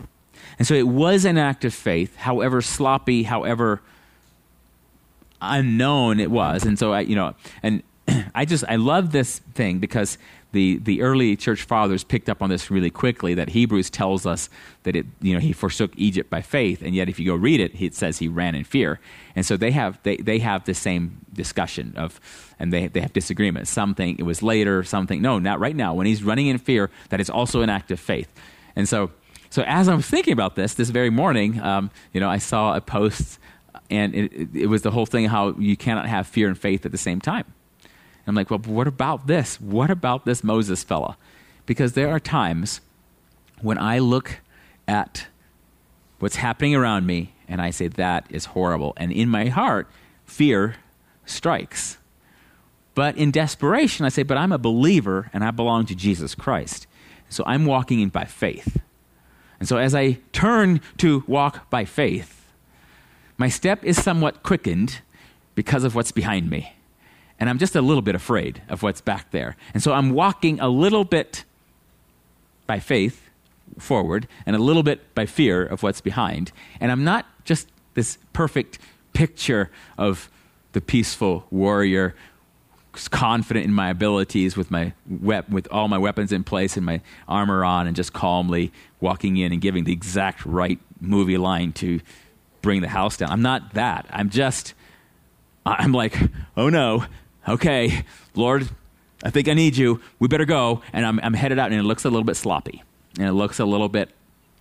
And 0.58 0.67
so 0.67 0.73
it 0.73 0.88
was 0.88 1.25
an 1.25 1.38
act 1.38 1.63
of 1.65 1.73
faith, 1.73 2.15
however 2.17 2.62
sloppy, 2.62 3.23
however 3.23 3.82
unknown 5.41 6.19
it 6.19 6.32
was. 6.32 6.65
And 6.65 6.77
so 6.77 6.93
I, 6.93 7.01
you 7.01 7.15
know, 7.15 7.34
and 7.63 7.82
I 8.36 8.45
just 8.45 8.63
I 8.67 8.75
love 8.75 9.12
this 9.12 9.39
thing 9.53 9.79
because 9.79 10.17
the 10.51 10.77
the 10.79 11.01
early 11.01 11.36
church 11.36 11.63
fathers 11.63 12.03
picked 12.03 12.27
up 12.27 12.41
on 12.41 12.49
this 12.49 12.71
really 12.71 12.89
quickly. 12.89 13.34
That 13.36 13.49
Hebrews 13.49 13.89
tells 13.89 14.25
us 14.25 14.49
that 14.84 14.95
it 14.95 15.05
you 15.21 15.34
know 15.34 15.39
he 15.39 15.53
forsook 15.53 15.91
Egypt 15.95 16.29
by 16.29 16.41
faith, 16.41 16.82
and 16.82 16.95
yet 16.95 17.08
if 17.08 17.19
you 17.19 17.25
go 17.25 17.36
read 17.36 17.60
it, 17.60 17.79
it 17.79 17.93
says 17.93 18.17
he 18.17 18.27
ran 18.27 18.55
in 18.55 18.63
fear. 18.63 18.99
And 19.36 19.45
so 19.45 19.58
they 19.58 19.71
have 19.71 19.99
they 20.03 20.17
they 20.17 20.39
have 20.39 20.65
the 20.65 20.73
same 20.73 21.25
discussion 21.34 21.93
of, 21.95 22.19
and 22.58 22.73
they 22.73 22.88
they 22.88 23.01
have 23.01 23.13
disagreements. 23.13 23.69
Some 23.69 23.93
think 23.93 24.19
it 24.19 24.23
was 24.23 24.41
later. 24.41 24.84
Some 24.84 25.05
think 25.05 25.21
no, 25.21 25.39
not 25.39 25.60
right 25.60 25.75
now. 25.75 25.93
When 25.93 26.08
he's 26.08 26.23
running 26.23 26.47
in 26.47 26.58
fear, 26.58 26.89
that 27.10 27.19
is 27.19 27.29
also 27.29 27.62
an 27.62 27.69
act 27.69 27.91
of 27.91 27.99
faith. 27.99 28.29
And 28.75 28.88
so 28.88 29.12
so 29.49 29.63
as 29.65 29.88
I 29.88 29.95
was 29.95 30.05
thinking 30.05 30.34
about 30.34 30.55
this 30.55 30.75
this 30.75 30.89
very 30.89 31.10
morning, 31.10 31.60
um, 31.60 31.89
you 32.13 32.19
know, 32.19 32.29
I 32.29 32.38
saw 32.38 32.75
a 32.75 32.82
post, 32.82 33.39
and 33.89 34.13
it, 34.13 34.49
it 34.53 34.67
was 34.67 34.84
the 34.84 34.91
whole 34.91 35.05
thing 35.05 35.25
how 35.25 35.55
you 35.58 35.75
cannot 35.75 36.08
have 36.08 36.27
fear 36.27 36.47
and 36.47 36.58
faith 36.58 36.86
at 36.86 36.91
the 36.91 36.97
same 36.97 37.19
time. 37.19 37.45
I'm 38.27 38.36
like, 38.36 38.51
well, 38.51 38.60
what 38.60 38.88
about 38.88 39.25
this? 39.25 39.60
What 39.60 39.89
about 39.89 40.25
this 40.25 40.43
Moses 40.43 40.84
fella? 40.84 41.17
Because 41.65 41.93
there 41.93 42.10
are 42.10 42.19
times 42.19 42.79
when 43.62 43.79
I 43.79 43.97
look 43.97 44.39
at 44.88 45.25
what's 46.19 46.36
happening 46.36 46.75
around 46.75 47.08
me 47.08 47.34
and 47.47 47.60
I 47.60 47.71
say, 47.71 47.88
that 47.88 48.27
is 48.29 48.45
horrible. 48.45 48.93
And 48.97 49.12
in 49.12 49.29
my 49.29 49.47
heart, 49.47 49.89
fear 50.25 50.75
strikes. 51.25 51.97
But 52.93 53.17
in 53.17 53.32
desperation, 53.32 54.05
I 54.05 54.10
say, 54.10 54.21
but 54.21 54.38
I'm 54.38 54.51
a 54.51 54.60
believer 54.60 55.32
and 55.34 55.43
I 55.43 55.49
belong 55.49 55.88
to 55.88 55.95
Jesus 55.95 56.36
Christ. 56.36 56.86
So 57.30 57.44
I'm 57.46 57.65
walking 57.65 58.00
in 58.00 58.10
by 58.10 58.26
faith. 58.26 58.82
And 59.60 59.68
so 59.68 59.78
as 59.78 59.94
I 59.94 60.20
turn 60.32 60.82
to 60.98 61.24
walk 61.28 61.70
by 61.70 61.86
faith, 61.86 62.46
my 63.38 63.50
step 63.50 63.84
is 63.84 64.02
somewhat 64.02 64.44
quickened 64.44 65.00
because 65.56 65.84
of 65.84 65.96
what's 65.96 66.12
behind 66.12 66.50
me 66.50 66.74
and 67.39 67.50
I'm 67.50 67.58
just 67.58 67.76
a 67.76 67.82
little 67.82 68.02
bit 68.02 68.15
afraid 68.15 68.62
of 68.68 68.84
what's 68.84 69.02
back 69.02 69.32
there. 69.32 69.56
And 69.74 69.82
so 69.82 69.94
I'm 69.94 70.12
walking 70.12 70.60
a 70.60 70.68
little 70.68 71.06
bit 71.06 71.46
by 72.68 72.80
faith 72.80 73.30
forward 73.78 74.28
and 74.46 74.56
a 74.56 74.60
little 74.60 74.84
bit 74.84 75.15
by 75.15 75.26
fear 75.26 75.65
of 75.65 75.82
what's 75.82 76.02
behind. 76.02 76.52
And 76.82 76.92
I'm 76.92 77.04
not 77.04 77.26
just 77.46 77.70
this 77.94 78.18
perfect 78.34 78.80
picture 79.13 79.72
of 79.98 80.30
the 80.74 80.82
peaceful 80.82 81.46
warrior 81.50 82.13
confident 83.07 83.65
in 83.65 83.73
my 83.73 83.89
abilities 83.89 84.57
with 84.57 84.69
my 84.71 84.93
wep- 85.07 85.49
with 85.49 85.67
all 85.71 85.88
my 85.88 85.97
weapons 85.97 86.31
in 86.31 86.43
place 86.43 86.77
and 86.77 86.85
my 86.85 87.01
armor 87.27 87.63
on 87.63 87.88
and 87.88 87.95
just 87.95 88.13
calmly 88.13 88.71
walking 88.99 89.38
in 89.38 89.51
and 89.51 89.62
giving 89.62 89.83
the 89.83 89.93
exact 89.93 90.45
right 90.45 90.79
movie 90.99 91.38
line 91.38 91.71
to 91.73 92.01
bring 92.62 92.81
the 92.81 92.89
house 92.89 93.17
down. 93.17 93.31
I'm 93.31 93.41
not 93.41 93.73
that. 93.73 94.05
I'm 94.09 94.29
just 94.29 94.73
I'm 95.65 95.91
like, 95.91 96.17
"Oh 96.57 96.69
no, 96.69 97.05
okay, 97.47 98.03
Lord, 98.35 98.69
I 99.23 99.29
think 99.29 99.47
I 99.47 99.53
need 99.53 99.75
you. 99.77 100.01
We 100.19 100.27
better 100.27 100.45
go. 100.45 100.81
And 100.93 101.05
I'm, 101.05 101.19
I'm 101.21 101.33
headed 101.33 101.59
out, 101.59 101.71
and 101.71 101.79
it 101.79 101.83
looks 101.83 102.05
a 102.05 102.09
little 102.09 102.23
bit 102.23 102.35
sloppy, 102.35 102.83
and 103.17 103.27
it 103.27 103.33
looks 103.33 103.59
a 103.59 103.65
little 103.65 103.89
bit 103.89 104.09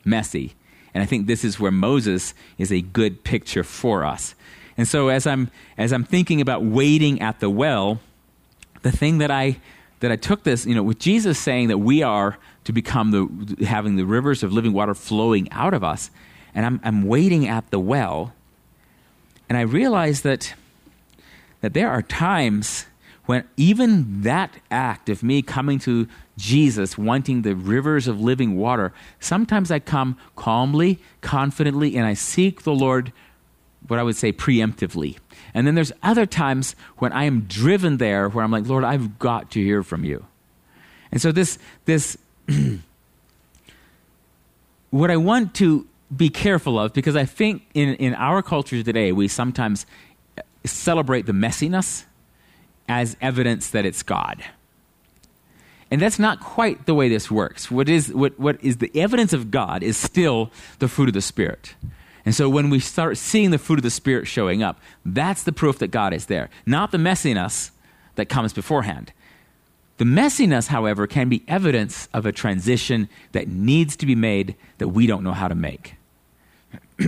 messy. 0.04 0.54
And 0.94 1.02
I 1.02 1.06
think 1.06 1.26
this 1.26 1.44
is 1.44 1.60
where 1.60 1.70
Moses 1.70 2.34
is 2.56 2.72
a 2.72 2.80
good 2.80 3.22
picture 3.22 3.62
for 3.62 4.04
us. 4.04 4.34
And 4.76 4.86
so 4.88 5.08
as 5.08 5.26
I'm, 5.26 5.50
as 5.76 5.92
I'm 5.92 6.04
thinking 6.04 6.40
about 6.40 6.62
waiting 6.64 7.20
at 7.20 7.40
the 7.40 7.50
well, 7.50 8.00
the 8.82 8.92
thing 8.92 9.18
that 9.18 9.30
I, 9.30 9.58
that 10.00 10.12
I 10.12 10.16
took 10.16 10.44
this, 10.44 10.66
you 10.66 10.74
know, 10.74 10.82
with 10.82 10.98
Jesus 10.98 11.38
saying 11.38 11.68
that 11.68 11.78
we 11.78 12.02
are 12.02 12.38
to 12.64 12.72
become 12.72 13.10
the, 13.10 13.66
having 13.66 13.96
the 13.96 14.04
rivers 14.04 14.42
of 14.42 14.52
living 14.52 14.72
water 14.72 14.94
flowing 14.94 15.50
out 15.52 15.74
of 15.74 15.82
us, 15.82 16.10
and 16.54 16.64
I'm, 16.66 16.80
I'm 16.84 17.06
waiting 17.06 17.46
at 17.46 17.70
the 17.70 17.78
well, 17.78 18.32
and 19.48 19.56
I 19.56 19.62
realize 19.62 20.22
that 20.22 20.54
that 21.60 21.74
there 21.74 21.90
are 21.90 22.02
times 22.02 22.86
when 23.26 23.44
even 23.58 24.22
that 24.22 24.56
act 24.70 25.10
of 25.10 25.22
me 25.22 25.42
coming 25.42 25.78
to 25.80 26.08
Jesus, 26.38 26.96
wanting 26.96 27.42
the 27.42 27.54
rivers 27.54 28.08
of 28.08 28.20
living 28.20 28.56
water, 28.56 28.94
sometimes 29.20 29.70
I 29.70 29.80
come 29.80 30.16
calmly, 30.34 30.98
confidently, 31.20 31.94
and 31.96 32.06
I 32.06 32.14
seek 32.14 32.62
the 32.62 32.72
Lord, 32.72 33.12
what 33.86 33.98
I 33.98 34.02
would 34.02 34.16
say 34.16 34.32
preemptively. 34.32 35.18
And 35.54 35.66
then 35.66 35.74
there's 35.74 35.92
other 36.02 36.26
times 36.26 36.76
when 36.98 37.12
I 37.12 37.24
am 37.24 37.42
driven 37.42 37.96
there 37.96 38.28
where 38.28 38.44
I'm 38.44 38.50
like, 38.50 38.66
Lord, 38.66 38.84
I've 38.84 39.18
got 39.18 39.50
to 39.52 39.62
hear 39.62 39.82
from 39.82 40.04
you. 40.04 40.24
And 41.10 41.20
so 41.20 41.32
this, 41.32 41.58
this, 41.84 42.18
what 44.90 45.10
I 45.10 45.16
want 45.16 45.54
to 45.56 45.86
be 46.14 46.30
careful 46.30 46.78
of, 46.78 46.92
because 46.92 47.16
I 47.16 47.24
think 47.24 47.62
in, 47.74 47.94
in 47.94 48.14
our 48.14 48.42
culture 48.42 48.82
today, 48.82 49.12
we 49.12 49.28
sometimes 49.28 49.86
uh, 50.36 50.42
celebrate 50.64 51.26
the 51.26 51.32
messiness 51.32 52.04
as 52.88 53.16
evidence 53.20 53.70
that 53.70 53.84
it's 53.84 54.02
God. 54.02 54.42
And 55.90 56.02
that's 56.02 56.18
not 56.18 56.40
quite 56.40 56.86
the 56.86 56.94
way 56.94 57.08
this 57.08 57.30
works. 57.30 57.70
What 57.70 57.88
is, 57.88 58.12
what, 58.12 58.38
what 58.38 58.62
is 58.62 58.78
the 58.78 58.90
evidence 58.94 59.32
of 59.32 59.50
God 59.50 59.82
is 59.82 59.96
still 59.96 60.50
the 60.78 60.88
fruit 60.88 61.08
of 61.08 61.14
the 61.14 61.22
Spirit. 61.22 61.74
And 62.28 62.34
so 62.34 62.46
when 62.46 62.68
we 62.68 62.78
start 62.78 63.16
seeing 63.16 63.52
the 63.52 63.58
fruit 63.58 63.78
of 63.78 63.82
the 63.82 63.90
Spirit 63.90 64.26
showing 64.26 64.62
up, 64.62 64.78
that's 65.02 65.44
the 65.44 65.50
proof 65.50 65.78
that 65.78 65.90
God 65.90 66.12
is 66.12 66.26
there, 66.26 66.50
not 66.66 66.92
the 66.92 66.98
messiness 66.98 67.70
that 68.16 68.28
comes 68.28 68.52
beforehand. 68.52 69.14
The 69.96 70.04
messiness, 70.04 70.66
however, 70.66 71.06
can 71.06 71.30
be 71.30 71.42
evidence 71.48 72.06
of 72.12 72.26
a 72.26 72.30
transition 72.30 73.08
that 73.32 73.48
needs 73.48 73.96
to 73.96 74.04
be 74.04 74.14
made 74.14 74.56
that 74.76 74.88
we 74.88 75.06
don't 75.06 75.24
know 75.24 75.32
how 75.32 75.48
to 75.48 75.54
make. 75.54 75.94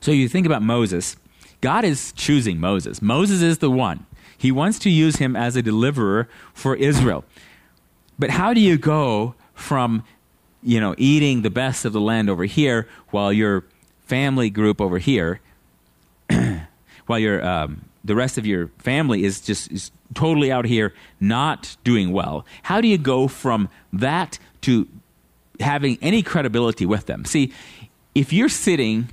so 0.00 0.10
you 0.10 0.28
think 0.28 0.44
about 0.44 0.60
Moses, 0.60 1.16
God 1.62 1.86
is 1.86 2.12
choosing 2.12 2.60
Moses. 2.60 3.00
Moses 3.00 3.40
is 3.40 3.60
the 3.60 3.70
one. 3.70 4.04
He 4.36 4.52
wants 4.52 4.78
to 4.80 4.90
use 4.90 5.16
him 5.16 5.34
as 5.34 5.56
a 5.56 5.62
deliverer 5.62 6.28
for 6.52 6.76
Israel. 6.76 7.24
But 8.18 8.28
how 8.28 8.52
do 8.52 8.60
you 8.60 8.76
go 8.76 9.34
from, 9.54 10.04
you 10.62 10.80
know, 10.80 10.94
eating 10.98 11.40
the 11.40 11.48
best 11.48 11.86
of 11.86 11.94
the 11.94 12.00
land 12.02 12.28
over 12.28 12.44
here 12.44 12.86
while 13.08 13.32
your 13.32 13.64
family 14.06 14.50
group 14.50 14.80
over 14.80 14.98
here, 14.98 15.40
while 17.06 17.18
your 17.18 17.44
um, 17.46 17.82
the 18.04 18.14
rest 18.14 18.38
of 18.38 18.46
your 18.46 18.68
family 18.78 19.24
is 19.24 19.40
just 19.40 19.70
is 19.70 19.90
totally 20.14 20.50
out 20.50 20.64
here 20.64 20.94
not 21.20 21.76
doing 21.84 22.12
well? 22.12 22.46
How 22.62 22.80
do 22.80 22.88
you 22.88 22.98
go 22.98 23.28
from 23.28 23.68
that 23.92 24.38
to 24.62 24.88
having 25.60 25.98
any 26.00 26.22
credibility 26.22 26.86
with 26.86 27.06
them? 27.06 27.24
See, 27.24 27.52
if 28.14 28.32
you're 28.32 28.48
sitting 28.48 29.08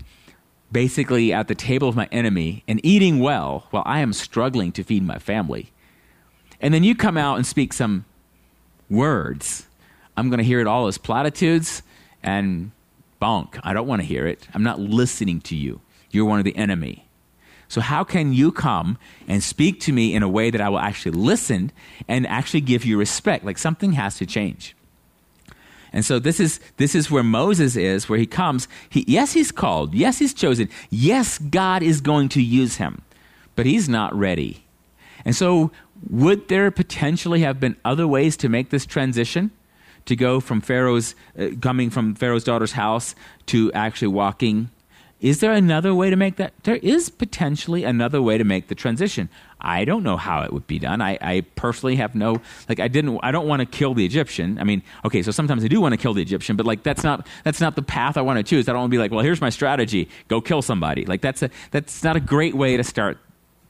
basically 0.73 1.32
at 1.32 1.47
the 1.47 1.56
table 1.56 1.88
of 1.88 1.95
my 1.95 2.10
enemy 2.12 2.63
and 2.67 2.84
eating 2.84 3.19
well 3.19 3.67
while 3.69 3.84
I 3.86 3.99
am 3.99 4.12
struggling 4.12 4.71
to 4.73 4.84
feed 4.84 5.03
my 5.03 5.19
family. 5.19 5.71
And 6.60 6.73
then 6.73 6.84
you 6.84 6.95
come 6.95 7.15
out 7.15 7.38
and 7.38 7.45
speak 7.45 7.71
some 7.71 8.06
words. 8.89 9.67
I'm 10.17 10.29
going 10.29 10.39
to 10.39 10.43
hear 10.43 10.60
it 10.60 10.67
all 10.67 10.88
as 10.88 10.97
platitudes 10.97 11.84
and 12.23 12.71
I 13.24 13.74
don't 13.74 13.88
want 13.88 14.02
to 14.02 14.08
hear 14.08 14.28
it. 14.28 14.48
I'm 14.54 14.64
not 14.64 14.80
listening 14.80 15.42
to 15.42 15.56
you. 15.56 15.82
You're 16.12 16.26
one 16.26 16.40
of 16.40 16.46
the 16.46 16.56
enemy. 16.56 17.08
So, 17.68 17.82
how 17.82 18.04
can 18.04 18.34
you 18.34 18.52
come 18.52 18.98
and 19.28 19.42
speak 19.42 19.80
to 19.82 19.92
me 19.92 20.14
in 20.14 20.22
a 20.22 20.30
way 20.30 20.52
that 20.52 20.62
I 20.62 20.70
will 20.70 20.80
actually 20.80 21.14
listen 21.14 21.72
and 22.08 22.28
actually 22.28 22.62
give 22.62 22.86
you 22.86 23.00
respect? 23.00 23.44
Like 23.44 23.58
something 23.58 23.94
has 23.94 24.18
to 24.18 24.26
change. 24.26 24.76
And 25.92 26.04
so 26.04 26.20
this 26.20 26.40
is 26.40 26.60
this 26.78 26.96
is 26.96 27.12
where 27.12 27.24
Moses 27.24 27.76
is, 27.76 28.10
where 28.10 28.20
he 28.20 28.26
comes. 28.26 28.68
He, 28.90 29.06
yes, 29.08 29.34
he's 29.34 29.52
called. 29.52 29.94
Yes, 29.94 30.20
he's 30.20 30.34
chosen. 30.34 30.70
Yes, 30.90 31.38
God 31.38 31.84
is 31.84 32.02
going 32.02 32.30
to 32.30 32.42
use 32.42 32.78
him, 32.78 33.02
but 33.56 33.66
he's 33.66 33.88
not 33.88 34.14
ready. 34.16 34.66
And 35.24 35.36
so, 35.36 35.72
would 36.10 36.50
there 36.50 36.70
potentially 36.72 37.42
have 37.42 37.60
been 37.60 37.78
other 37.86 38.08
ways 38.08 38.36
to 38.38 38.50
make 38.50 38.72
this 38.72 38.86
transition? 38.86 39.52
To 40.06 40.16
go 40.16 40.39
from 40.39 40.60
Pharaoh's, 40.62 41.16
uh, 41.39 41.50
coming 41.62 41.89
from 41.89 42.16
Pharaoh's 42.16 42.44
daughter's 42.44 42.74
house 42.74 43.16
to 43.48 43.72
actually 43.74 44.10
walking 44.10 44.70
is 45.24 45.39
there 45.39 45.54
another 45.54 45.96
way 45.96 46.10
to 46.10 46.18
make 46.18 46.36
that? 46.36 46.52
There 46.63 46.76
is 46.76 47.10
potentially 47.10 47.86
another 47.86 48.22
way 48.22 48.38
to 48.38 48.44
make 48.44 48.68
the 48.68 48.76
transition. 48.76 49.30
I 49.62 49.86
don't 49.86 50.04
know 50.04 50.18
how 50.18 50.42
it 50.42 50.52
would 50.52 50.68
be 50.68 50.80
done. 50.80 51.02
I, 51.02 51.18
I 51.22 51.46
personally 51.56 51.96
have 51.96 52.13
no 52.13 52.42
like 52.68 52.82
I 52.82 52.89
didn't 52.89 53.22
I 53.24 53.32
don't 53.32 53.48
want 53.48 53.62
to 53.62 53.66
kill 53.66 53.94
the 53.94 54.06
Egyptian. 54.06 54.60
I 54.60 54.66
mean, 54.66 54.84
okay, 55.06 55.24
so 55.24 55.32
sometimes 55.32 55.63
I 55.63 55.70
do 55.70 55.80
want 55.80 55.94
to 55.94 55.98
kill 55.98 56.13
the 56.13 56.22
Egyptian, 56.22 56.58
but 56.58 56.66
like 56.66 56.84
that's 56.84 57.06
not 57.06 57.26
that's 57.46 57.62
not 57.62 57.78
the 57.78 57.82
path 57.82 58.18
I 58.18 58.22
want 58.22 58.36
to 58.36 58.44
choose. 58.44 58.68
I 58.68 58.74
don't 58.74 58.82
want 58.82 58.92
to 58.92 58.96
be 58.96 59.00
like, 59.00 59.12
well, 59.12 59.22
here's 59.22 59.39
my 59.39 59.50
strategy, 59.50 60.10
go 60.28 60.42
kill 60.42 60.62
somebody. 60.62 61.06
Like 61.06 61.22
that's 61.22 61.42
a 61.42 61.50
that's 61.72 62.04
not 62.04 62.18
a 62.18 62.20
great 62.20 62.54
way 62.54 62.76
to 62.76 62.84
start 62.84 63.18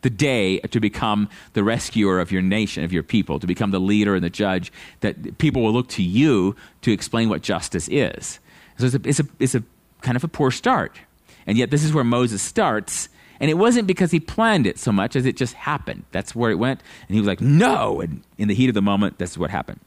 the 0.04 0.10
day 0.10 0.60
to 0.60 0.80
become 0.80 1.28
the 1.54 1.64
rescuer 1.64 2.20
of 2.20 2.32
your 2.32 2.42
nation, 2.42 2.84
of 2.84 2.94
your 2.94 3.04
people, 3.04 3.40
to 3.40 3.48
become 3.48 3.72
the 3.72 3.80
leader 3.80 4.16
and 4.16 4.24
the 4.24 4.30
judge 4.30 4.72
that 5.00 5.38
people 5.40 5.62
will 5.62 5.74
look 5.74 5.90
to 5.90 6.04
you 6.04 6.56
to 6.82 6.92
explain 6.92 7.30
what 7.30 7.42
justice 7.42 7.88
is. 7.90 8.40
So 8.78 8.86
it's 8.86 8.96
a, 8.96 9.02
it's 9.04 9.20
a, 9.20 9.26
it's 9.40 9.56
a 9.56 9.64
kind 10.02 10.16
of 10.16 10.24
a 10.24 10.28
poor 10.28 10.52
start. 10.52 11.00
And 11.48 11.58
yet, 11.58 11.72
this 11.72 11.84
is 11.84 11.94
where 11.94 12.04
Moses 12.04 12.42
starts. 12.42 13.10
And 13.40 13.50
it 13.50 13.56
wasn't 13.56 13.88
because 13.88 14.12
he 14.12 14.20
planned 14.20 14.68
it 14.68 14.78
so 14.78 14.92
much 14.92 15.16
as 15.16 15.26
it 15.26 15.36
just 15.36 15.54
happened. 15.54 16.06
That's 16.12 16.36
where 16.36 16.52
it 16.52 16.56
went. 16.56 16.82
And 17.08 17.16
he 17.16 17.20
was 17.20 17.28
like, 17.28 17.42
no. 17.42 18.00
And 18.00 18.24
in 18.38 18.48
the 18.48 18.54
heat 18.54 18.70
of 18.70 18.76
the 18.76 18.82
moment, 18.82 19.18
this 19.18 19.32
is 19.32 19.38
what 19.38 19.50
happened. 19.50 19.80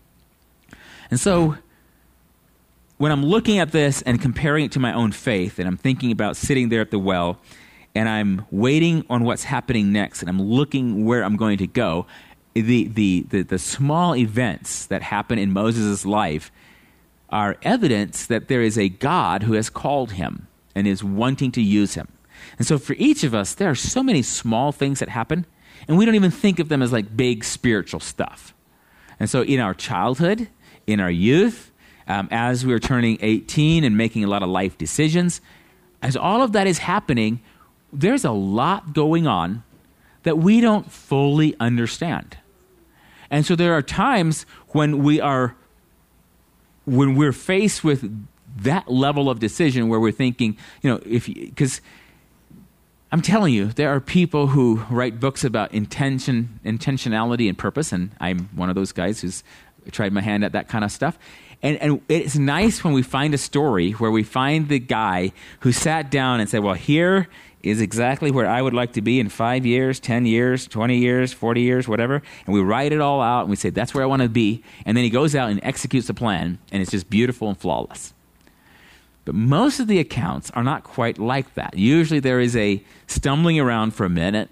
And 1.11 1.21
so, 1.21 1.57
when 2.99 3.13
I'm 3.13 3.25
looking 3.25 3.59
at 3.59 3.73
this 3.73 4.03
and 4.03 4.21
comparing 4.21 4.65
it 4.65 4.73
to 4.73 4.81
my 4.81 4.93
own 4.93 5.13
faith, 5.13 5.59
and 5.59 5.69
I'm 5.69 5.77
thinking 5.77 6.11
about 6.11 6.37
sitting 6.37 6.71
there 6.71 6.81
at 6.81 6.91
the 6.91 6.99
well, 6.99 7.39
and 7.97 8.11
I'm 8.11 8.45
waiting 8.51 9.07
on 9.09 9.25
what's 9.25 9.45
happening 9.45 9.91
next, 9.91 10.21
and 10.21 10.29
I'm 10.29 10.41
looking 10.41 11.07
where 11.07 11.25
I'm 11.25 11.37
going 11.37 11.57
to 11.59 11.67
go, 11.67 12.07
the, 12.53 12.89
the, 12.89 13.25
the, 13.31 13.41
the 13.41 13.59
small 13.59 14.15
events 14.15 14.85
that 14.87 15.01
happen 15.01 15.39
in 15.39 15.51
Moses' 15.51 16.05
life 16.05 16.53
are 17.31 17.57
evidence 17.63 18.27
that 18.27 18.49
there 18.49 18.61
is 18.61 18.77
a 18.77 18.91
God 18.91 19.45
who 19.45 19.55
has 19.55 19.71
called 19.71 20.13
him 20.13 20.47
and 20.75 20.87
is 20.87 21.03
wanting 21.03 21.51
to 21.53 21.63
use 21.63 21.95
him. 21.95 22.09
And 22.59 22.67
so 22.67 22.79
for 22.79 22.95
each 22.99 23.25
of 23.25 23.35
us, 23.35 23.55
there 23.55 23.71
are 23.71 23.75
so 23.75 24.03
many 24.03 24.21
small 24.21 24.73
things 24.73 25.01
that 25.01 25.09
happen, 25.09 25.47
and 25.89 25.97
we 25.97 26.05
don't 26.05 26.15
even 26.15 26.31
think 26.31 26.59
of 26.59 26.69
them 26.69 26.83
as 26.83 26.93
like 26.93 27.17
big 27.17 27.45
spiritual 27.45 28.01
stuff. 28.01 28.53
And 29.19 29.31
so 29.31 29.43
in 29.43 29.59
our 29.59 29.73
childhood, 29.73 30.49
in 30.87 31.01
our 31.01 31.11
youth, 31.11 31.73
um, 32.09 32.29
as 32.31 32.67
we're 32.67 32.79
turning 32.79 33.17
18 33.23 33.85
and 33.85 33.97
making 33.97 34.23
a 34.23 34.29
lot 34.29 34.43
of 34.43 34.51
life 34.51 34.77
decisions, 34.77 35.41
as 36.03 36.15
all 36.15 36.43
of 36.43 36.53
that 36.53 36.67
is 36.67 36.77
happening, 36.77 37.41
there's 37.93 38.25
a 38.25 38.33
lot 38.33 38.93
going 38.93 39.27
on 39.27 39.63
that 40.25 40.39
we 40.39 40.61
don't 40.61 40.91
fully 40.91 41.55
understand. 41.61 42.37
And 43.31 43.47
so 43.47 43.57
there 43.57 43.75
are 43.75 43.83
times 43.83 44.47
when 44.69 45.03
we 45.03 45.21
are 45.21 45.57
when 46.85 47.17
we're 47.17 47.33
faced 47.33 47.83
with 47.83 48.27
that 48.59 48.91
level 48.91 49.29
of 49.29 49.41
decision 49.41 49.89
where 49.89 49.99
we're 50.01 50.13
thinking, 50.13 50.57
you 50.83 50.91
know, 50.91 51.01
if 51.05 51.27
because 51.27 51.81
I'm 53.13 53.23
telling 53.23 53.55
you, 53.55 53.67
there 53.67 53.95
are 53.95 54.01
people 54.01 54.49
who 54.49 54.85
write 54.91 55.21
books 55.21 55.45
about 55.45 55.73
intention, 55.73 56.61
intentionality, 56.65 57.49
and 57.49 57.57
purpose, 57.57 57.93
and 57.93 58.11
I'm 58.21 58.49
one 58.55 58.69
of 58.69 58.75
those 58.75 58.93
guys 58.93 59.21
who's 59.21 59.45
tried 59.93 60.13
my 60.13 60.21
hand 60.21 60.45
at 60.45 60.53
that 60.53 60.69
kind 60.69 60.85
of 60.85 60.91
stuff. 60.91 61.19
And, 61.63 61.79
and 61.79 62.01
it's 62.09 62.37
nice 62.37 62.85
when 62.85 62.93
we 62.93 63.03
find 63.03 63.33
a 63.33 63.39
story 63.39 63.93
where 63.93 64.11
we 64.11 64.23
find 64.23 64.69
the 64.69 64.79
guy 64.79 65.33
who 65.61 65.73
sat 65.73 66.11
down 66.11 66.41
and 66.41 66.51
said, 66.51 66.63
Well, 66.63 66.75
here 66.75 67.29
is 67.67 67.81
exactly 67.81 68.31
where 68.31 68.47
I 68.47 68.63
would 68.63 68.75
like 68.75 68.93
to 68.95 69.03
be 69.03 69.19
in 69.19 69.29
five 69.29 69.67
years, 69.67 69.99
10 70.01 70.27
years, 70.27 70.67
20 70.67 70.99
years, 70.99 71.33
40 71.33 71.61
years, 71.61 71.89
whatever. 71.89 72.23
And 72.47 72.55
we 72.55 72.61
write 72.61 72.93
it 72.93 73.01
all 73.01 73.21
out 73.21 73.43
and 73.43 73.51
we 73.51 73.57
say, 73.57 73.71
that's 73.71 73.95
where 73.95 74.05
I 74.05 74.07
want 74.07 74.23
to 74.23 74.29
be. 74.29 74.63
And 74.85 74.97
then 74.97 75.05
he 75.05 75.11
goes 75.11 75.35
out 75.35 75.51
and 75.51 75.61
executes 75.63 76.07
the 76.07 76.15
plan, 76.15 76.59
and 76.71 76.83
it's 76.83 76.91
just 76.91 77.11
beautiful 77.11 77.49
and 77.49 77.59
flawless. 77.59 78.15
But 79.25 79.35
most 79.35 79.81
of 79.81 79.89
the 79.89 79.99
accounts 79.99 80.51
are 80.53 80.63
not 80.63 80.85
quite 80.85 81.19
like 81.19 81.55
that. 81.55 81.77
Usually 81.77 82.21
there 82.21 82.39
is 82.39 82.55
a 82.57 82.83
stumbling 83.09 83.59
around 83.59 83.93
for 83.93 84.07
a 84.07 84.11
minute, 84.11 84.49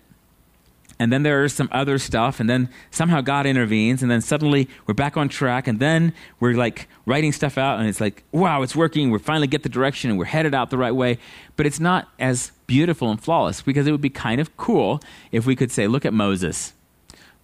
and 0.99 1.13
then 1.13 1.23
there 1.23 1.45
is 1.45 1.53
some 1.53 1.69
other 1.71 1.99
stuff, 1.99 2.41
and 2.41 2.51
then 2.51 2.69
somehow 2.91 3.21
God 3.21 3.47
intervenes, 3.47 4.03
and 4.03 4.11
then 4.11 4.21
suddenly 4.21 4.69
we're 4.87 4.95
back 4.95 5.17
on 5.17 5.29
track, 5.29 5.69
and 5.69 5.79
then 5.79 6.13
we're 6.41 6.55
like 6.55 6.89
writing 7.07 7.33
stuff 7.33 7.57
out, 7.57 7.79
and 7.79 7.89
it's 7.89 8.01
like, 8.01 8.25
wow, 8.33 8.63
it's 8.63 8.75
working. 8.75 9.11
We 9.11 9.19
finally 9.19 9.47
get 9.47 9.63
the 9.63 9.69
direction, 9.69 10.11
and 10.11 10.19
we're 10.19 10.25
headed 10.25 10.55
out 10.55 10.71
the 10.71 10.79
right 10.79 10.95
way. 10.95 11.19
But 11.57 11.67
it's 11.67 11.81
not 11.81 12.09
as 12.19 12.53
beautiful 12.67 13.11
and 13.11 13.21
flawless 13.21 13.63
because 13.63 13.87
it 13.87 13.93
would 13.93 14.01
be 14.01 14.11
kind 14.11 14.41
of 14.41 14.57
cool 14.57 15.01
if 15.33 15.47
we 15.47 15.57
could 15.57 15.71
say, 15.71 15.87
look 15.87 16.05
at 16.05 16.13
Moses. 16.13 16.73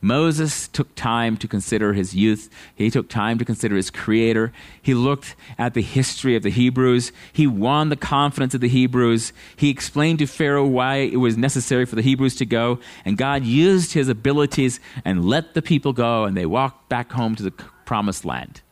Moses 0.03 0.66
took 0.68 0.95
time 0.95 1.37
to 1.37 1.47
consider 1.47 1.93
his 1.93 2.14
youth. 2.14 2.49
He 2.75 2.91
took 2.91 3.11
time 3.11 3.37
to 3.39 3.45
consider 3.45 3.77
his 3.77 3.91
creator. 3.91 4.51
He 4.81 4.95
looked 4.95 5.37
at 5.59 5.75
the 5.75 5.83
history 5.83 6.35
of 6.37 6.43
the 6.43 6.51
Hebrews. 6.51 7.12
He 7.33 7.47
won 7.47 7.91
the 7.91 7.97
confidence 7.97 8.55
of 8.55 8.62
the 8.62 8.68
Hebrews. 8.68 9.35
He 9.57 9.68
explained 9.68 10.21
to 10.21 10.27
Pharaoh 10.27 10.66
why 10.66 10.97
it 10.97 11.18
was 11.18 11.37
necessary 11.37 11.85
for 11.85 11.97
the 11.97 12.03
Hebrews 12.03 12.37
to 12.37 12.47
go. 12.47 12.79
And 13.05 13.18
God 13.18 13.45
used 13.45 13.93
his 13.93 14.09
abilities 14.09 14.81
and 15.05 15.27
let 15.27 15.53
the 15.53 15.62
people 15.62 15.93
go, 15.93 16.25
and 16.25 16.35
they 16.35 16.47
walked 16.47 16.89
back 16.89 17.12
home 17.12 17.35
to 17.35 17.43
the 17.43 17.53
promised 17.85 18.25
land. 18.25 18.62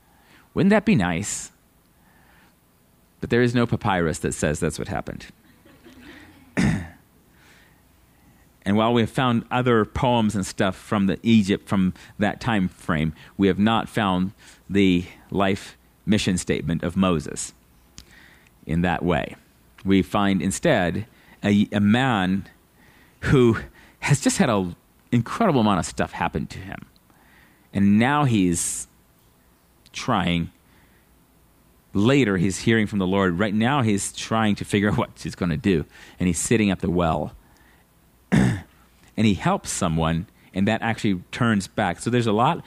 Wouldn't 0.54 0.70
that 0.70 0.86
be 0.86 0.94
nice? 0.94 1.50
But 3.20 3.28
there 3.28 3.42
is 3.42 3.54
no 3.54 3.66
papyrus 3.66 4.20
that 4.20 4.32
says 4.32 4.60
that's 4.60 4.78
what 4.78 4.88
happened. 4.88 5.26
And 8.68 8.76
while 8.76 8.92
we 8.92 9.00
have 9.00 9.10
found 9.10 9.46
other 9.50 9.86
poems 9.86 10.34
and 10.34 10.44
stuff 10.44 10.76
from 10.76 11.06
the 11.06 11.18
Egypt 11.22 11.66
from 11.66 11.94
that 12.18 12.38
time 12.38 12.68
frame, 12.68 13.14
we 13.38 13.46
have 13.46 13.58
not 13.58 13.88
found 13.88 14.32
the 14.68 15.06
life 15.30 15.78
mission 16.04 16.36
statement 16.36 16.82
of 16.82 16.94
Moses 16.94 17.54
in 18.66 18.82
that 18.82 19.02
way. 19.02 19.36
We 19.86 20.02
find 20.02 20.42
instead 20.42 21.06
a, 21.42 21.66
a 21.72 21.80
man 21.80 22.46
who 23.20 23.56
has 24.00 24.20
just 24.20 24.36
had 24.36 24.50
an 24.50 24.76
incredible 25.12 25.62
amount 25.62 25.78
of 25.78 25.86
stuff 25.86 26.12
happen 26.12 26.46
to 26.48 26.58
him. 26.58 26.84
And 27.72 27.98
now 27.98 28.24
he's 28.24 28.86
trying. 29.94 30.52
Later, 31.94 32.36
he's 32.36 32.60
hearing 32.60 32.86
from 32.86 32.98
the 32.98 33.06
Lord. 33.06 33.38
Right 33.38 33.54
now, 33.54 33.82
he's 33.82 34.12
trying 34.12 34.54
to 34.56 34.64
figure 34.64 34.90
out 34.92 34.98
what 34.98 35.10
he's 35.20 35.34
going 35.34 35.50
to 35.50 35.56
do. 35.56 35.84
And 36.18 36.26
he's 36.26 36.38
sitting 36.38 36.70
at 36.70 36.80
the 36.80 36.90
well 36.90 37.32
and 38.32 38.64
he 39.16 39.34
helps 39.34 39.70
someone, 39.70 40.26
and 40.54 40.68
that 40.68 40.82
actually 40.82 41.22
turns 41.32 41.66
back. 41.66 42.00
So 42.00 42.10
there's 42.10 42.26
a 42.26 42.32
lot, 42.32 42.62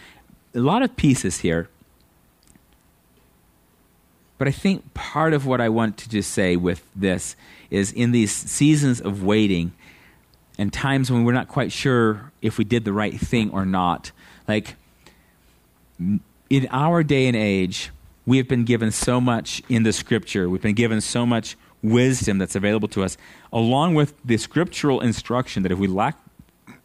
a 0.54 0.60
lot 0.60 0.82
of 0.82 0.96
pieces 0.96 1.40
here. 1.40 1.70
But 4.38 4.48
I 4.48 4.52
think 4.52 4.94
part 4.96 5.34
of 5.34 5.46
what 5.46 5.62
I 5.62 5.70
want 5.70 5.98
to 5.98 6.10
just 6.10 6.32
say 6.32 6.56
with 6.56 6.84
this 6.96 7.36
is 7.70 7.92
in 7.92 8.12
these 8.12 8.32
seasons 8.32 9.00
of 9.00 9.24
waiting 9.24 9.72
and 10.58 10.74
times 10.74 11.12
when 11.12 11.24
we're 11.24 11.34
not 11.34 11.48
quite 11.48 11.72
sure 11.72 12.32
if 12.42 12.58
we 12.58 12.64
did 12.64 12.84
the 12.84 12.94
right 12.94 13.20
thing 13.20 13.52
or 13.52 13.66
not, 13.66 14.12
like 14.48 14.76
in 16.00 16.68
our 16.72 17.04
day 17.04 17.28
and 17.28 17.36
age, 17.36 17.92
we 18.32 18.38
have 18.38 18.48
been 18.48 18.64
given 18.64 18.92
so 18.92 19.20
much 19.20 19.62
in 19.68 19.84
the 19.84 19.92
scripture. 19.92 20.50
We've 20.50 20.62
been 20.62 20.74
given 20.74 21.02
so 21.02 21.26
much 21.26 21.58
wisdom 21.84 22.38
that's 22.38 22.56
available 22.56 22.88
to 22.88 23.04
us, 23.04 23.18
along 23.52 23.96
with 23.96 24.14
the 24.24 24.38
scriptural 24.38 25.02
instruction 25.02 25.64
that 25.64 25.72
if 25.74 25.78
we 25.78 25.88
lack 25.88 26.18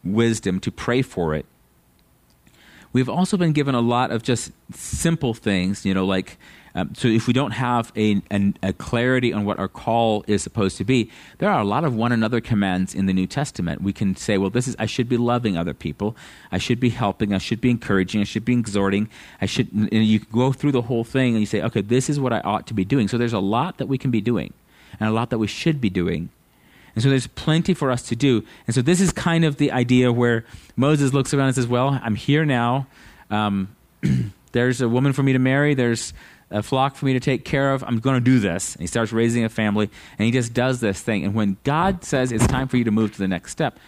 wisdom 0.03 0.59
to 0.59 0.73
pray 0.73 1.03
for 1.03 1.37
it, 1.37 1.47
we've 2.93 3.09
also 3.09 3.37
been 3.37 3.53
given 3.53 3.77
a 3.77 3.81
lot 3.81 4.11
of 4.11 4.25
just 4.25 4.51
simple 4.73 5.35
things, 5.35 5.87
you 5.87 5.95
know, 5.95 6.05
like 6.05 6.37
um, 6.77 6.95
so 6.95 7.09
if 7.09 7.27
we 7.27 7.33
don't 7.33 7.53
have 7.53 7.91
a, 7.97 8.21
a, 8.31 8.53
a, 8.63 8.73
clarity 8.75 9.33
on 9.33 9.47
what 9.47 9.59
our 9.59 9.67
call 9.67 10.23
is 10.27 10.43
supposed 10.43 10.77
to 10.77 10.85
be, 10.85 11.11
there 11.39 11.49
are 11.51 11.59
a 11.59 11.65
lot 11.65 11.85
of 11.85 11.95
one 11.95 12.13
another 12.13 12.39
commands 12.39 12.95
in 12.95 13.07
the 13.07 13.15
New 13.15 13.27
Testament. 13.27 13.81
We 13.81 13.95
can 13.95 14.15
say, 14.15 14.37
well, 14.37 14.51
this 14.51 14.69
is 14.69 14.77
I 14.79 14.85
should 14.85 15.09
be 15.09 15.17
loving 15.17 15.57
other 15.57 15.73
people, 15.73 16.15
I 16.53 16.59
should 16.59 16.79
be 16.79 16.91
helping, 16.91 17.33
I 17.33 17.39
should 17.39 17.63
be 17.63 17.71
encouraging, 17.71 18.21
I 18.21 18.25
should 18.25 18.45
be 18.45 18.53
exhorting, 18.53 19.09
I 19.41 19.47
should. 19.47 19.73
And 19.73 20.05
you 20.05 20.19
go 20.19 20.53
through 20.53 20.73
the 20.73 20.83
whole 20.83 21.03
thing 21.03 21.33
and 21.33 21.41
you 21.41 21.47
say, 21.47 21.63
okay, 21.63 21.81
this 21.81 22.11
is 22.11 22.21
what 22.21 22.35
I 22.35 22.41
ought 22.41 22.67
to 22.67 22.75
be 22.75 22.85
doing. 22.85 23.09
So 23.09 23.17
there's 23.17 23.33
a 23.33 23.39
lot 23.41 23.79
that 23.79 23.87
we 23.87 23.97
can 23.97 24.11
be 24.11 24.21
doing 24.21 24.53
and 25.01 25.09
a 25.09 25.13
lot 25.13 25.31
that 25.31 25.39
we 25.39 25.47
should 25.47 25.81
be 25.81 25.89
doing. 25.89 26.29
And 26.95 27.03
so 27.03 27.09
there's 27.09 27.27
plenty 27.27 27.73
for 27.73 27.91
us 27.91 28.03
to 28.05 28.17
do. 28.17 28.45
And 28.67 28.75
so 28.75 28.83
this 28.83 29.01
is 29.01 29.13
kind 29.13 29.47
of 29.47 29.57
the 29.57 29.73
idea 29.73 30.13
where 30.13 30.45
Moses 30.77 31.15
looks 31.15 31.33
around 31.33 31.47
and 31.47 31.55
says, 31.55 31.67
Well, 31.67 31.99
I'm 32.03 32.17
here 32.17 32.45
now. 32.45 32.87
Um, 33.31 33.75
there's 34.53 34.83
a 34.83 34.89
woman 34.89 35.15
for 35.15 35.23
me 35.23 35.33
to 35.33 35.39
marry. 35.39 35.75
There's 35.75 36.13
a 36.51 36.63
flock 36.63 36.97
for 36.97 37.07
me 37.07 37.13
to 37.13 37.21
take 37.21 37.45
care 37.45 37.73
of. 37.73 37.83
I'm 37.85 37.99
going 37.99 38.15
to 38.15 38.21
do 38.21 38.39
this. 38.39 38.75
And 38.75 38.81
he 38.81 38.87
starts 38.87 39.13
raising 39.13 39.45
a 39.45 39.49
family, 39.49 39.91
and 40.19 40.27
he 40.27 40.33
just 40.33 40.55
does 40.55 40.81
this 40.81 41.01
thing. 41.01 41.25
And 41.25 41.35
when 41.35 41.57
God 41.65 42.05
says 42.05 42.33
it's 42.33 42.47
time 42.47 42.69
for 42.69 42.77
you 42.77 42.85
to 42.85 42.91
move 42.91 43.13
to 43.13 43.19
the 43.19 43.29
next 43.29 43.53
step, 43.53 43.79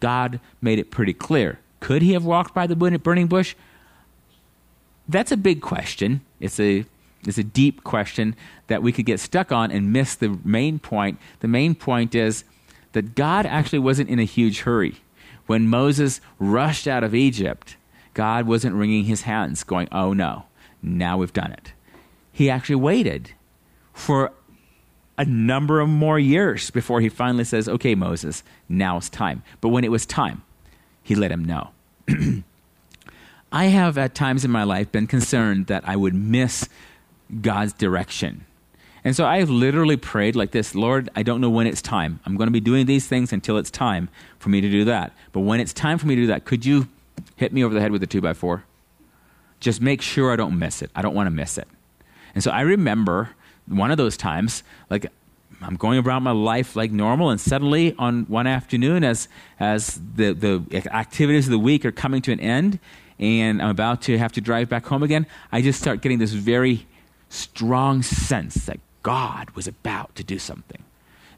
God 0.00 0.40
made 0.60 0.78
it 0.78 0.90
pretty 0.90 1.12
clear. 1.12 1.58
Could 1.80 2.02
he 2.02 2.12
have 2.12 2.24
walked 2.24 2.54
by 2.54 2.66
the 2.66 2.76
burning 2.76 3.26
bush? 3.26 3.54
That's 5.08 5.32
a 5.32 5.36
big 5.36 5.62
question. 5.62 6.20
It's 6.40 6.60
a 6.60 6.84
it's 7.26 7.38
a 7.38 7.44
deep 7.44 7.82
question 7.82 8.36
that 8.68 8.82
we 8.82 8.92
could 8.92 9.04
get 9.04 9.18
stuck 9.18 9.50
on 9.50 9.72
and 9.72 9.92
miss 9.92 10.14
the 10.14 10.38
main 10.44 10.78
point. 10.78 11.18
The 11.40 11.48
main 11.48 11.74
point 11.74 12.14
is 12.14 12.44
that 12.92 13.16
God 13.16 13.44
actually 13.44 13.80
wasn't 13.80 14.08
in 14.08 14.20
a 14.20 14.24
huge 14.24 14.60
hurry. 14.60 14.96
When 15.46 15.66
Moses 15.66 16.20
rushed 16.38 16.86
out 16.86 17.02
of 17.02 17.14
Egypt, 17.14 17.76
God 18.14 18.46
wasn't 18.46 18.76
wringing 18.76 19.04
his 19.04 19.22
hands, 19.22 19.64
going, 19.64 19.88
Oh 19.90 20.12
no, 20.12 20.44
now 20.82 21.18
we've 21.18 21.32
done 21.32 21.52
it. 21.52 21.72
He 22.38 22.50
actually 22.50 22.76
waited 22.76 23.32
for 23.92 24.30
a 25.18 25.24
number 25.24 25.80
of 25.80 25.88
more 25.88 26.20
years 26.20 26.70
before 26.70 27.00
he 27.00 27.08
finally 27.08 27.42
says, 27.42 27.68
Okay, 27.68 27.96
Moses, 27.96 28.44
now 28.68 28.98
it's 28.98 29.08
time. 29.08 29.42
But 29.60 29.70
when 29.70 29.82
it 29.82 29.90
was 29.90 30.06
time, 30.06 30.44
he 31.02 31.16
let 31.16 31.32
him 31.32 31.44
know. 31.44 31.70
I 33.50 33.64
have 33.64 33.98
at 33.98 34.14
times 34.14 34.44
in 34.44 34.52
my 34.52 34.62
life 34.62 34.92
been 34.92 35.08
concerned 35.08 35.66
that 35.66 35.82
I 35.84 35.96
would 35.96 36.14
miss 36.14 36.68
God's 37.40 37.72
direction. 37.72 38.44
And 39.02 39.16
so 39.16 39.26
I've 39.26 39.50
literally 39.50 39.96
prayed 39.96 40.36
like 40.36 40.52
this 40.52 40.76
Lord, 40.76 41.10
I 41.16 41.24
don't 41.24 41.40
know 41.40 41.50
when 41.50 41.66
it's 41.66 41.82
time. 41.82 42.20
I'm 42.24 42.36
going 42.36 42.46
to 42.46 42.52
be 42.52 42.60
doing 42.60 42.86
these 42.86 43.08
things 43.08 43.32
until 43.32 43.56
it's 43.56 43.72
time 43.72 44.10
for 44.38 44.48
me 44.48 44.60
to 44.60 44.70
do 44.70 44.84
that. 44.84 45.12
But 45.32 45.40
when 45.40 45.58
it's 45.58 45.72
time 45.72 45.98
for 45.98 46.06
me 46.06 46.14
to 46.14 46.22
do 46.22 46.26
that, 46.28 46.44
could 46.44 46.64
you 46.64 46.86
hit 47.34 47.52
me 47.52 47.64
over 47.64 47.74
the 47.74 47.80
head 47.80 47.90
with 47.90 48.04
a 48.04 48.06
two 48.06 48.20
by 48.20 48.32
four? 48.32 48.62
Just 49.58 49.80
make 49.80 50.02
sure 50.02 50.32
I 50.32 50.36
don't 50.36 50.56
miss 50.56 50.82
it. 50.82 50.92
I 50.94 51.02
don't 51.02 51.16
want 51.16 51.26
to 51.26 51.32
miss 51.32 51.58
it. 51.58 51.66
And 52.34 52.42
so 52.42 52.50
I 52.50 52.62
remember 52.62 53.30
one 53.66 53.90
of 53.90 53.96
those 53.96 54.16
times, 54.16 54.62
like 54.90 55.06
I'm 55.60 55.76
going 55.76 55.98
about 55.98 56.22
my 56.22 56.30
life 56.30 56.76
like 56.76 56.92
normal, 56.92 57.30
and 57.30 57.40
suddenly 57.40 57.94
on 57.98 58.24
one 58.24 58.46
afternoon, 58.46 59.04
as 59.04 59.28
as 59.58 60.00
the 60.14 60.32
the 60.32 60.86
activities 60.92 61.46
of 61.46 61.50
the 61.50 61.58
week 61.58 61.84
are 61.84 61.92
coming 61.92 62.22
to 62.22 62.32
an 62.32 62.40
end, 62.40 62.78
and 63.18 63.60
I'm 63.60 63.70
about 63.70 64.02
to 64.02 64.18
have 64.18 64.32
to 64.32 64.40
drive 64.40 64.68
back 64.68 64.86
home 64.86 65.02
again, 65.02 65.26
I 65.50 65.62
just 65.62 65.80
start 65.80 66.00
getting 66.00 66.18
this 66.18 66.32
very 66.32 66.86
strong 67.28 68.02
sense 68.02 68.54
that 68.66 68.78
God 69.02 69.50
was 69.50 69.66
about 69.66 70.14
to 70.16 70.24
do 70.24 70.38
something. 70.38 70.84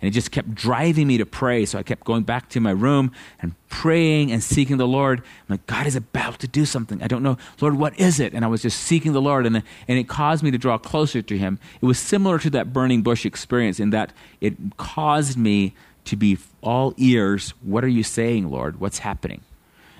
And 0.00 0.08
it 0.08 0.12
just 0.12 0.30
kept 0.30 0.54
driving 0.54 1.06
me 1.06 1.18
to 1.18 1.26
pray. 1.26 1.66
So 1.66 1.78
I 1.78 1.82
kept 1.82 2.04
going 2.04 2.22
back 2.22 2.48
to 2.50 2.60
my 2.60 2.70
room 2.70 3.12
and 3.40 3.54
praying 3.68 4.32
and 4.32 4.42
seeking 4.42 4.78
the 4.78 4.86
Lord. 4.86 5.20
I'm 5.20 5.54
like, 5.54 5.66
God 5.66 5.86
is 5.86 5.94
about 5.94 6.38
to 6.40 6.48
do 6.48 6.64
something. 6.64 7.02
I 7.02 7.06
don't 7.06 7.22
know. 7.22 7.36
Lord, 7.60 7.76
what 7.76 7.98
is 7.98 8.18
it? 8.18 8.32
And 8.32 8.44
I 8.44 8.48
was 8.48 8.62
just 8.62 8.80
seeking 8.80 9.12
the 9.12 9.20
Lord, 9.20 9.44
and, 9.46 9.56
and 9.56 9.98
it 9.98 10.08
caused 10.08 10.42
me 10.42 10.50
to 10.50 10.58
draw 10.58 10.78
closer 10.78 11.20
to 11.20 11.38
Him. 11.38 11.58
It 11.82 11.86
was 11.86 11.98
similar 11.98 12.38
to 12.38 12.50
that 12.50 12.72
burning 12.72 13.02
bush 13.02 13.26
experience 13.26 13.78
in 13.78 13.90
that 13.90 14.12
it 14.40 14.54
caused 14.78 15.36
me 15.36 15.74
to 16.06 16.16
be 16.16 16.38
all 16.62 16.94
ears. 16.96 17.52
What 17.60 17.84
are 17.84 17.88
you 17.88 18.02
saying, 18.02 18.50
Lord? 18.50 18.80
What's 18.80 19.00
happening? 19.00 19.42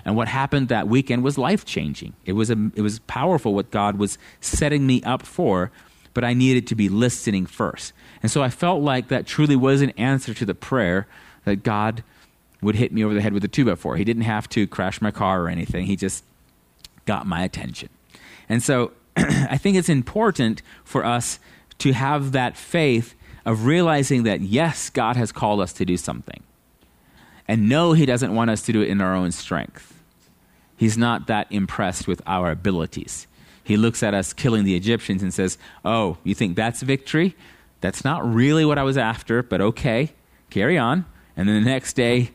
And 0.05 0.17
what 0.17 0.29
happened 0.29 0.69
that 0.69 0.89
weekend 0.89 1.23
was 1.23 1.37
life 1.37 1.67
changing. 1.67 2.15
It 2.25 2.33
was, 2.33 2.51
a, 2.51 2.71
it 2.75 2.81
was 2.81 3.01
powerful 3.01 3.55
what 3.55 3.71
God 3.71 3.99
was 3.99 4.17
setting 4.41 4.87
me 4.87 5.03
up 5.03 5.23
for, 5.23 5.71
but 6.15 6.25
I 6.25 6.35
needed 6.35 6.67
to 6.69 6.75
be 6.75 6.89
listening 6.89 7.47
first. 7.47 7.93
And 8.23 8.31
so 8.31 8.43
I 8.43 8.51
felt 8.51 8.83
like 8.83 9.09
that 9.09 9.27
truly 9.27 9.57
was 9.57 9.81
an 9.81 9.91
answer 9.91 10.35
to 10.35 10.45
the 10.45 10.55
prayer 10.55 11.07
that 11.45 11.63
God 11.63 12.03
would 12.61 12.75
hit 12.75 12.93
me 12.93 13.05
over 13.05 13.15
the 13.15 13.23
head 13.23 13.33
with 13.33 13.45
a 13.45 13.49
2 13.49 13.65
by 13.65 13.75
4 13.75 13.97
He 13.97 14.05
didn't 14.05 14.23
have 14.23 14.49
to 14.51 14.67
crash 14.67 15.01
my 15.01 15.11
car 15.11 15.43
or 15.43 15.49
anything, 15.49 15.87
He 15.87 15.97
just 15.97 16.25
got 17.07 17.27
my 17.27 17.43
attention. 17.43 17.89
And 18.49 18.63
so 18.63 18.93
I 19.17 19.57
think 19.57 19.77
it's 19.77 19.89
important 19.89 20.63
for 20.85 21.05
us 21.05 21.39
to 21.79 21.93
have 21.93 22.33
that 22.33 22.57
faith 22.57 23.15
of 23.47 23.65
realizing 23.65 24.25
that, 24.25 24.43
yes, 24.43 24.91
God 24.91 25.17
has 25.17 25.33
called 25.33 25.61
us 25.61 25.73
to 25.75 25.85
do 25.85 25.97
something. 25.97 26.43
And 27.49 27.69
no, 27.69 27.93
He 27.95 28.07
doesn't 28.07 28.35
want 28.35 28.51
us 28.51 28.63
to 28.63 28.73
do 28.73 28.83
it 28.83 28.89
in 28.89 29.01
our 29.01 29.15
own 29.15 29.33
strength. 29.33 30.01
He's 30.77 30.97
not 30.97 31.27
that 31.27 31.47
impressed 31.51 32.07
with 32.07 32.23
our 32.27 32.51
abilities. 32.51 33.27
He 33.63 33.77
looks 33.77 34.03
at 34.03 34.15
us 34.15 34.33
killing 34.33 34.65
the 34.65 34.75
Egyptians 34.75 35.23
and 35.23 35.33
says, 35.33 35.59
Oh, 35.85 36.19
you 36.25 36.35
think 36.35 36.57
that's 36.57 36.83
victory? 36.83 37.37
That's 37.81 38.05
not 38.05 38.27
really 38.27 38.65
what 38.65 38.79
I 38.79 38.83
was 38.83 38.99
after, 38.99 39.43
but 39.43 39.61
okay, 39.61 40.13
carry 40.51 40.77
on. 40.77 41.07
And 41.37 41.49
then 41.49 41.63
the 41.63 41.71
next 41.71 41.95
day, 41.95 42.31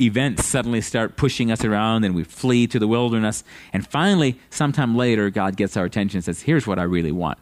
events 0.00 0.44
suddenly 0.44 0.80
start 0.80 1.16
pushing 1.16 1.50
us 1.50 1.64
around 1.64 2.04
and 2.04 2.14
we 2.14 2.24
flee 2.24 2.66
to 2.68 2.78
the 2.78 2.86
wilderness. 2.86 3.44
And 3.72 3.86
finally, 3.86 4.38
sometime 4.50 4.96
later, 4.96 5.30
God 5.30 5.56
gets 5.56 5.76
our 5.76 5.84
attention 5.84 6.18
and 6.18 6.24
says, 6.24 6.42
Here's 6.42 6.66
what 6.66 6.78
I 6.78 6.84
really 6.84 7.12
want. 7.12 7.38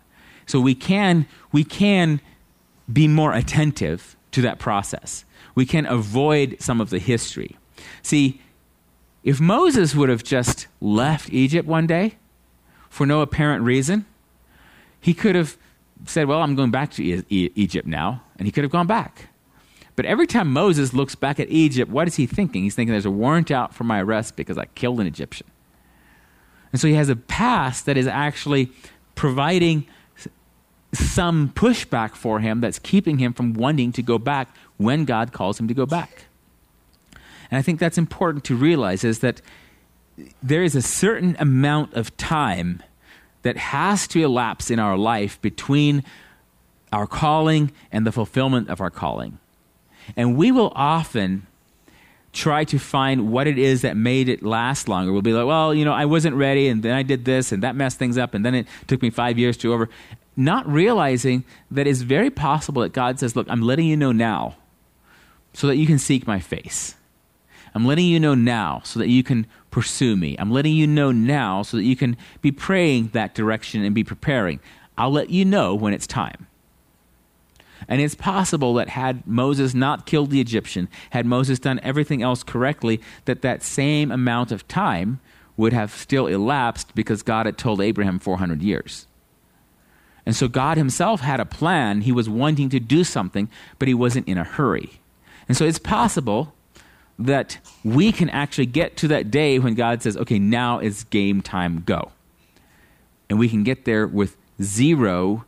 So 0.47 0.61
we 0.61 0.75
can, 0.75 1.27
we 1.51 1.65
can 1.65 2.21
be 2.93 3.09
more 3.09 3.33
attentive 3.33 4.17
to 4.33 4.43
that 4.43 4.59
process. 4.59 5.25
We 5.55 5.67
can 5.67 5.87
avoid 5.87 6.57
some 6.61 6.81
of 6.81 6.91
the 6.91 6.99
history. 6.99 7.57
See, 8.03 8.41
if 9.23 9.41
Moses 9.41 9.95
would 9.95 10.09
have 10.09 10.25
just 10.25 10.67
left 10.81 11.31
Egypt 11.31 11.69
one 11.69 11.87
day 11.87 12.17
for 12.93 13.07
no 13.07 13.23
apparent 13.23 13.65
reason, 13.65 14.05
he 15.01 15.15
could 15.15 15.35
have 15.35 15.57
said, 16.05 16.29
Well, 16.29 16.43
I'm 16.43 16.55
going 16.55 16.71
back 16.71 16.91
to 16.93 17.03
e- 17.03 17.51
Egypt 17.55 17.89
now, 17.89 18.23
and 18.37 18.47
he 18.47 18.53
could 18.53 18.65
have 18.65 18.71
gone 18.71 18.87
back. 18.87 19.31
But 19.97 20.05
every 20.05 20.27
time 20.27 20.53
Moses 20.53 20.93
looks 20.93 21.15
back 21.15 21.41
at 21.41 21.49
Egypt, 21.49 21.91
what 21.91 22.07
is 22.07 22.17
he 22.17 22.27
thinking? 22.27 22.65
He's 22.65 22.75
thinking 22.75 22.93
there's 22.93 23.07
a 23.07 23.11
warrant 23.11 23.51
out 23.51 23.75
for 23.75 23.85
my 23.85 24.03
arrest 24.03 24.37
because 24.37 24.59
I 24.59 24.67
killed 24.67 25.01
an 25.01 25.07
Egyptian. 25.07 25.47
And 26.71 26.81
so 26.83 26.87
he 26.87 26.93
has 26.93 27.09
a 27.09 27.17
past 27.17 27.87
that 27.87 27.97
is 27.97 28.07
actually 28.07 28.71
providing 29.15 29.87
some 30.93 31.49
pushback 31.49 32.15
for 32.15 32.41
him 32.41 32.61
that's 32.61 32.79
keeping 32.79 33.17
him 33.17 33.33
from 33.33 33.55
wanting 33.55 33.93
to 33.93 34.03
go 34.03 34.19
back 34.19 34.55
when 34.77 35.07
God 35.07 35.33
calls 35.33 35.59
him 35.59 35.67
to 35.67 35.75
go 35.75 35.87
back. 35.87 36.25
And 37.51 37.59
I 37.59 37.63
think 37.63 37.81
that's 37.81 37.97
important 37.97 38.45
to 38.45 38.55
realize 38.55 39.03
is 39.03 39.21
that 39.21 39.41
there 40.43 40.63
is 40.63 40.77
a 40.77 40.83
certain 40.83 41.37
amount 41.39 41.95
of 41.95 42.17
time 42.17 42.83
that 43.43 43.57
has 43.57 44.07
to 44.09 44.23
elapse 44.23 44.71
in 44.71 44.79
our 44.79 44.97
life 44.97 45.41
between 45.41 46.05
our 46.93 47.07
calling 47.07 47.73
and 47.91 48.07
the 48.07 48.13
fulfillment 48.13 48.69
of 48.69 48.81
our 48.81 48.91
calling. 48.91 49.39
And 50.17 50.37
we 50.37 50.53
will 50.53 50.73
often 50.75 51.47
try 52.33 52.65
to 52.65 52.79
find 52.79 53.31
what 53.31 53.47
it 53.47 53.59
is 53.59 53.83
that 53.83 53.97
made 53.97 54.29
it 54.29 54.43
last 54.43 54.89
longer. 54.89 55.13
We'll 55.13 55.23
be 55.23 55.33
like, 55.33 55.47
well, 55.47 55.75
you 55.75 55.85
know, 55.85 55.93
I 55.93 56.07
wasn't 56.07 56.37
ready, 56.37 56.69
and 56.69 56.83
then 56.83 56.95
I 56.95 57.03
did 57.03 57.25
this, 57.25 57.53
and 57.53 57.63
that 57.63 57.77
messed 57.77 57.99
things 57.99 58.17
up, 58.17 58.35
and 58.35 58.45
then 58.45 58.55
it 58.55 58.67
took 58.87 59.03
me 59.03 59.11
five 59.11 59.39
years 59.39 59.57
to 59.59 59.73
over. 59.73 59.89
Not 60.35 60.67
realizing 60.67 61.45
that 61.71 61.87
it's 61.87 62.01
very 62.01 62.31
possible 62.31 62.83
that 62.83 62.93
God 62.93 63.19
says, 63.19 63.37
look, 63.37 63.47
I'm 63.51 63.61
letting 63.61 63.87
you 63.87 63.97
know 63.97 64.13
now 64.13 64.57
so 65.53 65.67
that 65.67 65.77
you 65.77 65.87
can 65.87 65.99
seek 65.99 66.27
my 66.27 66.41
face. 66.41 66.95
I'm 67.75 67.87
letting 67.87 68.07
you 68.07 68.19
know 68.19 68.35
now 68.35 68.81
so 68.85 68.99
that 68.99 69.09
you 69.09 69.23
can 69.23 69.47
pursue 69.73 70.17
me. 70.17 70.37
I'm 70.39 70.53
letting 70.53 70.75
you 70.75 70.87
know 70.87 71.11
now 71.11 71.63
so 71.63 71.77
that 71.77 71.83
you 71.83 71.97
can 71.97 72.17
be 72.41 72.53
praying 72.53 73.09
that 73.09 73.35
direction 73.35 73.85
and 73.85 73.93
be 73.93 74.05
preparing. 74.05 74.61
I'll 74.97 75.11
let 75.11 75.31
you 75.31 75.45
know 75.45 75.75
when 75.75 75.93
it's 75.93 76.07
time. 76.07 76.47
And 77.89 78.01
it's 78.01 78.15
possible 78.15 78.75
that 78.75 78.91
had 78.91 79.27
Moses 79.27 79.75
not 79.75 80.07
killed 80.07 80.31
the 80.31 80.41
Egyptian, 80.41 80.89
had 81.11 81.27
Moses 81.27 81.59
done 81.59 81.81
everything 81.83 82.23
else 82.23 82.45
correctly, 82.45 83.01
that 83.25 83.43
that 83.43 83.65
same 83.65 84.13
amount 84.13 84.53
of 84.53 84.69
time 84.69 85.19
would 85.57 85.73
have 85.73 85.93
still 85.93 86.29
elapsed 86.29 86.95
because 86.95 87.23
God 87.23 87.47
had 87.47 87.59
told 87.59 87.81
Abraham 87.81 88.21
400 88.21 88.63
years. 88.63 89.09
And 90.25 90.37
so 90.37 90.47
God 90.47 90.77
himself 90.77 91.21
had 91.21 91.41
a 91.41 91.45
plan. 91.45 92.03
He 92.03 92.13
was 92.13 92.29
wanting 92.29 92.69
to 92.69 92.79
do 92.79 93.03
something, 93.03 93.49
but 93.81 93.89
he 93.89 93.95
wasn't 93.95 94.29
in 94.29 94.39
a 94.39 94.45
hurry. 94.45 95.01
And 95.49 95.57
so 95.57 95.65
it's 95.65 95.81
possible 95.81 96.55
that 97.27 97.59
we 97.85 98.13
can 98.13 98.31
actually 98.31 98.67
get 98.67 98.97
to 98.99 99.09
that 99.09 99.31
day 99.31 99.59
when 99.59 99.75
God 99.75 100.03
says, 100.03 100.17
okay, 100.17 100.39
now 100.39 100.79
is 100.79 101.05
game 101.05 101.43
time, 101.43 101.83
go. 101.85 102.13
And 103.29 103.39
we 103.39 103.49
can 103.49 103.63
get 103.63 103.85
there 103.85 104.07
with 104.07 104.37
zero 104.61 105.45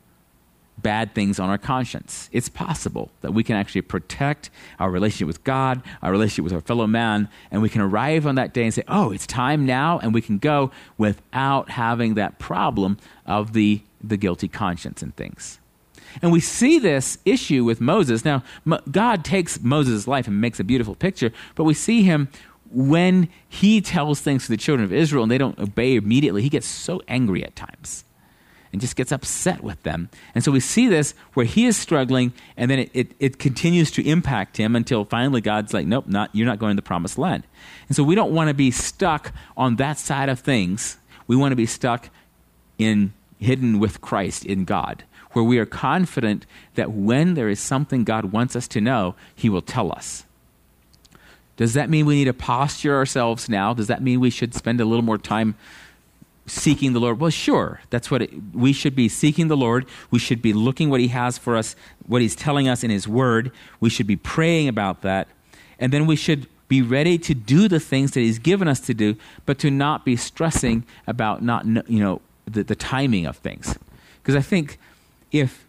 bad 0.78 1.14
things 1.14 1.38
on 1.38 1.48
our 1.48 1.58
conscience. 1.58 2.28
It's 2.32 2.48
possible 2.48 3.10
that 3.20 3.32
we 3.32 3.44
can 3.44 3.56
actually 3.56 3.82
protect 3.82 4.50
our 4.78 4.90
relationship 4.90 5.26
with 5.26 5.44
God, 5.44 5.82
our 6.02 6.10
relationship 6.10 6.44
with 6.44 6.52
our 6.52 6.60
fellow 6.60 6.86
man, 6.86 7.28
and 7.50 7.62
we 7.62 7.68
can 7.68 7.80
arrive 7.80 8.26
on 8.26 8.34
that 8.34 8.52
day 8.52 8.64
and 8.64 8.74
say, 8.74 8.82
oh, 8.88 9.12
it's 9.12 9.26
time 9.26 9.64
now, 9.66 9.98
and 10.00 10.12
we 10.12 10.20
can 10.20 10.38
go 10.38 10.70
without 10.98 11.70
having 11.70 12.14
that 12.14 12.38
problem 12.38 12.98
of 13.24 13.52
the, 13.52 13.82
the 14.02 14.16
guilty 14.16 14.48
conscience 14.48 15.02
and 15.02 15.14
things. 15.16 15.58
And 16.22 16.32
we 16.32 16.40
see 16.40 16.78
this 16.78 17.18
issue 17.24 17.64
with 17.64 17.80
Moses. 17.80 18.24
Now, 18.24 18.42
God 18.90 19.24
takes 19.24 19.60
Moses' 19.60 20.06
life 20.06 20.26
and 20.26 20.40
makes 20.40 20.60
a 20.60 20.64
beautiful 20.64 20.94
picture, 20.94 21.32
but 21.54 21.64
we 21.64 21.74
see 21.74 22.02
him 22.02 22.28
when 22.70 23.28
he 23.48 23.80
tells 23.80 24.20
things 24.20 24.44
to 24.44 24.48
the 24.50 24.56
children 24.56 24.84
of 24.84 24.92
Israel 24.92 25.22
and 25.22 25.30
they 25.30 25.38
don't 25.38 25.58
obey 25.58 25.96
immediately, 25.96 26.42
he 26.42 26.48
gets 26.48 26.66
so 26.66 27.00
angry 27.06 27.44
at 27.44 27.54
times 27.54 28.04
and 28.72 28.80
just 28.80 28.96
gets 28.96 29.12
upset 29.12 29.62
with 29.62 29.80
them. 29.84 30.08
And 30.34 30.42
so 30.42 30.50
we 30.50 30.58
see 30.58 30.88
this 30.88 31.14
where 31.34 31.46
he 31.46 31.66
is 31.66 31.76
struggling, 31.76 32.32
and 32.56 32.68
then 32.68 32.80
it, 32.80 32.90
it, 32.92 33.12
it, 33.20 33.38
continues 33.38 33.92
to 33.92 34.04
impact 34.04 34.56
him 34.56 34.74
until 34.74 35.04
finally 35.04 35.40
God's 35.40 35.72
like, 35.72 35.86
nope, 35.86 36.08
not, 36.08 36.30
you're 36.32 36.46
not 36.46 36.58
going 36.58 36.72
to 36.72 36.76
the 36.76 36.84
promised 36.84 37.16
land. 37.16 37.44
And 37.86 37.94
so 37.94 38.02
we 38.02 38.16
don't 38.16 38.32
want 38.32 38.48
to 38.48 38.54
be 38.54 38.72
stuck 38.72 39.32
on 39.56 39.76
that 39.76 39.96
side 39.96 40.28
of 40.28 40.40
things. 40.40 40.96
We 41.28 41.36
want 41.36 41.52
to 41.52 41.56
be 41.56 41.66
stuck 41.66 42.10
in 42.76 43.12
hidden 43.38 43.78
with 43.78 44.00
Christ 44.00 44.44
in 44.44 44.64
God 44.64 45.04
where 45.34 45.44
we 45.44 45.58
are 45.58 45.66
confident 45.66 46.46
that 46.74 46.92
when 46.92 47.34
there 47.34 47.48
is 47.48 47.60
something 47.60 48.04
God 48.04 48.26
wants 48.26 48.56
us 48.56 48.66
to 48.68 48.80
know, 48.80 49.14
He 49.34 49.48
will 49.48 49.62
tell 49.62 49.92
us. 49.92 50.24
Does 51.56 51.74
that 51.74 51.88
mean 51.88 52.06
we 52.06 52.16
need 52.16 52.24
to 52.24 52.34
posture 52.34 52.96
ourselves 52.96 53.48
now? 53.48 53.74
Does 53.74 53.86
that 53.86 54.02
mean 54.02 54.20
we 54.20 54.30
should 54.30 54.54
spend 54.54 54.80
a 54.80 54.84
little 54.84 55.04
more 55.04 55.18
time 55.18 55.54
seeking 56.46 56.92
the 56.92 57.00
Lord? 57.00 57.20
Well, 57.20 57.30
sure. 57.30 57.80
That's 57.90 58.10
what 58.10 58.22
it, 58.22 58.30
we 58.52 58.72
should 58.72 58.96
be 58.96 59.08
seeking 59.08 59.48
the 59.48 59.56
Lord. 59.56 59.86
We 60.10 60.18
should 60.18 60.42
be 60.42 60.52
looking 60.52 60.90
what 60.90 61.00
He 61.00 61.08
has 61.08 61.38
for 61.38 61.56
us, 61.56 61.76
what 62.06 62.22
He's 62.22 62.34
telling 62.34 62.68
us 62.68 62.82
in 62.82 62.90
His 62.90 63.06
Word. 63.06 63.52
We 63.80 63.90
should 63.90 64.06
be 64.06 64.16
praying 64.16 64.68
about 64.68 65.02
that. 65.02 65.28
And 65.78 65.92
then 65.92 66.06
we 66.06 66.16
should 66.16 66.48
be 66.66 66.82
ready 66.82 67.18
to 67.18 67.34
do 67.34 67.68
the 67.68 67.80
things 67.80 68.12
that 68.12 68.20
He's 68.20 68.38
given 68.38 68.66
us 68.66 68.80
to 68.80 68.94
do, 68.94 69.16
but 69.46 69.58
to 69.60 69.70
not 69.70 70.04
be 70.04 70.16
stressing 70.16 70.84
about 71.06 71.42
not, 71.42 71.66
you 71.66 72.00
know, 72.00 72.20
the, 72.46 72.64
the 72.64 72.74
timing 72.74 73.26
of 73.26 73.36
things. 73.36 73.78
Because 74.22 74.34
I 74.34 74.42
think 74.42 74.78
if 75.34 75.66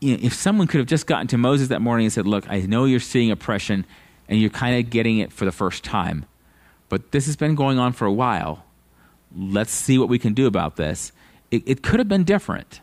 you 0.00 0.16
know, 0.16 0.18
if 0.20 0.34
someone 0.34 0.66
could 0.66 0.78
have 0.78 0.86
just 0.86 1.06
gotten 1.06 1.28
to 1.28 1.38
Moses 1.38 1.68
that 1.68 1.80
morning 1.80 2.06
and 2.06 2.12
said, 2.12 2.26
"Look, 2.26 2.48
I 2.50 2.60
know 2.60 2.84
you're 2.84 3.00
seeing 3.00 3.30
oppression, 3.30 3.86
and 4.28 4.40
you're 4.40 4.50
kind 4.50 4.78
of 4.78 4.90
getting 4.90 5.18
it 5.18 5.32
for 5.32 5.44
the 5.44 5.52
first 5.52 5.84
time, 5.84 6.26
but 6.88 7.12
this 7.12 7.26
has 7.26 7.36
been 7.36 7.54
going 7.54 7.78
on 7.78 7.92
for 7.92 8.04
a 8.04 8.12
while. 8.12 8.64
Let's 9.34 9.72
see 9.72 9.96
what 9.96 10.08
we 10.08 10.18
can 10.18 10.34
do 10.34 10.46
about 10.46 10.76
this." 10.76 11.12
It, 11.50 11.62
it 11.66 11.82
could 11.82 12.00
have 12.00 12.08
been 12.08 12.24
different, 12.24 12.80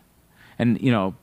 and 0.58 0.82
you 0.82 0.92
know, 0.92 1.16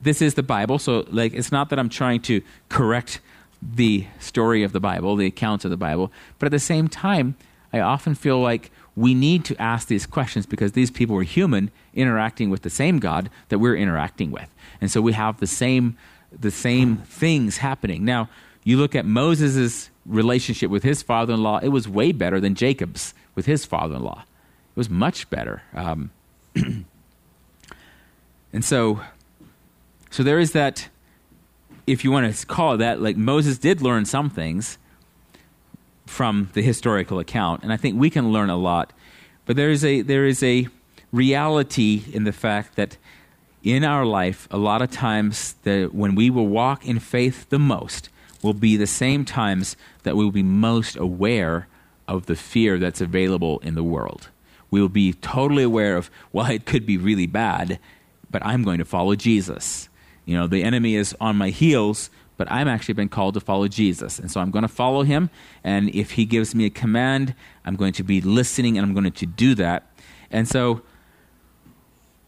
this 0.00 0.20
is 0.22 0.34
the 0.34 0.42
Bible, 0.42 0.78
so 0.78 1.06
like 1.10 1.32
it's 1.32 1.50
not 1.50 1.70
that 1.70 1.78
I'm 1.78 1.88
trying 1.88 2.20
to 2.22 2.42
correct 2.68 3.20
the 3.62 4.06
story 4.20 4.62
of 4.62 4.72
the 4.72 4.80
Bible, 4.80 5.16
the 5.16 5.26
accounts 5.26 5.64
of 5.64 5.70
the 5.70 5.78
Bible, 5.78 6.12
but 6.38 6.46
at 6.46 6.52
the 6.52 6.58
same 6.58 6.88
time, 6.88 7.36
I 7.72 7.80
often 7.80 8.14
feel 8.14 8.38
like 8.38 8.70
we 8.96 9.14
need 9.14 9.44
to 9.46 9.60
ask 9.60 9.88
these 9.88 10.06
questions 10.06 10.46
because 10.46 10.72
these 10.72 10.90
people 10.90 11.16
were 11.16 11.22
human 11.22 11.70
interacting 11.94 12.50
with 12.50 12.62
the 12.62 12.70
same 12.70 12.98
God 12.98 13.28
that 13.48 13.58
we're 13.58 13.76
interacting 13.76 14.30
with. 14.30 14.48
And 14.80 14.90
so 14.90 15.00
we 15.00 15.12
have 15.12 15.40
the 15.40 15.46
same 15.46 15.96
the 16.36 16.50
same 16.50 16.96
things 16.96 17.58
happening. 17.58 18.04
Now, 18.04 18.28
you 18.64 18.76
look 18.76 18.96
at 18.96 19.06
Moses' 19.06 19.90
relationship 20.04 20.68
with 20.68 20.82
his 20.82 21.00
father-in-law, 21.00 21.60
it 21.62 21.68
was 21.68 21.88
way 21.88 22.10
better 22.10 22.40
than 22.40 22.56
Jacob's 22.56 23.14
with 23.36 23.46
his 23.46 23.64
father-in-law. 23.64 24.20
It 24.20 24.76
was 24.76 24.90
much 24.90 25.30
better. 25.30 25.62
Um, 25.72 26.10
and 28.52 28.64
so 28.64 29.00
so 30.10 30.22
there 30.22 30.38
is 30.38 30.52
that 30.52 30.88
if 31.86 32.04
you 32.04 32.10
want 32.10 32.34
to 32.34 32.46
call 32.46 32.74
it 32.74 32.76
that, 32.78 33.00
like 33.00 33.16
Moses 33.16 33.58
did 33.58 33.82
learn 33.82 34.04
some 34.04 34.30
things 34.30 34.78
from 36.06 36.50
the 36.52 36.62
historical 36.62 37.18
account, 37.18 37.62
and 37.62 37.72
I 37.72 37.76
think 37.76 37.98
we 37.98 38.10
can 38.10 38.32
learn 38.32 38.50
a 38.50 38.56
lot. 38.56 38.92
But 39.46 39.56
there 39.56 39.70
is 39.70 39.84
a 39.84 40.02
there 40.02 40.26
is 40.26 40.42
a 40.42 40.68
reality 41.12 42.04
in 42.12 42.24
the 42.24 42.32
fact 42.32 42.76
that 42.76 42.96
in 43.62 43.82
our 43.84 44.04
life, 44.04 44.46
a 44.50 44.58
lot 44.58 44.82
of 44.82 44.90
times 44.90 45.54
the, 45.62 45.86
when 45.86 46.14
we 46.14 46.28
will 46.28 46.46
walk 46.46 46.86
in 46.86 46.98
faith 46.98 47.48
the 47.48 47.58
most 47.58 48.10
will 48.42 48.52
be 48.52 48.76
the 48.76 48.86
same 48.86 49.24
times 49.24 49.74
that 50.02 50.16
we 50.16 50.24
will 50.24 50.30
be 50.30 50.42
most 50.42 50.96
aware 50.96 51.66
of 52.06 52.26
the 52.26 52.36
fear 52.36 52.78
that's 52.78 53.00
available 53.00 53.58
in 53.60 53.74
the 53.74 53.82
world. 53.82 54.28
We 54.70 54.82
will 54.82 54.90
be 54.90 55.14
totally 55.14 55.62
aware 55.62 55.96
of, 55.96 56.10
well, 56.30 56.50
it 56.50 56.66
could 56.66 56.84
be 56.84 56.98
really 56.98 57.26
bad, 57.26 57.78
but 58.30 58.44
I'm 58.44 58.62
going 58.62 58.78
to 58.78 58.84
follow 58.84 59.14
Jesus. 59.14 59.88
You 60.26 60.36
know, 60.36 60.46
the 60.46 60.62
enemy 60.62 60.94
is 60.96 61.16
on 61.20 61.36
my 61.36 61.48
heels, 61.48 62.10
but 62.36 62.50
I'm 62.50 62.68
actually 62.68 62.94
been 62.94 63.08
called 63.08 63.34
to 63.34 63.40
follow 63.40 63.68
Jesus. 63.68 64.18
And 64.18 64.30
so 64.30 64.40
I'm 64.40 64.50
going 64.50 64.62
to 64.62 64.68
follow 64.68 65.02
him. 65.02 65.30
And 65.62 65.94
if 65.94 66.12
he 66.12 66.24
gives 66.24 66.54
me 66.54 66.64
a 66.66 66.70
command, 66.70 67.34
I'm 67.64 67.76
going 67.76 67.92
to 67.94 68.02
be 68.02 68.20
listening 68.20 68.76
and 68.76 68.86
I'm 68.86 68.92
going 68.92 69.10
to 69.10 69.26
do 69.26 69.54
that. 69.56 69.90
And 70.30 70.48
so, 70.48 70.82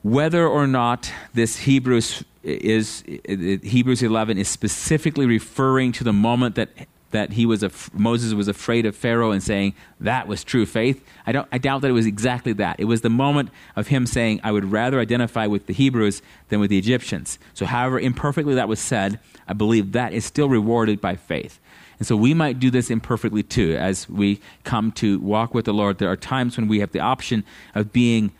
whether 0.02 0.46
or 0.46 0.68
not 0.68 1.10
this 1.34 1.56
Hebrews 1.58 2.22
is 2.44 3.02
Hebrews 3.26 4.04
11 4.04 4.38
is 4.38 4.48
specifically 4.48 5.26
referring 5.26 5.90
to 5.92 6.04
the 6.04 6.12
moment 6.12 6.54
that 6.54 6.68
that 7.10 7.32
he 7.32 7.46
was 7.46 7.62
af- 7.62 7.92
Moses 7.94 8.34
was 8.34 8.48
afraid 8.48 8.84
of 8.84 8.96
Pharaoh 8.96 9.30
and 9.30 9.42
saying 9.42 9.74
that 10.00 10.26
was 10.26 10.42
true 10.42 10.66
faith. 10.66 11.04
I 11.26 11.32
don't 11.32 11.48
I 11.52 11.58
doubt 11.58 11.82
that 11.82 11.88
it 11.88 11.92
was 11.92 12.06
exactly 12.06 12.52
that. 12.54 12.80
It 12.80 12.86
was 12.86 13.00
the 13.00 13.10
moment 13.10 13.50
of 13.76 13.88
him 13.88 14.06
saying 14.06 14.40
I 14.42 14.52
would 14.52 14.72
rather 14.72 15.00
identify 15.00 15.46
with 15.46 15.66
the 15.66 15.72
Hebrews 15.72 16.22
than 16.48 16.60
with 16.60 16.70
the 16.70 16.78
Egyptians. 16.78 17.38
So 17.54 17.66
however 17.66 18.00
imperfectly 18.00 18.54
that 18.54 18.68
was 18.68 18.80
said, 18.80 19.20
I 19.46 19.52
believe 19.52 19.92
that 19.92 20.12
is 20.12 20.24
still 20.24 20.48
rewarded 20.48 21.00
by 21.00 21.16
faith. 21.16 21.60
And 21.98 22.06
so 22.06 22.16
we 22.16 22.34
might 22.34 22.60
do 22.60 22.70
this 22.70 22.90
imperfectly 22.90 23.42
too 23.42 23.76
as 23.78 24.08
we 24.08 24.40
come 24.64 24.92
to 24.92 25.18
walk 25.20 25.54
with 25.54 25.64
the 25.64 25.72
Lord. 25.72 25.98
There 25.98 26.10
are 26.10 26.16
times 26.16 26.56
when 26.56 26.68
we 26.68 26.80
have 26.80 26.92
the 26.92 27.00
option 27.00 27.44
of 27.74 27.92
being 27.92 28.32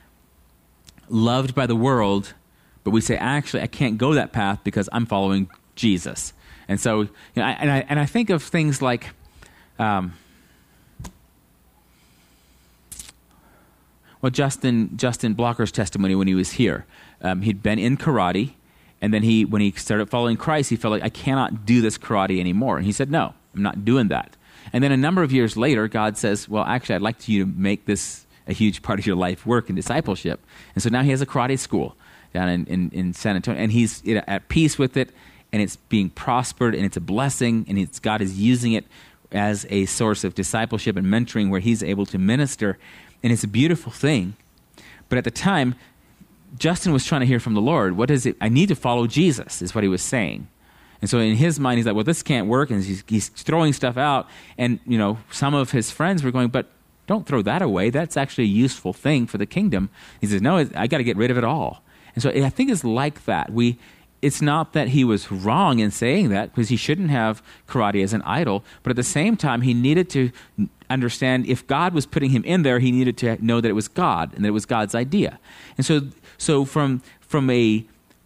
loved 1.08 1.54
by 1.54 1.66
the 1.66 1.76
world, 1.76 2.34
but 2.84 2.90
we 2.90 3.00
say 3.00 3.16
actually 3.16 3.62
I 3.62 3.66
can't 3.66 3.96
go 3.96 4.12
that 4.14 4.32
path 4.32 4.60
because 4.62 4.88
I'm 4.92 5.06
following 5.06 5.48
Jesus. 5.74 6.32
And 6.68 6.80
so, 6.80 7.02
you 7.02 7.10
know, 7.36 7.44
I, 7.44 7.50
and, 7.52 7.70
I, 7.70 7.84
and 7.88 8.00
I 8.00 8.06
think 8.06 8.30
of 8.30 8.42
things 8.42 8.82
like, 8.82 9.10
um, 9.78 10.14
well, 14.20 14.30
Justin, 14.30 14.96
Justin 14.96 15.34
Blocker's 15.34 15.70
testimony 15.70 16.14
when 16.14 16.26
he 16.26 16.34
was 16.34 16.52
here. 16.52 16.86
Um, 17.22 17.42
he'd 17.42 17.62
been 17.62 17.78
in 17.78 17.96
karate, 17.96 18.54
and 19.00 19.12
then 19.14 19.22
he, 19.22 19.44
when 19.44 19.62
he 19.62 19.70
started 19.72 20.10
following 20.10 20.36
Christ, 20.36 20.70
he 20.70 20.76
felt 20.76 20.92
like, 20.92 21.02
I 21.02 21.08
cannot 21.08 21.64
do 21.64 21.80
this 21.80 21.98
karate 21.98 22.40
anymore. 22.40 22.76
And 22.76 22.86
he 22.86 22.92
said, 22.92 23.10
No, 23.10 23.34
I'm 23.54 23.62
not 23.62 23.84
doing 23.84 24.08
that. 24.08 24.36
And 24.72 24.82
then 24.82 24.90
a 24.90 24.96
number 24.96 25.22
of 25.22 25.32
years 25.32 25.56
later, 25.56 25.86
God 25.86 26.16
says, 26.16 26.48
Well, 26.48 26.64
actually, 26.64 26.96
I'd 26.96 27.02
like 27.02 27.28
you 27.28 27.44
to 27.44 27.50
make 27.50 27.86
this 27.86 28.26
a 28.48 28.52
huge 28.52 28.82
part 28.82 28.98
of 28.98 29.06
your 29.06 29.16
life 29.16 29.46
work 29.46 29.68
and 29.68 29.76
discipleship. 29.76 30.40
And 30.74 30.82
so 30.82 30.88
now 30.88 31.02
he 31.02 31.10
has 31.10 31.20
a 31.20 31.26
karate 31.26 31.58
school 31.58 31.96
down 32.32 32.48
in, 32.48 32.66
in, 32.66 32.90
in 32.90 33.12
San 33.12 33.36
Antonio, 33.36 33.60
and 33.60 33.72
he's 33.72 34.02
at 34.06 34.48
peace 34.48 34.78
with 34.78 34.96
it 34.96 35.10
and 35.56 35.62
it's 35.62 35.76
being 35.76 36.10
prospered 36.10 36.74
and 36.74 36.84
it's 36.84 36.98
a 36.98 37.00
blessing 37.00 37.64
and 37.66 37.78
it's, 37.78 37.98
God 37.98 38.20
is 38.20 38.38
using 38.38 38.74
it 38.74 38.84
as 39.32 39.64
a 39.70 39.86
source 39.86 40.22
of 40.22 40.34
discipleship 40.34 40.98
and 40.98 41.06
mentoring 41.06 41.48
where 41.48 41.60
he's 41.60 41.82
able 41.82 42.04
to 42.04 42.18
minister. 42.18 42.76
And 43.22 43.32
it's 43.32 43.42
a 43.42 43.48
beautiful 43.48 43.90
thing. 43.90 44.36
But 45.08 45.16
at 45.16 45.24
the 45.24 45.30
time 45.30 45.74
justin 46.58 46.92
was 46.92 47.06
trying 47.06 47.20
to 47.22 47.26
hear 47.26 47.40
from 47.40 47.54
the 47.54 47.60
lord 47.60 47.96
what 47.96 48.10
is 48.10 48.26
it? 48.26 48.36
I 48.38 48.50
need 48.50 48.68
to 48.68 48.74
follow 48.74 49.06
jesus 49.06 49.62
is 49.62 49.74
what 49.74 49.82
he 49.82 49.88
was 49.88 50.02
saying. 50.02 50.46
And 51.00 51.08
so 51.08 51.20
in 51.20 51.36
his 51.36 51.58
mind 51.58 51.78
he's 51.78 51.86
like 51.86 51.94
well 51.94 52.04
this 52.04 52.22
can't 52.22 52.48
work 52.48 52.68
and 52.68 52.84
he's, 52.84 53.02
he's 53.06 53.30
throwing 53.30 53.72
stuff 53.72 53.96
out. 53.96 54.28
And 54.58 54.78
you 54.86 54.98
know 54.98 55.16
some 55.30 55.54
of 55.54 55.70
his 55.70 55.90
friends 55.90 56.22
were 56.22 56.30
going 56.30 56.48
but 56.48 56.66
don't 57.06 57.26
throw 57.26 57.40
that 57.40 57.62
away. 57.62 57.88
That's 57.88 58.18
actually 58.18 58.44
a 58.44 58.48
useful 58.48 58.92
thing 58.92 59.26
for 59.26 59.38
the 59.38 59.46
kingdom. 59.46 59.88
He 60.20 60.26
says 60.26 60.42
no 60.42 60.68
i 60.74 60.86
got 60.86 60.98
to 60.98 61.04
get 61.04 61.16
rid 61.16 61.30
of 61.30 61.38
it 61.38 61.44
all. 61.44 61.82
And 62.14 62.22
so 62.22 62.28
i 62.28 62.50
think 62.50 62.70
it's 62.70 62.84
like 62.84 63.24
that. 63.24 63.50
We 63.50 63.78
it's 64.22 64.40
not 64.40 64.72
that 64.72 64.88
he 64.88 65.04
was 65.04 65.30
wrong 65.30 65.78
in 65.78 65.90
saying 65.90 66.30
that 66.30 66.54
because 66.54 66.68
he 66.68 66.76
shouldn't 66.76 67.10
have 67.10 67.42
karate 67.68 68.02
as 68.02 68.12
an 68.12 68.22
idol, 68.22 68.64
but 68.82 68.90
at 68.90 68.96
the 68.96 69.02
same 69.02 69.36
time, 69.36 69.62
he 69.62 69.74
needed 69.74 70.08
to 70.10 70.30
understand 70.88 71.46
if 71.46 71.66
God 71.66 71.92
was 71.92 72.06
putting 72.06 72.30
him 72.30 72.44
in 72.44 72.62
there, 72.62 72.78
he 72.78 72.90
needed 72.92 73.16
to 73.18 73.44
know 73.44 73.60
that 73.60 73.68
it 73.68 73.74
was 73.74 73.88
God 73.88 74.32
and 74.34 74.44
that 74.44 74.48
it 74.48 74.52
was 74.52 74.66
God's 74.66 74.94
idea. 74.94 75.38
And 75.76 75.84
so, 75.84 76.02
so 76.38 76.64
from, 76.64 77.02
from 77.20 77.50
a 77.50 77.84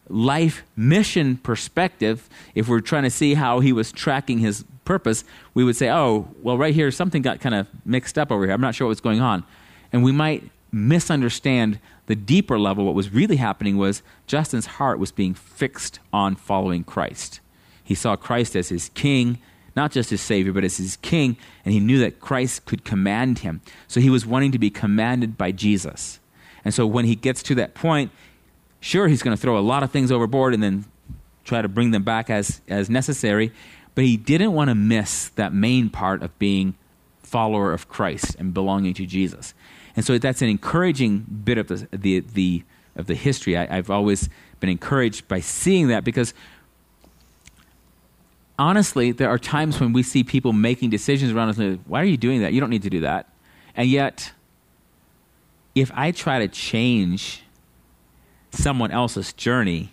life 0.09 0.62
mission 0.76 1.38
perspective, 1.38 2.28
if 2.55 2.68
we're 2.68 2.80
trying 2.80 3.05
to 3.05 3.11
see 3.11 3.34
how 3.34 3.61
he 3.61 3.72
was 3.72 3.93
tracking 3.93 4.38
his 4.38 4.64
purpose, 4.84 5.24
we 5.55 5.64
would 5.64 5.76
say, 5.76 5.91
oh, 5.91 6.28
well, 6.43 6.59
right 6.59 6.74
here, 6.74 6.91
something 6.91 7.22
got 7.22 7.41
kind 7.41 7.55
of 7.55 7.66
mixed 7.84 8.18
up 8.18 8.30
over 8.30 8.45
here. 8.45 8.53
I'm 8.53 8.61
not 8.61 8.74
sure 8.74 8.88
what's 8.88 9.01
going 9.01 9.20
on. 9.20 9.45
And 9.93 10.03
we 10.05 10.12
might 10.12 10.51
misunderstand 10.73 11.79
the 12.07 12.16
deeper 12.16 12.59
level, 12.59 12.85
what 12.85 12.95
was 12.95 13.12
really 13.12 13.37
happening 13.37 13.77
was 13.77 14.03
Justin's 14.27 14.66
heart 14.66 14.99
was 14.99 15.12
being 15.12 15.35
fixed 15.35 16.01
on 16.12 16.37
following 16.37 16.85
Christ. 16.85 17.41
He 17.85 17.95
saw 17.95 18.16
Christ 18.16 18.57
as 18.57 18.68
his 18.68 18.89
king, 18.91 19.39
not 19.77 19.93
just 19.93 20.11
his 20.11 20.21
savior, 20.21 20.53
but 20.53 20.64
as 20.64 20.77
his 20.77 20.97
king, 20.97 21.37
and 21.64 21.73
he 21.73 21.81
knew 21.81 21.99
that 22.01 22.21
Christ 22.21 22.64
could 22.66 22.85
command 22.85 23.41
him. 23.41 23.61
So 23.87 24.01
he 24.01 24.11
was 24.11 24.27
wanting 24.27 24.53
to 24.53 24.59
be 24.59 24.71
commanded 24.71 25.39
by 25.39 25.53
Jesus. 25.53 26.18
And 26.64 26.75
so 26.75 26.87
when 26.87 27.05
he 27.05 27.14
gets 27.14 27.43
to 27.45 27.55
that 27.57 27.75
point, 27.75 28.11
sure, 28.81 29.09
he's 29.09 29.23
going 29.23 29.37
to 29.37 29.41
throw 29.41 29.59
a 29.59 29.61
lot 29.61 29.83
of 29.83 29.91
things 29.91 30.11
overboard 30.11 30.55
and 30.55 30.62
then 30.62 30.85
try 31.45 31.62
to 31.62 31.68
bring 31.68 31.91
them 31.91 32.03
back 32.03 32.31
as, 32.31 32.61
as 32.68 32.91
necessary, 32.91 33.53
but 33.95 34.05
he 34.05 34.16
didn't 34.16 34.53
want 34.53 34.68
to 34.68 34.75
miss 34.75 35.31
that 35.31 35.53
main 35.53 35.91
part 35.91 36.23
of 36.23 36.37
being 36.39 36.75
follower 37.23 37.73
of 37.73 37.89
Christ 37.89 38.37
and 38.39 38.53
belonging 38.53 38.95
to 38.95 39.07
Jesus. 39.07 39.55
And 39.97 40.05
so 40.05 40.18
that's 40.18 40.43
an 40.43 40.49
encouraging 40.49 41.18
bit 41.45 41.59
of 41.59 41.68
the, 41.68 41.88
the, 41.93 42.20
the 42.20 42.64
of 42.97 43.07
the 43.07 43.14
history. 43.14 43.57
I, 43.57 43.78
I've 43.78 43.91
always 43.91 44.28
been 44.61 44.70
encouraged 44.70 45.28
by 45.28 45.41
seeing 45.41 45.88
that 45.88 46.05
because 46.05 46.34
honestly, 48.59 49.12
there 49.12 49.28
are 49.28 49.38
times 49.38 49.80
when 49.80 49.93
we 49.93 50.03
see 50.03 50.22
people 50.22 50.53
making 50.53 50.91
decisions 50.91 51.32
around 51.32 51.49
us. 51.49 51.59
Like, 51.59 51.80
Why 51.86 52.01
are 52.03 52.05
you 52.07 52.16
doing 52.16 52.43
that? 52.43 52.53
You 52.53 52.61
don't 52.61 52.70
need 52.70 52.82
to 52.82 52.91
do 52.91 53.01
that. 53.01 53.32
And 53.74 53.88
yet, 53.88 54.32
if 55.74 55.91
I 55.95 56.11
try 56.11 56.41
to 56.41 56.49
change 56.49 57.43
someone 58.51 58.91
else's 58.91 59.32
journey, 59.32 59.93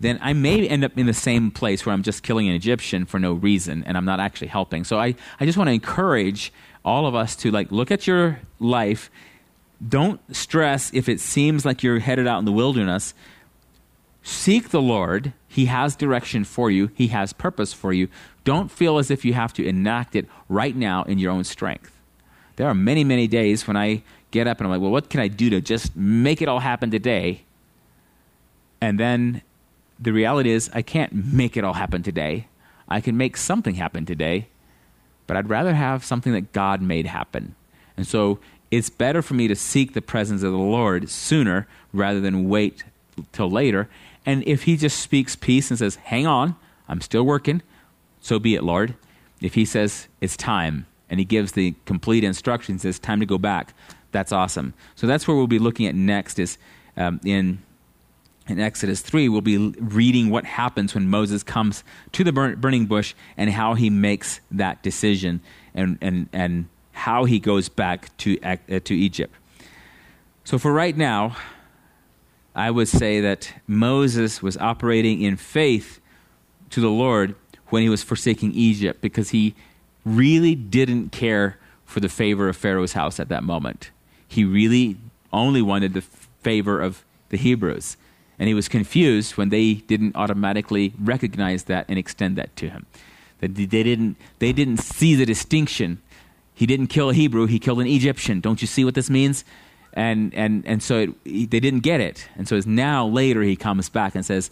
then 0.00 0.18
I 0.22 0.32
may 0.32 0.66
end 0.66 0.82
up 0.82 0.96
in 0.96 1.06
the 1.06 1.14
same 1.14 1.50
place 1.50 1.84
where 1.84 1.92
I'm 1.92 2.02
just 2.02 2.22
killing 2.22 2.48
an 2.48 2.54
Egyptian 2.54 3.04
for 3.04 3.18
no 3.18 3.34
reason 3.34 3.84
and 3.84 3.98
I'm 3.98 4.06
not 4.06 4.18
actually 4.18 4.48
helping. 4.48 4.82
So 4.82 4.98
I, 4.98 5.14
I 5.38 5.44
just 5.44 5.58
want 5.58 5.68
to 5.68 5.72
encourage 5.72 6.52
all 6.84 7.06
of 7.06 7.14
us 7.14 7.36
to 7.36 7.50
like 7.50 7.70
look 7.70 7.90
at 7.90 8.06
your 8.06 8.40
life. 8.58 9.10
Don't 9.86 10.20
stress 10.34 10.92
if 10.92 11.08
it 11.08 11.20
seems 11.20 11.64
like 11.64 11.82
you're 11.82 11.98
headed 11.98 12.26
out 12.26 12.38
in 12.38 12.44
the 12.44 12.52
wilderness. 12.52 13.14
Seek 14.22 14.68
the 14.70 14.82
Lord. 14.82 15.32
He 15.48 15.66
has 15.66 15.96
direction 15.96 16.44
for 16.44 16.70
you, 16.70 16.90
He 16.94 17.08
has 17.08 17.32
purpose 17.32 17.72
for 17.72 17.92
you. 17.92 18.08
Don't 18.44 18.70
feel 18.70 18.98
as 18.98 19.10
if 19.10 19.24
you 19.24 19.34
have 19.34 19.52
to 19.54 19.66
enact 19.66 20.14
it 20.14 20.26
right 20.48 20.76
now 20.76 21.02
in 21.04 21.18
your 21.18 21.32
own 21.32 21.44
strength. 21.44 21.98
There 22.56 22.68
are 22.68 22.74
many, 22.74 23.04
many 23.04 23.26
days 23.26 23.66
when 23.66 23.76
I 23.76 24.02
get 24.30 24.46
up 24.46 24.58
and 24.58 24.66
I'm 24.66 24.70
like, 24.70 24.80
well, 24.80 24.90
what 24.90 25.10
can 25.10 25.20
I 25.20 25.28
do 25.28 25.50
to 25.50 25.60
just 25.60 25.96
make 25.96 26.42
it 26.42 26.48
all 26.48 26.60
happen 26.60 26.90
today? 26.90 27.42
And 28.80 28.98
then 28.98 29.42
the 29.98 30.12
reality 30.12 30.50
is, 30.50 30.70
I 30.72 30.82
can't 30.82 31.12
make 31.12 31.56
it 31.56 31.64
all 31.64 31.74
happen 31.74 32.02
today. 32.02 32.46
I 32.88 33.00
can 33.00 33.16
make 33.16 33.36
something 33.36 33.74
happen 33.74 34.06
today, 34.06 34.48
but 35.30 35.36
I'd 35.36 35.48
rather 35.48 35.74
have 35.74 36.04
something 36.04 36.32
that 36.32 36.52
God 36.52 36.82
made 36.82 37.06
happen. 37.06 37.54
And 37.96 38.04
so 38.04 38.40
it's 38.72 38.90
better 38.90 39.22
for 39.22 39.34
me 39.34 39.46
to 39.46 39.54
seek 39.54 39.94
the 39.94 40.02
presence 40.02 40.42
of 40.42 40.50
the 40.50 40.58
Lord 40.58 41.08
sooner 41.08 41.68
rather 41.92 42.20
than 42.20 42.48
wait 42.48 42.82
till 43.30 43.48
later. 43.48 43.88
And 44.26 44.42
if 44.44 44.64
He 44.64 44.76
just 44.76 44.98
speaks 44.98 45.36
peace 45.36 45.70
and 45.70 45.78
says, 45.78 45.94
hang 45.94 46.26
on, 46.26 46.56
I'm 46.88 47.00
still 47.00 47.22
working, 47.22 47.62
so 48.20 48.40
be 48.40 48.56
it, 48.56 48.64
Lord. 48.64 48.96
If 49.40 49.54
He 49.54 49.64
says, 49.64 50.08
it's 50.20 50.36
time, 50.36 50.86
and 51.08 51.20
He 51.20 51.24
gives 51.24 51.52
the 51.52 51.76
complete 51.84 52.24
instructions, 52.24 52.84
it's 52.84 52.98
time 52.98 53.20
to 53.20 53.26
go 53.26 53.38
back, 53.38 53.72
that's 54.10 54.32
awesome. 54.32 54.74
So 54.96 55.06
that's 55.06 55.28
where 55.28 55.36
we'll 55.36 55.46
be 55.46 55.60
looking 55.60 55.86
at 55.86 55.94
next 55.94 56.40
is 56.40 56.58
um, 56.96 57.20
in 57.24 57.62
in 58.50 58.60
Exodus 58.60 59.00
3, 59.00 59.28
we'll 59.28 59.40
be 59.40 59.56
reading 59.56 60.30
what 60.30 60.44
happens 60.44 60.94
when 60.94 61.08
Moses 61.08 61.42
comes 61.42 61.84
to 62.12 62.24
the 62.24 62.32
burning 62.32 62.86
bush 62.86 63.14
and 63.36 63.50
how 63.50 63.74
he 63.74 63.90
makes 63.90 64.40
that 64.50 64.82
decision 64.82 65.40
and, 65.74 65.98
and, 66.00 66.28
and 66.32 66.68
how 66.92 67.24
he 67.24 67.38
goes 67.38 67.68
back 67.68 68.16
to, 68.18 68.38
uh, 68.42 68.56
to 68.84 68.94
Egypt. 68.94 69.34
So, 70.44 70.58
for 70.58 70.72
right 70.72 70.96
now, 70.96 71.36
I 72.54 72.70
would 72.70 72.88
say 72.88 73.20
that 73.20 73.54
Moses 73.66 74.42
was 74.42 74.56
operating 74.56 75.22
in 75.22 75.36
faith 75.36 76.00
to 76.70 76.80
the 76.80 76.90
Lord 76.90 77.36
when 77.68 77.82
he 77.82 77.88
was 77.88 78.02
forsaking 78.02 78.52
Egypt 78.52 79.00
because 79.00 79.30
he 79.30 79.54
really 80.04 80.54
didn't 80.54 81.10
care 81.12 81.58
for 81.84 82.00
the 82.00 82.08
favor 82.08 82.48
of 82.48 82.56
Pharaoh's 82.56 82.94
house 82.94 83.20
at 83.20 83.28
that 83.28 83.44
moment. 83.44 83.90
He 84.26 84.44
really 84.44 84.96
only 85.32 85.62
wanted 85.62 85.94
the 85.94 86.02
favor 86.02 86.80
of 86.80 87.04
the 87.28 87.36
Hebrews. 87.36 87.96
And 88.40 88.48
he 88.48 88.54
was 88.54 88.68
confused 88.68 89.36
when 89.36 89.50
they 89.50 89.74
didn't 89.74 90.16
automatically 90.16 90.94
recognize 90.98 91.64
that 91.64 91.84
and 91.88 91.98
extend 91.98 92.36
that 92.36 92.56
to 92.56 92.70
him. 92.70 92.86
That 93.38 93.54
they 93.54 93.66
didn't, 93.66 94.16
they 94.40 94.52
didn't 94.52 94.78
see 94.78 95.14
the 95.14 95.26
distinction. 95.26 96.00
He 96.54 96.66
didn't 96.66 96.88
kill 96.88 97.10
a 97.10 97.14
Hebrew, 97.14 97.46
he 97.46 97.58
killed 97.58 97.80
an 97.80 97.86
Egyptian. 97.86 98.40
Don't 98.40 98.60
you 98.60 98.66
see 98.66 98.84
what 98.84 98.94
this 98.94 99.08
means? 99.08 99.44
And, 99.92 100.34
and, 100.34 100.66
and 100.66 100.82
so 100.82 100.98
it, 100.98 101.10
he, 101.24 101.46
they 101.46 101.60
didn't 101.60 101.80
get 101.80 102.00
it. 102.00 102.28
And 102.36 102.48
so 102.48 102.56
it's 102.56 102.66
now 102.66 103.06
later 103.06 103.42
he 103.42 103.56
comes 103.56 103.88
back 103.88 104.14
and 104.14 104.24
says, 104.24 104.50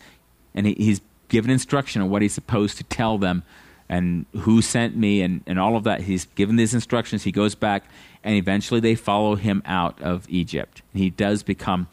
and 0.54 0.66
he, 0.66 0.74
he's 0.74 1.00
given 1.28 1.50
instruction 1.50 2.02
on 2.02 2.10
what 2.10 2.22
he's 2.22 2.34
supposed 2.34 2.76
to 2.76 2.84
tell 2.84 3.18
them 3.18 3.42
and 3.88 4.26
who 4.40 4.60
sent 4.60 4.96
me 4.96 5.22
and, 5.22 5.42
and 5.46 5.58
all 5.58 5.76
of 5.76 5.84
that. 5.84 6.02
He's 6.02 6.26
given 6.34 6.56
these 6.56 6.74
instructions. 6.74 7.24
He 7.24 7.32
goes 7.32 7.54
back, 7.54 7.84
and 8.22 8.34
eventually 8.34 8.80
they 8.80 8.94
follow 8.94 9.36
him 9.36 9.62
out 9.64 10.00
of 10.02 10.26
Egypt. 10.28 10.82
He 10.92 11.08
does 11.08 11.42
become, 11.42 11.88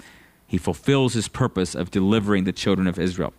he 0.48 0.58
fulfills 0.58 1.14
his 1.14 1.28
purpose 1.28 1.76
of 1.76 1.92
delivering 1.92 2.44
the 2.44 2.52
children 2.52 2.88
of 2.88 3.00
Israel. 3.00 3.34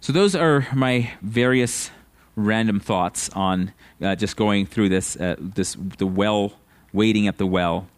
So, 0.00 0.12
those 0.12 0.36
are 0.36 0.68
my 0.74 1.12
various 1.22 1.90
random 2.36 2.78
thoughts 2.78 3.28
on 3.30 3.72
uh, 4.00 4.14
just 4.14 4.36
going 4.36 4.66
through 4.66 4.90
this, 4.90 5.16
uh, 5.16 5.36
this, 5.38 5.76
the 5.98 6.06
well, 6.06 6.52
waiting 6.92 7.26
at 7.26 7.38
the 7.38 7.46
well. 7.46 7.88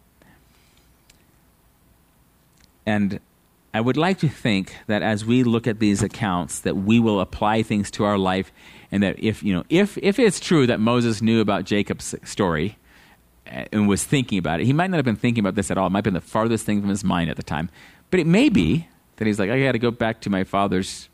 And 2.85 3.19
I 3.73 3.81
would 3.81 3.97
like 3.97 4.17
to 4.19 4.29
think 4.29 4.75
that 4.87 5.03
as 5.03 5.23
we 5.23 5.43
look 5.43 5.67
at 5.67 5.79
these 5.79 6.01
accounts, 6.01 6.59
that 6.61 6.75
we 6.75 6.99
will 6.99 7.19
apply 7.19 7.61
things 7.61 7.91
to 7.91 8.03
our 8.03 8.17
life, 8.17 8.51
and 8.91 9.03
that 9.03 9.19
if 9.19 9.43
you 9.43 9.53
know, 9.53 9.63
if 9.69 9.97
if 9.99 10.17
it's 10.17 10.39
true 10.39 10.65
that 10.65 10.79
Moses 10.79 11.21
knew 11.21 11.39
about 11.39 11.65
Jacob's 11.65 12.15
story 12.23 12.77
and 13.49 13.87
was 13.87 14.03
thinking 14.03 14.37
about 14.37 14.59
it, 14.59 14.65
he 14.65 14.73
might 14.73 14.89
not 14.89 14.97
have 14.97 15.05
been 15.05 15.15
thinking 15.15 15.41
about 15.41 15.55
this 15.55 15.71
at 15.71 15.77
all. 15.77 15.87
It 15.87 15.89
might 15.89 15.99
have 15.99 16.03
been 16.05 16.13
the 16.13 16.21
farthest 16.21 16.65
thing 16.65 16.81
from 16.81 16.89
his 16.89 17.03
mind 17.03 17.29
at 17.29 17.37
the 17.37 17.43
time. 17.43 17.69
But 18.11 18.19
it 18.19 18.27
may 18.27 18.49
be 18.49 18.87
that 19.17 19.25
he's 19.25 19.39
like, 19.39 19.49
I 19.49 19.61
got 19.61 19.73
to 19.73 19.79
go 19.79 19.91
back 19.91 20.21
to 20.21 20.29
my 20.29 20.43
father's. 20.43 21.09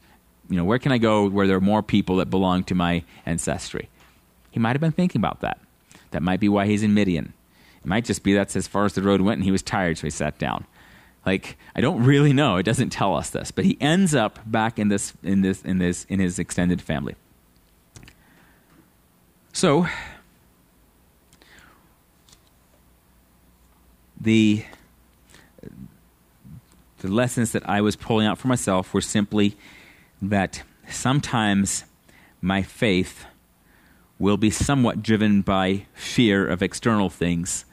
You 0.49 0.57
know, 0.57 0.63
where 0.63 0.77
can 0.77 0.91
I 0.91 0.99
go 0.99 1.27
where 1.27 1.47
there 1.47 1.57
are 1.57 1.61
more 1.61 1.81
people 1.81 2.17
that 2.17 2.29
belong 2.29 2.63
to 2.65 2.75
my 2.75 3.03
ancestry? 3.25 3.89
He 4.51 4.59
might 4.59 4.73
have 4.73 4.81
been 4.81 4.91
thinking 4.91 5.19
about 5.19 5.41
that. 5.41 5.59
That 6.11 6.21
might 6.21 6.39
be 6.39 6.47
why 6.47 6.67
he's 6.67 6.83
in 6.83 6.93
Midian. 6.93 7.33
It 7.83 7.87
might 7.87 8.05
just 8.05 8.23
be 8.23 8.33
that's 8.33 8.55
as 8.55 8.67
far 8.67 8.85
as 8.85 8.93
the 8.93 9.01
road 9.01 9.21
went, 9.21 9.39
and 9.39 9.43
he 9.43 9.51
was 9.51 9.63
tired, 9.63 9.97
so 9.97 10.07
he 10.07 10.11
sat 10.11 10.37
down. 10.37 10.65
Like 11.25 11.57
I 11.75 11.81
don't 11.81 12.03
really 12.03 12.33
know. 12.33 12.57
It 12.57 12.63
doesn't 12.63 12.91
tell 12.91 13.15
us 13.15 13.31
this, 13.31 13.51
but 13.51 13.65
he 13.65 13.77
ends 13.81 14.13
up 14.13 14.39
back 14.45 14.77
in 14.77 14.89
this 14.89 15.13
in 15.23 15.41
this 15.41 15.61
in 15.63 15.79
this 15.79 16.05
in 16.05 16.19
his 16.19 16.37
extended 16.37 16.81
family. 16.81 17.15
So 19.51 19.87
the 24.25 24.65
the 26.99 27.07
lessons 27.07 27.51
that 27.51 27.67
I 27.69 27.81
was 27.81 27.95
pulling 27.95 28.25
out 28.25 28.37
for 28.39 28.47
myself 28.47 28.93
were 28.93 29.01
simply 29.01 29.55
that 30.21 30.63
sometimes 30.89 31.85
my 32.41 32.63
faith 32.63 33.25
will 34.17 34.37
be 34.37 34.49
somewhat 34.49 35.03
driven 35.03 35.41
by 35.41 35.85
fear 35.93 36.47
of 36.47 36.63
external 36.63 37.09
things 37.09 37.65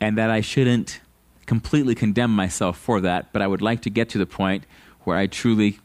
and 0.00 0.18
that 0.18 0.30
I 0.30 0.40
shouldn't 0.40 1.00
completely 1.46 1.94
condemn 1.94 2.34
myself 2.34 2.76
for 2.78 3.00
that, 3.02 3.32
but 3.32 3.42
I 3.42 3.46
would 3.46 3.62
like 3.62 3.82
to 3.82 3.90
get 3.90 4.08
to 4.10 4.18
the 4.18 4.26
point 4.26 4.64
where 5.02 5.16
I 5.16 5.28
truly, 5.28 5.78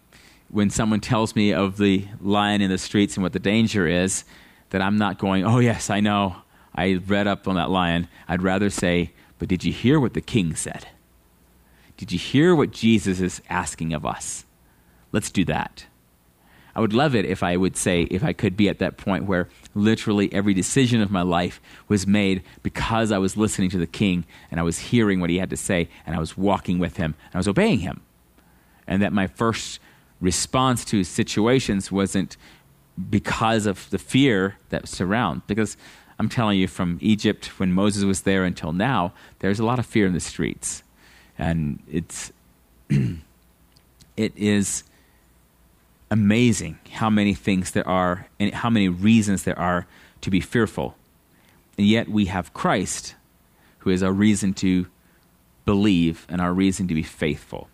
when 0.49 0.71
someone 0.71 1.01
tells 1.01 1.35
me 1.35 1.53
of 1.53 1.77
the 1.77 2.07
lion 2.19 2.61
in 2.61 2.71
the 2.71 2.77
streets 2.79 3.15
and 3.15 3.23
what 3.23 3.33
the 3.33 3.39
danger 3.39 3.85
is, 3.85 4.23
that 4.71 4.81
I'm 4.81 4.97
not 4.97 5.19
going, 5.19 5.45
oh, 5.45 5.59
yes, 5.59 5.91
I 5.91 5.99
know. 5.99 6.37
I 6.73 6.93
read 7.05 7.27
up 7.27 7.47
on 7.47 7.55
that 7.55 7.69
lion. 7.69 8.07
I'd 8.27 8.41
rather 8.41 8.69
say, 8.71 9.11
but 9.39 9.47
did 9.47 9.63
you 9.63 9.71
hear 9.71 9.99
what 9.99 10.13
the 10.13 10.21
king 10.21 10.55
said? 10.55 10.87
Did 11.97 12.11
you 12.11 12.19
hear 12.19 12.55
what 12.55 12.71
Jesus 12.71 13.19
is 13.19 13.41
asking 13.49 13.93
of 13.93 14.05
us? 14.05 14.45
Let's 15.11 15.31
do 15.31 15.43
that. 15.45 15.85
I 16.75 16.79
would 16.79 16.93
love 16.93 17.15
it 17.15 17.25
if 17.25 17.41
I 17.41 17.57
would 17.57 17.75
say, 17.75 18.03
if 18.03 18.23
I 18.23 18.33
could 18.33 18.55
be 18.55 18.69
at 18.69 18.77
that 18.77 18.97
point 18.97 19.25
where 19.25 19.49
literally 19.73 20.31
every 20.31 20.53
decision 20.53 21.01
of 21.01 21.09
my 21.09 21.23
life 21.23 21.59
was 21.87 22.05
made 22.05 22.43
because 22.61 23.11
I 23.11 23.17
was 23.17 23.35
listening 23.35 23.71
to 23.71 23.79
the 23.79 23.87
king 23.87 24.25
and 24.51 24.59
I 24.59 24.63
was 24.63 24.77
hearing 24.77 25.19
what 25.19 25.31
he 25.31 25.39
had 25.39 25.49
to 25.49 25.57
say 25.57 25.89
and 26.05 26.15
I 26.15 26.19
was 26.19 26.37
walking 26.37 26.77
with 26.77 26.97
him 26.97 27.15
and 27.25 27.35
I 27.35 27.39
was 27.39 27.47
obeying 27.47 27.79
him. 27.79 28.01
And 28.85 29.01
that 29.01 29.11
my 29.11 29.25
first 29.25 29.79
response 30.21 30.85
to 30.85 31.03
situations 31.03 31.91
wasn't 31.91 32.37
because 33.09 33.65
of 33.65 33.89
the 33.89 33.97
fear 33.97 34.57
that 34.69 34.87
surrounds. 34.87 35.43
Because 35.47 35.77
I'm 36.19 36.29
telling 36.29 36.57
you, 36.57 36.67
from 36.67 36.97
Egypt 37.01 37.59
when 37.59 37.71
Moses 37.71 38.03
was 38.03 38.21
there 38.21 38.43
until 38.43 38.71
now, 38.71 39.13
there's 39.39 39.59
a 39.59 39.65
lot 39.65 39.79
of 39.79 39.85
fear 39.85 40.07
in 40.07 40.13
the 40.13 40.19
streets. 40.19 40.83
And 41.37 41.79
it's, 41.91 42.31
it 42.89 44.33
is 44.35 44.83
amazing 46.09 46.79
how 46.91 47.09
many 47.09 47.33
things 47.33 47.71
there 47.71 47.87
are 47.87 48.27
and 48.39 48.53
how 48.53 48.69
many 48.69 48.89
reasons 48.89 49.43
there 49.43 49.59
are 49.59 49.85
to 50.21 50.31
be 50.31 50.39
fearful. 50.39 50.95
And 51.77 51.85
yet 51.85 52.09
we 52.09 52.25
have 52.25 52.53
Christ, 52.53 53.15
who 53.79 53.91
is 53.91 54.01
our 54.01 54.11
reason 54.11 54.53
to 54.55 54.87
believe 55.65 56.25
and 56.29 56.41
our 56.41 56.53
reason 56.53 56.87
to 56.87 56.95
be 56.95 57.03
faithful. 57.03 57.69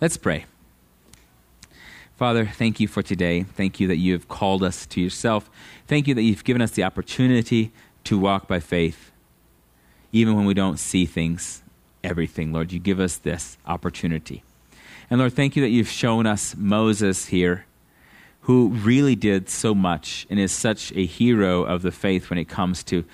Let's 0.00 0.16
pray. 0.16 0.46
Father, 2.16 2.46
thank 2.46 2.80
you 2.80 2.88
for 2.88 3.02
today. 3.02 3.42
Thank 3.42 3.78
you 3.78 3.86
that 3.88 3.98
you 3.98 4.14
have 4.14 4.26
called 4.26 4.62
us 4.62 4.86
to 4.86 5.02
yourself. 5.02 5.50
Thank 5.86 6.08
you 6.08 6.14
that 6.14 6.22
you've 6.22 6.44
given 6.44 6.62
us 6.62 6.70
the 6.70 6.82
opportunity 6.82 7.72
to 8.04 8.18
walk 8.18 8.48
by 8.48 8.58
faith, 8.58 9.12
even 10.12 10.34
when 10.34 10.46
we 10.46 10.54
don't 10.54 10.78
see 10.78 11.04
things, 11.04 11.62
everything. 12.02 12.54
Lord, 12.54 12.72
you 12.72 12.78
give 12.78 13.00
us 13.00 13.18
this 13.18 13.58
opportunity. 13.66 14.42
And 15.10 15.20
Lord, 15.20 15.34
thank 15.34 15.56
you 15.56 15.62
that 15.62 15.68
you've 15.68 15.90
shown 15.90 16.24
us 16.24 16.56
Moses 16.56 17.26
here, 17.26 17.66
who 18.42 18.70
really 18.70 19.14
did 19.14 19.50
so 19.50 19.74
much 19.74 20.26
and 20.30 20.40
is 20.40 20.52
such 20.52 20.92
a 20.92 21.04
hero 21.04 21.64
of 21.64 21.82
the 21.82 21.92
faith 21.92 22.30
when 22.30 22.38
it 22.38 22.48
comes 22.48 22.82
to 22.84 23.04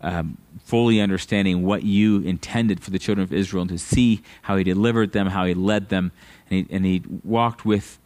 um, 0.00 0.38
fully 0.64 1.00
understanding 1.00 1.62
what 1.62 1.84
you 1.84 2.18
intended 2.22 2.80
for 2.80 2.90
the 2.90 2.98
children 2.98 3.22
of 3.22 3.32
Israel 3.32 3.62
and 3.62 3.70
to 3.70 3.78
see 3.78 4.22
how 4.42 4.56
he 4.56 4.64
delivered 4.64 5.12
them, 5.12 5.28
how 5.28 5.44
he 5.44 5.54
led 5.54 5.88
them, 5.88 6.10
and 6.50 6.66
he, 6.66 6.74
and 6.74 6.84
he 6.84 7.04
walked 7.22 7.64
with 7.64 8.00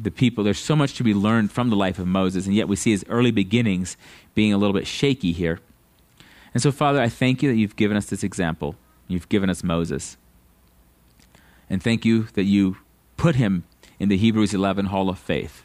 the 0.00 0.10
people. 0.10 0.44
There's 0.44 0.58
so 0.58 0.76
much 0.76 0.94
to 0.94 1.04
be 1.04 1.14
learned 1.14 1.52
from 1.52 1.70
the 1.70 1.76
life 1.76 1.98
of 1.98 2.06
Moses, 2.06 2.46
and 2.46 2.54
yet 2.54 2.68
we 2.68 2.76
see 2.76 2.90
his 2.90 3.04
early 3.08 3.30
beginnings 3.30 3.96
being 4.34 4.52
a 4.52 4.58
little 4.58 4.74
bit 4.74 4.86
shaky 4.86 5.32
here. 5.32 5.60
And 6.54 6.62
so, 6.62 6.72
Father, 6.72 7.00
I 7.00 7.08
thank 7.08 7.42
you 7.42 7.50
that 7.50 7.58
you've 7.58 7.76
given 7.76 7.96
us 7.96 8.06
this 8.06 8.24
example. 8.24 8.74
You've 9.08 9.28
given 9.28 9.50
us 9.50 9.62
Moses. 9.62 10.16
And 11.68 11.82
thank 11.82 12.04
you 12.04 12.24
that 12.34 12.44
you 12.44 12.78
put 13.16 13.36
him 13.36 13.64
in 13.98 14.08
the 14.08 14.16
Hebrews 14.16 14.54
11 14.54 14.86
Hall 14.86 15.08
of 15.08 15.18
Faith 15.18 15.64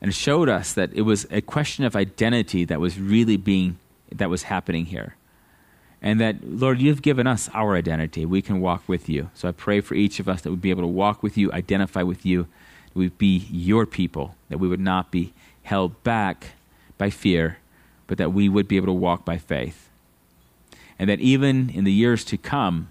and 0.00 0.14
showed 0.14 0.48
us 0.48 0.72
that 0.74 0.92
it 0.92 1.02
was 1.02 1.26
a 1.30 1.40
question 1.40 1.84
of 1.84 1.96
identity 1.96 2.64
that 2.64 2.80
was 2.80 2.98
really 2.98 3.36
being 3.36 3.78
that 4.14 4.30
was 4.30 4.44
happening 4.44 4.86
here. 4.86 5.16
And 6.02 6.20
that, 6.20 6.36
Lord, 6.44 6.80
you've 6.80 7.02
given 7.02 7.26
us 7.26 7.48
our 7.54 7.74
identity. 7.74 8.26
We 8.26 8.42
can 8.42 8.60
walk 8.60 8.84
with 8.86 9.08
you. 9.08 9.30
So 9.34 9.48
I 9.48 9.52
pray 9.52 9.80
for 9.80 9.94
each 9.94 10.20
of 10.20 10.28
us 10.28 10.42
that 10.42 10.50
we'd 10.50 10.60
be 10.60 10.70
able 10.70 10.82
to 10.82 10.88
walk 10.88 11.22
with 11.22 11.36
you, 11.36 11.50
identify 11.52 12.02
with 12.02 12.26
you, 12.26 12.46
we'd 12.96 13.18
be 13.18 13.46
your 13.50 13.86
people, 13.86 14.34
that 14.48 14.58
we 14.58 14.68
would 14.68 14.80
not 14.80 15.10
be 15.10 15.32
held 15.62 16.02
back 16.02 16.48
by 16.98 17.10
fear, 17.10 17.58
but 18.06 18.18
that 18.18 18.32
we 18.32 18.48
would 18.48 18.66
be 18.66 18.76
able 18.76 18.86
to 18.86 18.92
walk 18.92 19.24
by 19.24 19.36
faith. 19.36 19.88
And 20.98 21.10
that 21.10 21.20
even 21.20 21.70
in 21.70 21.84
the 21.84 21.92
years 21.92 22.24
to 22.24 22.38
come, 22.38 22.88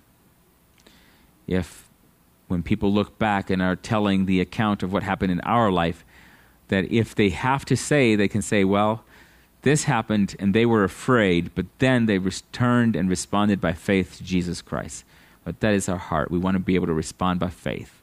if 1.47 1.87
when 2.47 2.61
people 2.61 2.93
look 2.93 3.17
back 3.17 3.49
and 3.49 3.61
are 3.61 3.75
telling 3.75 4.25
the 4.25 4.39
account 4.39 4.83
of 4.83 4.93
what 4.93 5.03
happened 5.03 5.31
in 5.31 5.41
our 5.41 5.71
life, 5.71 6.05
that 6.67 6.91
if 6.91 7.15
they 7.15 7.29
have 7.29 7.65
to 7.65 7.75
say, 7.75 8.15
they 8.15 8.27
can 8.27 8.41
say, 8.41 8.63
well, 8.63 9.03
this 9.63 9.85
happened 9.85 10.35
and 10.37 10.53
they 10.53 10.65
were 10.65 10.83
afraid, 10.83 11.55
but 11.55 11.65
then 11.79 12.05
they 12.05 12.19
returned 12.19 12.95
and 12.95 13.09
responded 13.09 13.59
by 13.59 13.73
faith 13.73 14.17
to 14.17 14.23
Jesus 14.23 14.61
Christ. 14.61 15.03
But 15.43 15.59
that 15.61 15.73
is 15.73 15.89
our 15.89 15.97
heart. 15.97 16.29
We 16.29 16.37
want 16.37 16.55
to 16.55 16.59
be 16.59 16.75
able 16.75 16.87
to 16.87 16.93
respond 16.93 17.39
by 17.39 17.49
faith. 17.49 18.01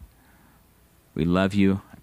We 1.15 1.25
love 1.25 1.55
you. 1.55 1.83